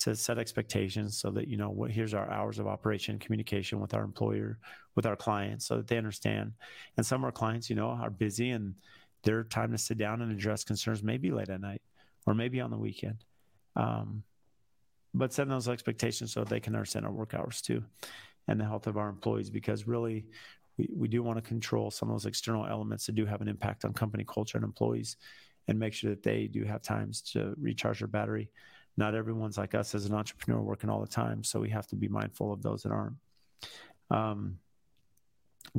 [0.00, 3.94] to set expectations so that you know what here's our hours of operation communication with
[3.94, 4.58] our employer
[4.94, 6.52] with our clients so that they understand.
[6.96, 8.74] And some of our clients you know are busy and
[9.22, 11.82] their time to sit down and address concerns maybe late at night
[12.26, 13.24] or maybe on the weekend.
[13.76, 14.22] Um,
[15.14, 17.82] but setting those expectations so they can understand our work hours too
[18.48, 20.26] and the health of our employees because really
[20.76, 23.48] we, we do want to control some of those external elements that do have an
[23.48, 25.16] impact on company culture and employees
[25.68, 28.50] and make sure that they do have times to recharge their battery.
[28.96, 31.96] Not everyone's like us as an entrepreneur working all the time so we have to
[31.96, 33.16] be mindful of those that aren't
[34.10, 34.58] um,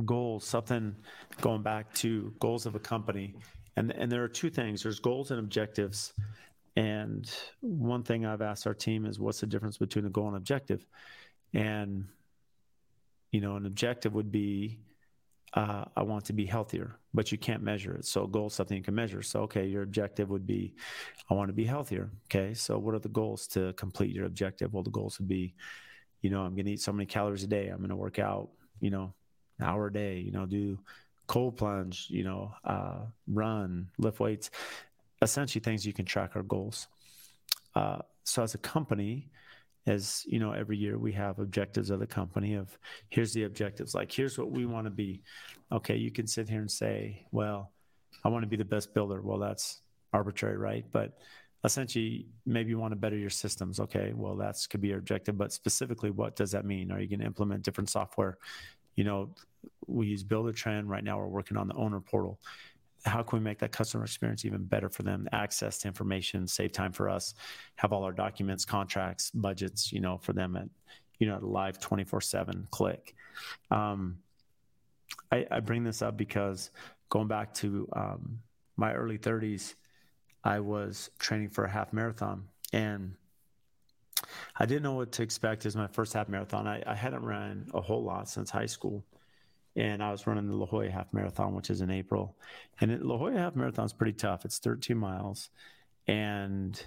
[0.04, 0.94] goals something
[1.40, 3.34] going back to goals of a company
[3.76, 4.82] and and there are two things.
[4.82, 6.12] There's goals and objectives
[6.76, 10.36] and one thing I've asked our team is what's the difference between a goal and
[10.36, 10.86] objective?
[11.54, 12.06] And,
[13.32, 14.78] you know, an objective would be,
[15.54, 18.04] uh, I want to be healthier, but you can't measure it.
[18.04, 19.22] So goal something you can measure.
[19.22, 20.74] So, okay, your objective would be,
[21.30, 22.10] I want to be healthier.
[22.26, 22.52] Okay.
[22.54, 24.72] So what are the goals to complete your objective?
[24.72, 25.54] Well, the goals would be,
[26.20, 27.68] you know, I'm going to eat so many calories a day.
[27.68, 28.50] I'm going to work out,
[28.80, 29.14] you know,
[29.58, 30.78] an hour a day, you know, do
[31.26, 34.50] cold plunge, you know, uh, run, lift weights
[35.22, 36.88] essentially things you can track our goals.
[37.74, 39.28] Uh, so as a company,
[39.86, 42.76] as you know, every year we have objectives of the company of
[43.08, 45.22] here's the objectives, like here's what we want to be.
[45.70, 47.72] Okay, you can sit here and say, well,
[48.24, 49.22] I want to be the best builder.
[49.22, 49.80] Well, that's
[50.12, 50.84] arbitrary, right?
[50.90, 51.18] But
[51.64, 53.78] essentially, maybe you want to better your systems.
[53.78, 55.38] Okay, well, that's could be your objective.
[55.38, 56.90] But specifically, what does that mean?
[56.90, 58.38] Are you going to implement different software?
[58.96, 59.30] You know,
[59.86, 61.18] we use Buildertrend right now.
[61.18, 62.40] We're working on the owner portal
[63.06, 66.72] how can we make that customer experience even better for them access to information save
[66.72, 67.34] time for us
[67.76, 70.68] have all our documents contracts budgets you know for them at
[71.18, 73.14] you know live 24 7 click?
[73.70, 74.18] Um,
[75.30, 76.70] I, I, bring this up because
[77.10, 78.40] going back to um,
[78.76, 79.74] my early 30s
[80.44, 83.14] i was training for a half marathon and
[84.56, 85.66] i didn't know what to expect.
[85.66, 86.66] As my first half marathon.
[86.66, 89.04] I, I hadn't run a whole lot since high school
[89.76, 92.36] and I was running the La Jolla Half Marathon, which is in April.
[92.80, 94.44] And it, La Jolla Half Marathon is pretty tough.
[94.44, 95.50] It's 13 miles,
[96.06, 96.80] and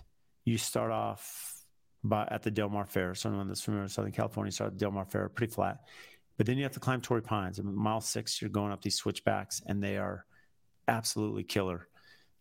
[0.44, 1.56] you start off
[2.04, 3.14] by at the Del Mar Fair.
[3.14, 5.82] Someone that's from Southern California start at Del Mar Fair, pretty flat.
[6.38, 7.60] But then you have to climb Torrey Pines.
[7.60, 10.26] And mile six, you're going up these switchbacks, and they are
[10.88, 11.88] absolutely killer.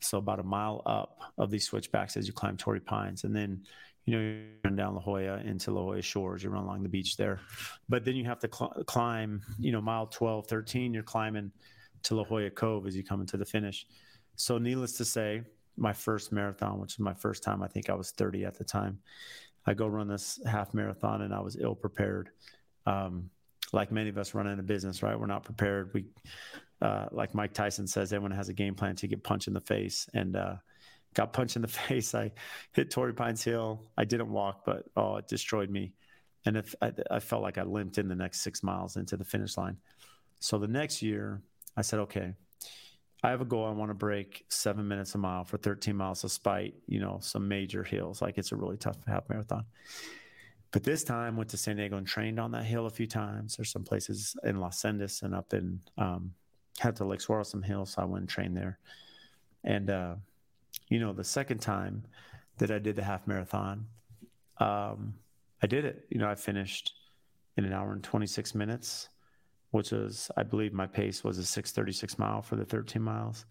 [0.01, 3.65] So about a mile up of these switchbacks as you climb Torrey Pines, and then
[4.09, 6.89] you know, you run down La Jolla into La Jolla Shores, you run along the
[6.89, 7.41] beach there.
[7.91, 11.53] But then you have to cl- climb, you know, mile 12, 13, you're climbing
[12.05, 13.87] to La Jolla Cove as you come into the finish.
[14.37, 15.43] So, needless to say,
[15.77, 18.65] my first marathon, which is my first time, I think I was 30 at the
[18.65, 18.99] time.
[19.67, 22.31] I go run this half marathon and I was ill prepared.
[22.87, 23.29] Um,
[23.75, 25.21] like many of us running a business, right?
[25.21, 25.91] We're not prepared.
[25.93, 26.07] We,
[26.81, 29.61] uh, like Mike Tyson says, everyone has a game plan to get punched in the
[29.61, 30.09] face.
[30.15, 30.55] And, uh,
[31.15, 32.15] got punched in the face.
[32.15, 32.33] I
[32.73, 33.85] hit Torrey Pines Hill.
[33.97, 35.93] I didn't walk, but oh, it destroyed me.
[36.47, 39.25] And if I, I felt like I limped in the next six miles into the
[39.25, 39.77] finish line.
[40.41, 41.43] So the next year,
[41.77, 42.35] I said, okay,
[43.23, 43.67] I have a goal.
[43.67, 47.49] I want to break seven minutes a mile for 13 miles, despite you know some
[47.49, 48.23] major hills.
[48.23, 49.65] Like it's a really tough half marathon.
[50.71, 53.57] But this time, went to San Diego and trained on that hill a few times.
[53.57, 56.33] There's some places in Las Sendas and up in um,
[56.79, 58.79] had to Lake Saguaro some hills, so I went and trained there.
[59.65, 60.15] And uh,
[60.89, 62.05] you know, the second time
[62.59, 63.87] that I did the half marathon,
[64.59, 65.15] um,
[65.63, 66.07] I did it.
[66.11, 66.93] You know, I finished
[67.57, 69.09] in an hour and 26 minutes,
[69.71, 73.47] which was, I believe, my pace was a 6:36 mile for the 13 miles.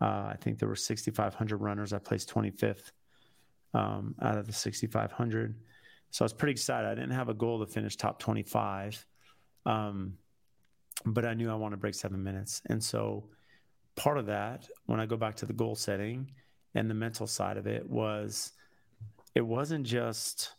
[0.00, 1.92] Uh, I think there were 6,500 runners.
[1.92, 2.92] I placed 25th.
[3.74, 5.54] um, out of the 6,500.
[6.10, 6.88] So I was pretty excited.
[6.88, 9.06] I didn't have a goal to finish top 25,
[9.66, 10.14] um,
[11.06, 12.60] but I knew I wanted to break seven minutes.
[12.66, 13.30] And so
[13.96, 16.30] part of that, when I go back to the goal setting
[16.74, 18.52] and the mental side of it, was
[19.34, 20.52] it wasn't just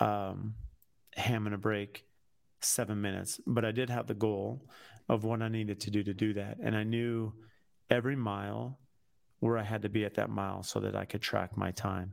[0.00, 0.54] um,
[1.16, 2.04] going to break
[2.60, 4.64] seven minutes, but I did have the goal
[5.08, 6.58] of what I needed to do to do that.
[6.62, 7.32] And I knew
[7.90, 8.78] every mile
[9.40, 12.12] where I had to be at that mile so that I could track my time.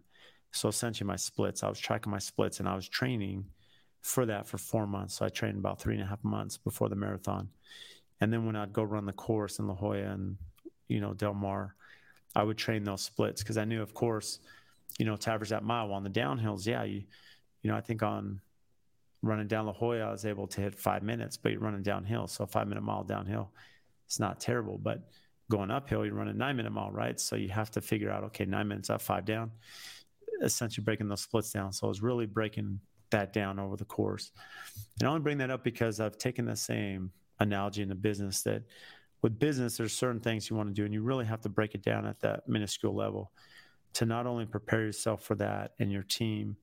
[0.52, 3.46] So essentially, my splits, I was tracking my splits and I was training
[4.02, 5.16] for that for four months.
[5.16, 7.50] So I trained about three and a half months before the marathon.
[8.22, 10.38] And then when I'd go run the course in La Jolla and,
[10.88, 11.76] you know, Del Mar,
[12.36, 14.40] I would train those splits because I knew, of course,
[15.00, 17.04] you know, to average that mile on the downhills, yeah, you,
[17.62, 18.42] you know, I think on
[19.22, 22.28] running down La Jolla, I was able to hit five minutes, but you're running downhill.
[22.28, 23.52] So a five minute mile downhill,
[24.06, 24.78] it's not terrible.
[24.78, 25.10] But
[25.50, 27.20] going uphill, you're running nine minute mile, right?
[27.20, 29.52] So you have to figure out, okay, nine minutes up, five down,
[30.42, 31.72] essentially breaking those splits down.
[31.74, 32.80] So I was really breaking
[33.12, 34.32] that down over the course.
[35.00, 38.44] And I only bring that up because I've taken the same analogy in the business
[38.44, 38.64] that
[39.26, 41.74] with business, there's certain things you want to do, and you really have to break
[41.74, 43.32] it down at that minuscule level
[43.94, 46.56] to not only prepare yourself for that and your team,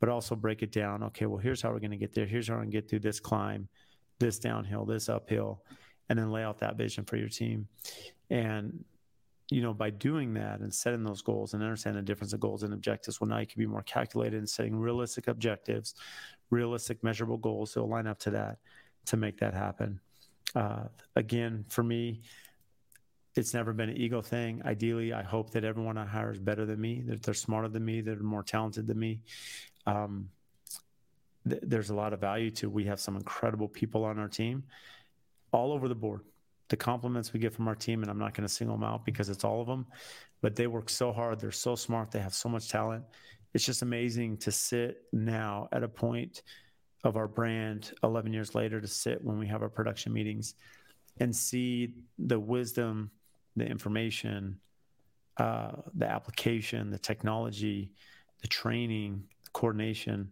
[0.00, 1.04] but also break it down.
[1.04, 2.26] Okay, well, here's how we're going to get there.
[2.26, 3.68] Here's how we're going to get through this climb,
[4.18, 5.62] this downhill, this uphill,
[6.08, 7.68] and then lay out that vision for your team.
[8.30, 8.84] And
[9.52, 12.64] you know, by doing that and setting those goals and understanding the difference of goals
[12.64, 15.94] and objectives, well, now you can be more calculated in setting realistic objectives,
[16.50, 18.58] realistic, measurable goals to line up to that
[19.06, 20.00] to make that happen.
[20.54, 20.84] Uh,
[21.16, 22.22] again, for me,
[23.36, 24.62] it's never been an ego thing.
[24.64, 27.84] Ideally, I hope that everyone I hire is better than me, that they're smarter than
[27.84, 29.20] me, that they're more talented than me.
[29.86, 30.30] Um,
[31.48, 32.68] th- there's a lot of value to.
[32.68, 34.64] We have some incredible people on our team,
[35.52, 36.22] all over the board.
[36.68, 39.04] The compliments we get from our team, and I'm not going to single them out
[39.04, 39.86] because it's all of them,
[40.42, 41.40] but they work so hard.
[41.40, 42.10] They're so smart.
[42.10, 43.04] They have so much talent.
[43.54, 46.42] It's just amazing to sit now at a point
[47.04, 50.54] of our brand 11 years later to sit when we have our production meetings
[51.20, 53.10] and see the wisdom,
[53.56, 54.58] the information,
[55.38, 57.92] uh, the application, the technology,
[58.42, 60.30] the training, the coordination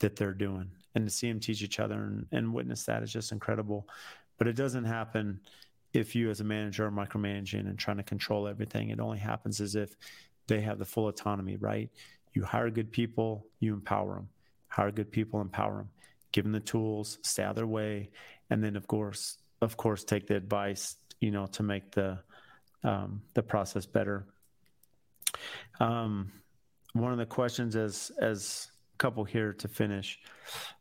[0.00, 0.70] that they're doing.
[0.94, 3.88] And to see them teach each other and, and witness that is just incredible.
[4.36, 5.40] But it doesn't happen
[5.92, 8.90] if you, as a manager, are micromanaging and trying to control everything.
[8.90, 9.96] It only happens as if
[10.46, 11.90] they have the full autonomy, right?
[12.34, 14.28] You hire good people, you empower them.
[14.68, 15.88] Hire good people, empower them.
[16.32, 18.10] Give them the tools, stay out of their way,
[18.50, 22.18] and then, of course, of course, take the advice, you know, to make the
[22.84, 24.26] um, the process better.
[25.80, 26.32] Um,
[26.92, 30.18] one of the questions as as couple here to finish,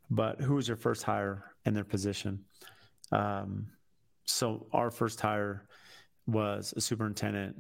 [0.10, 2.44] but who was your first hire in their position?
[3.12, 3.68] Um,
[4.26, 5.68] so our first hire
[6.26, 7.56] was a superintendent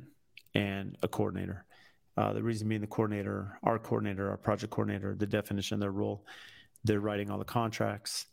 [0.53, 1.65] and a coordinator.
[2.17, 5.91] Uh, the reason being the coordinator, our coordinator, our project coordinator, the definition of their
[5.91, 6.25] role,
[6.87, 8.25] they're writing all the contracts,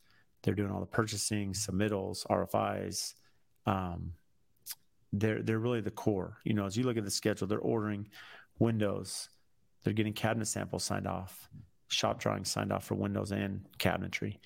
[0.42, 3.14] they're doing all the purchasing, submittals, RFIs.
[3.66, 4.12] Um,
[5.12, 6.38] they're they're really the core.
[6.44, 8.08] You know, as you look at the schedule, they're ordering
[8.58, 9.28] windows,
[9.82, 11.48] they're getting cabinet samples signed off,
[11.88, 14.38] shop drawings signed off for windows and cabinetry.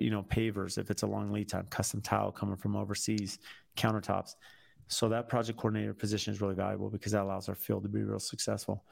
[0.00, 3.38] You know, pavers if it's a long lead time, custom tile coming from overseas,
[3.76, 4.34] countertops.
[4.88, 8.02] So that project coordinator position is really valuable because that allows our field to be
[8.02, 8.84] real successful.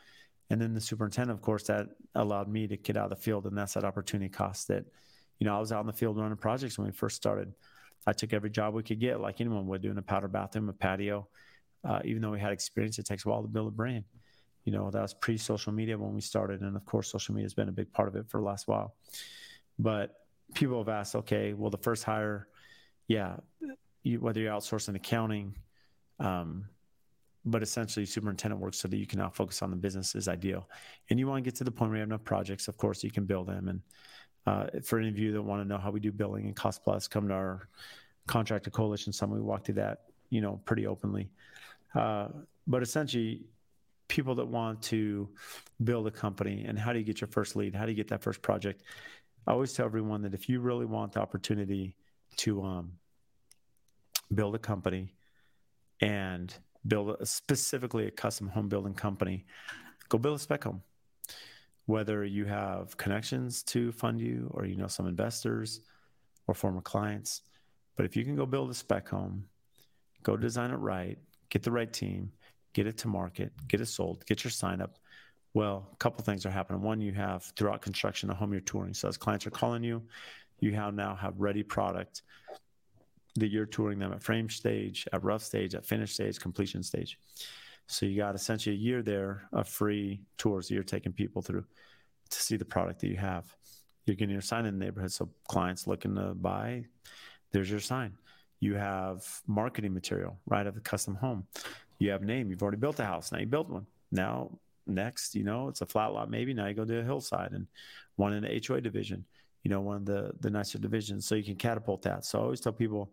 [0.50, 3.46] And then the superintendent, of course, that allowed me to get out of the field,
[3.46, 4.84] and that's that opportunity cost that,
[5.38, 7.52] you know, I was out in the field running projects when we first started.
[8.06, 10.74] I took every job we could get, like anyone would, doing a powder bathroom, a
[10.74, 11.26] patio.
[11.82, 14.04] Uh, even though we had experience, it takes a while to build a brand
[14.64, 17.54] you know that was pre-social media when we started and of course social media has
[17.54, 18.94] been a big part of it for the last while
[19.78, 20.16] but
[20.54, 22.48] people have asked okay well the first hire
[23.08, 23.36] yeah
[24.02, 25.54] you, whether you're outsourcing accounting
[26.18, 26.66] um,
[27.44, 30.68] but essentially superintendent work so that you can now focus on the business is ideal
[31.10, 33.04] and you want to get to the point where you have enough projects of course
[33.04, 33.80] you can build them and
[34.46, 36.84] uh, for any of you that want to know how we do billing and cost
[36.84, 37.68] plus come to our
[38.26, 41.28] contractor coalition summit we walk through that you know pretty openly
[41.94, 42.28] uh,
[42.66, 43.44] but essentially
[44.08, 45.28] people that want to
[45.82, 47.74] build a company and how do you get your first lead?
[47.74, 48.82] How do you get that first project?
[49.46, 51.96] I always tell everyone that if you really want the opportunity
[52.38, 52.92] to um,
[54.34, 55.14] build a company
[56.00, 56.54] and
[56.86, 59.46] build a, specifically a custom home building company,
[60.08, 60.82] go build a spec home.
[61.86, 65.80] Whether you have connections to fund you or you know some investors
[66.46, 67.42] or former clients,
[67.96, 69.44] but if you can go build a spec home,
[70.22, 71.18] go design it right,
[71.50, 72.32] get the right team,
[72.72, 74.98] get it to market, get it sold, get your sign up.
[75.52, 76.82] Well, a couple things are happening.
[76.82, 78.94] One, you have throughout construction a home you're touring.
[78.94, 80.02] So as clients are calling you,
[80.58, 82.22] you have now have ready product
[83.36, 87.18] that you're touring them at frame stage, at rough stage, at finish stage, completion stage.
[87.86, 91.64] So you got essentially a year there of free tours that you're taking people through
[92.30, 93.44] to see the product that you have.
[94.06, 95.12] You're getting your sign in the neighborhood.
[95.12, 96.84] So clients looking to buy,
[97.52, 98.16] there's your sign.
[98.60, 101.46] You have marketing material, right, of the custom home.
[101.98, 102.50] You have name.
[102.50, 103.32] You've already built a house.
[103.32, 103.86] Now you built one.
[104.10, 106.54] Now next, you know, it's a flat lot maybe.
[106.54, 107.66] Now you go to a hillside and
[108.16, 109.24] one in the HOA division,
[109.64, 111.26] you know, one of the the nicer divisions.
[111.26, 112.24] So you can catapult that.
[112.24, 113.12] So I always tell people,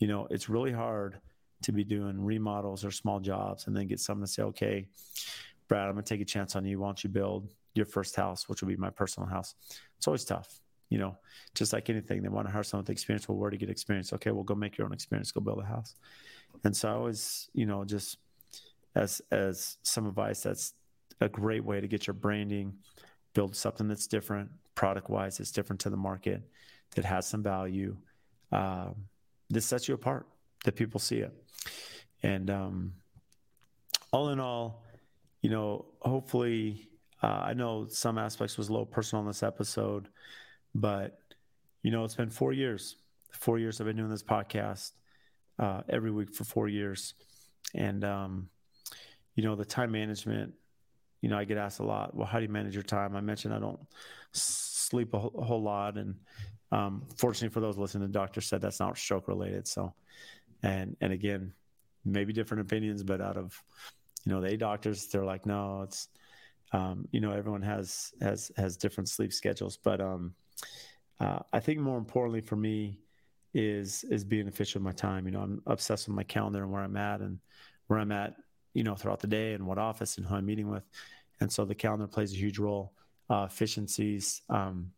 [0.00, 1.20] you know, it's really hard
[1.62, 4.88] to be doing remodels or small jobs and then get someone to say, okay,
[5.68, 6.80] Brad, I'm gonna take a chance on you.
[6.80, 9.54] Why don't you build your first house, which will be my personal house?
[9.96, 10.60] It's always tough.
[10.90, 11.16] You know,
[11.54, 13.28] just like anything, they want to hire someone with experience.
[13.28, 14.12] Well, where to get experience?
[14.12, 15.32] Okay, well, go make your own experience.
[15.32, 15.94] Go build a house.
[16.62, 18.18] And so I always, you know, just
[18.94, 20.74] as as some advice, that's
[21.20, 22.74] a great way to get your branding,
[23.34, 26.42] build something that's different, product wise, it's different to the market,
[26.94, 27.96] that has some value.
[28.52, 28.94] Um,
[29.50, 30.26] this sets you apart,
[30.64, 31.32] that people see it.
[32.22, 32.92] And um,
[34.12, 34.84] all in all,
[35.42, 36.88] you know, hopefully,
[37.22, 40.08] uh, I know some aspects was a little personal in this episode,
[40.74, 41.18] but
[41.82, 42.96] you know, it's been four years.
[43.30, 44.92] Four years I've been doing this podcast
[45.58, 47.14] uh, every week for four years,
[47.74, 48.48] and um,
[49.34, 50.54] you know, the time management
[51.24, 53.16] you know, I get asked a lot, well, how do you manage your time?
[53.16, 53.80] I mentioned I don't
[54.32, 55.96] sleep a whole, a whole lot.
[55.96, 56.16] And
[56.70, 59.66] um, fortunately for those listening, the doctor said that's not stroke related.
[59.66, 59.94] So,
[60.62, 61.54] and, and again,
[62.04, 63.58] maybe different opinions, but out of,
[64.26, 66.08] you know, the A doctors, they're like, no, it's,
[66.74, 69.78] um, you know, everyone has, has, has different sleep schedules.
[69.82, 70.34] But um,
[71.20, 72.98] uh, I think more importantly for me
[73.54, 75.24] is, is being efficient with my time.
[75.24, 77.38] You know, I'm obsessed with my calendar and where I'm at and
[77.86, 78.34] where I'm at
[78.74, 80.84] you know, throughout the day and what office and who I'm meeting with.
[81.40, 82.92] And so the calendar plays a huge role.
[83.30, 84.90] Uh, efficiencies, um,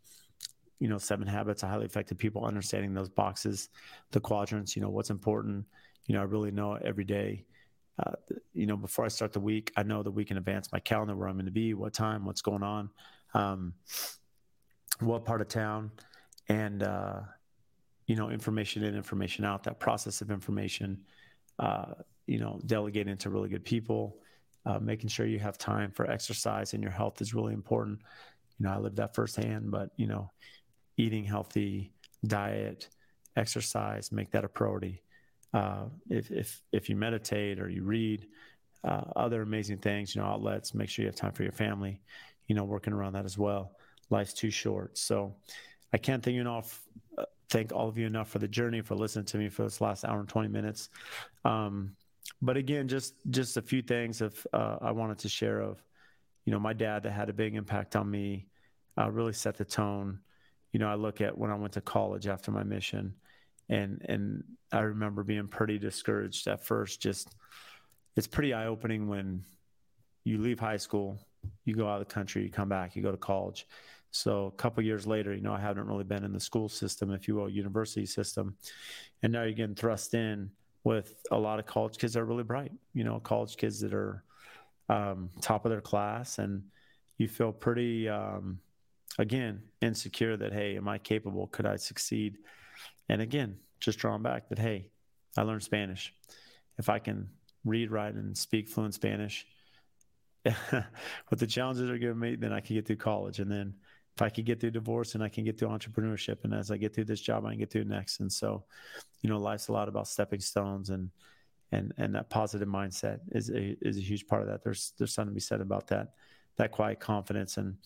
[0.81, 3.69] you know, seven habits of highly effective people, understanding those boxes,
[4.11, 5.65] the quadrants, you know, what's important.
[6.07, 7.44] You know, I really know every day.
[8.05, 8.12] Uh,
[8.53, 11.15] you know, before I start the week, I know the week in advance, my calendar,
[11.15, 12.90] where I'm going to be, what time, what's going on,
[13.32, 13.74] um,
[14.98, 15.93] what part of town,
[16.48, 17.20] and, uh,
[18.07, 21.05] you know, information in, information out, that process of information,
[21.61, 21.94] uh,
[22.27, 24.19] you know, delegating to really good people,
[24.65, 28.01] uh, making sure you have time for exercise and your health is really important.
[28.59, 30.31] You know, I lived that firsthand, but you know,
[30.97, 31.93] eating healthy,
[32.27, 32.89] diet,
[33.36, 35.03] exercise, make that a priority.
[35.55, 38.27] Uh, if if if you meditate or you read,
[38.85, 42.01] uh, other amazing things, you know, outlets, make sure you have time for your family.
[42.48, 43.73] You know, working around that as well.
[44.11, 45.36] Life's too short, so
[45.93, 46.82] I can't thank you enough.
[47.19, 49.81] Uh, thank all of you enough for the journey, for listening to me for this
[49.81, 50.89] last hour and twenty minutes.
[51.44, 51.97] Um,
[52.43, 55.82] but again, just just a few things of uh, I wanted to share of,
[56.44, 58.47] you know, my dad that had a big impact on me,
[58.98, 60.20] uh, really set the tone.
[60.73, 63.15] You know, I look at when I went to college after my mission,
[63.69, 67.01] and and I remember being pretty discouraged at first.
[67.01, 67.35] Just
[68.16, 69.44] it's pretty eye opening when
[70.24, 71.19] you leave high school,
[71.65, 73.66] you go out of the country, you come back, you go to college.
[74.11, 77.12] So a couple years later, you know, I haven't really been in the school system,
[77.12, 78.57] if you will, university system,
[79.23, 80.51] and now you're getting thrust in
[80.87, 83.93] with a lot of college kids that are really bright, you know, college kids that
[83.93, 84.23] are
[84.89, 86.39] um, top of their class.
[86.39, 86.63] And
[87.19, 88.61] you feel pretty, um,
[89.19, 91.49] again, insecure that, hey, am I capable?
[91.49, 92.39] Could I succeed?
[93.09, 94.91] And again, just drawing back that, hey,
[95.37, 96.15] I learned Spanish.
[96.79, 97.31] If I can
[97.65, 99.45] read, write, and speak fluent Spanish,
[100.45, 103.41] with the challenges they're giving me, then I can get through college.
[103.41, 103.75] And then
[104.16, 106.76] if I could get through divorce and I can get through entrepreneurship, and as I
[106.76, 108.20] get through this job, I can get through next.
[108.20, 108.64] And so,
[109.20, 111.10] you know, life's a lot about stepping stones, and
[111.72, 114.64] and and that positive mindset is a is a huge part of that.
[114.64, 116.14] There's there's something to be said about that
[116.56, 117.76] that quiet confidence, and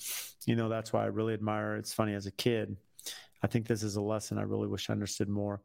[0.46, 1.76] you know that's why I really admire.
[1.76, 2.76] It's funny as a kid,
[3.42, 5.62] I think this is a lesson I really wish I understood more.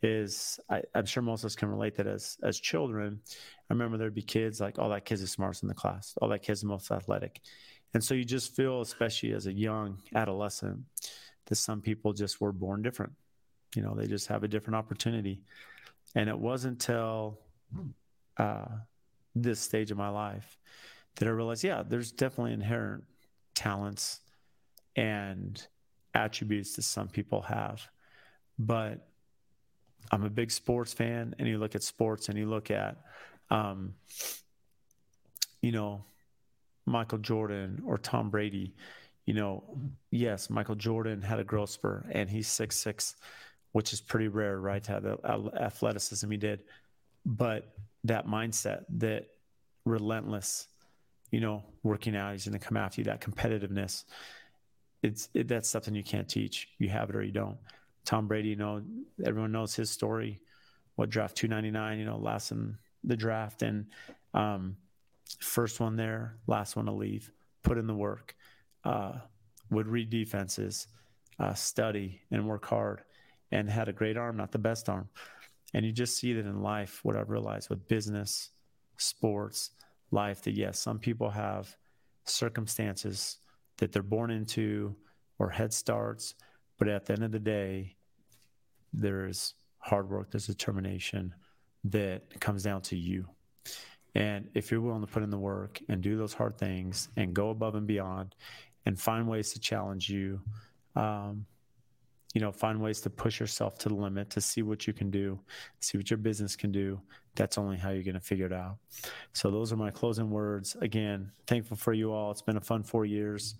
[0.00, 3.20] Is I, am sure most of us can relate that as as children.
[3.68, 6.14] I remember there'd be kids like, "Oh, that kid's the smartest in the class.
[6.22, 7.40] Oh, that kid's the most athletic,"
[7.94, 10.80] And so you just feel, especially as a young adolescent,
[11.46, 13.12] that some people just were born different.
[13.74, 15.40] You know, they just have a different opportunity.
[16.14, 17.38] And it wasn't until
[18.36, 18.66] uh,
[19.34, 20.58] this stage of my life
[21.16, 23.04] that I realized, yeah, there's definitely inherent
[23.54, 24.20] talents
[24.96, 25.66] and
[26.14, 27.88] attributes that some people have.
[28.58, 29.08] But
[30.10, 32.96] I'm a big sports fan, and you look at sports and you look at,
[33.50, 33.94] um,
[35.60, 36.04] you know,
[36.88, 38.74] Michael Jordan or Tom Brady,
[39.26, 39.62] you know,
[40.10, 43.16] yes, Michael Jordan had a growth spur and he's six six,
[43.72, 44.82] which is pretty rare, right?
[44.84, 46.62] To have the athleticism he did,
[47.24, 47.74] but
[48.04, 49.28] that mindset, that
[49.84, 50.68] relentless,
[51.30, 54.04] you know, working out, he's going to come after you, that competitiveness.
[55.02, 56.68] It's it, that's something you can't teach.
[56.78, 57.58] You have it or you don't.
[58.04, 58.82] Tom Brady, you know,
[59.24, 60.40] everyone knows his story.
[60.96, 63.86] What draft 299, you know, last in the draft, and
[64.34, 64.76] um,
[65.40, 67.30] first one there, last one to leave,
[67.62, 68.34] put in the work,
[68.84, 69.12] uh,
[69.70, 70.86] would read defenses,
[71.38, 73.02] uh, study, and work hard,
[73.52, 75.08] and had a great arm, not the best arm.
[75.74, 78.50] And you just see that in life, what I've realized with business,
[78.96, 79.70] sports,
[80.10, 81.76] life, that yes, some people have
[82.24, 83.38] circumstances
[83.76, 84.96] that they're born into
[85.38, 86.34] or head starts,
[86.78, 87.96] but at the end of the day,
[88.92, 91.34] there's hard work, there's determination
[91.84, 93.26] that comes down to you.
[94.14, 97.34] And if you're willing to put in the work and do those hard things and
[97.34, 98.34] go above and beyond
[98.86, 100.40] and find ways to challenge you,
[100.96, 101.46] um,
[102.34, 105.10] you know, find ways to push yourself to the limit to see what you can
[105.10, 105.38] do,
[105.80, 107.00] see what your business can do.
[107.34, 108.78] That's only how you're going to figure it out.
[109.32, 110.76] So, those are my closing words.
[110.80, 112.30] Again, thankful for you all.
[112.30, 113.54] It's been a fun four years.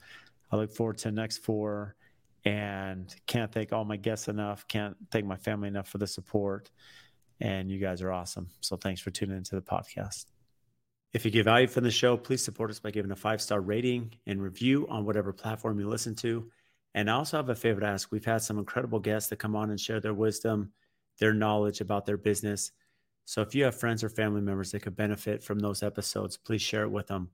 [0.51, 1.95] I look forward to the next four
[2.45, 4.67] and can't thank all my guests enough.
[4.69, 6.71] Can't thank my family enough for the support.
[7.41, 8.49] And you guys are awesome.
[8.61, 10.38] So, thanks for tuning into the podcast.
[11.15, 13.61] If you get value from the show, please support us by giving a five star
[13.61, 16.51] rating and review on whatever platform you listen to.
[16.95, 18.11] And I also have a favor to ask.
[18.11, 20.73] We've had some incredible guests that come on and share their wisdom,
[21.19, 22.73] their knowledge about their business.
[23.25, 26.63] So if you have friends or family members that could benefit from those episodes, please
[26.63, 27.31] share it with them,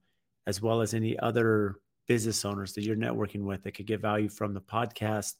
[0.46, 1.76] as well as any other
[2.06, 5.34] business owners that you're networking with that could get value from the podcast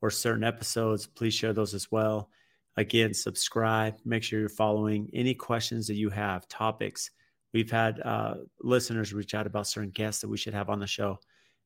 [0.00, 1.06] or certain episodes.
[1.06, 2.28] Please share those as well.
[2.76, 7.10] Again, subscribe, make sure you're following any questions that you have, topics.
[7.54, 10.88] We've had uh, listeners reach out about certain guests that we should have on the
[10.88, 11.20] show.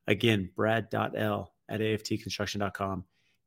[0.06, 3.04] Again, brad.l at aftconstruction.com.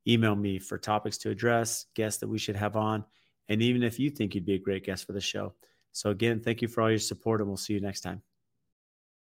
[0.08, 3.06] Email me for topics to address, guests that we should have on,
[3.48, 5.54] and even if you think you'd be a great guest for the show.
[5.92, 8.24] So, again, thank you for all your support, and we'll see you next time.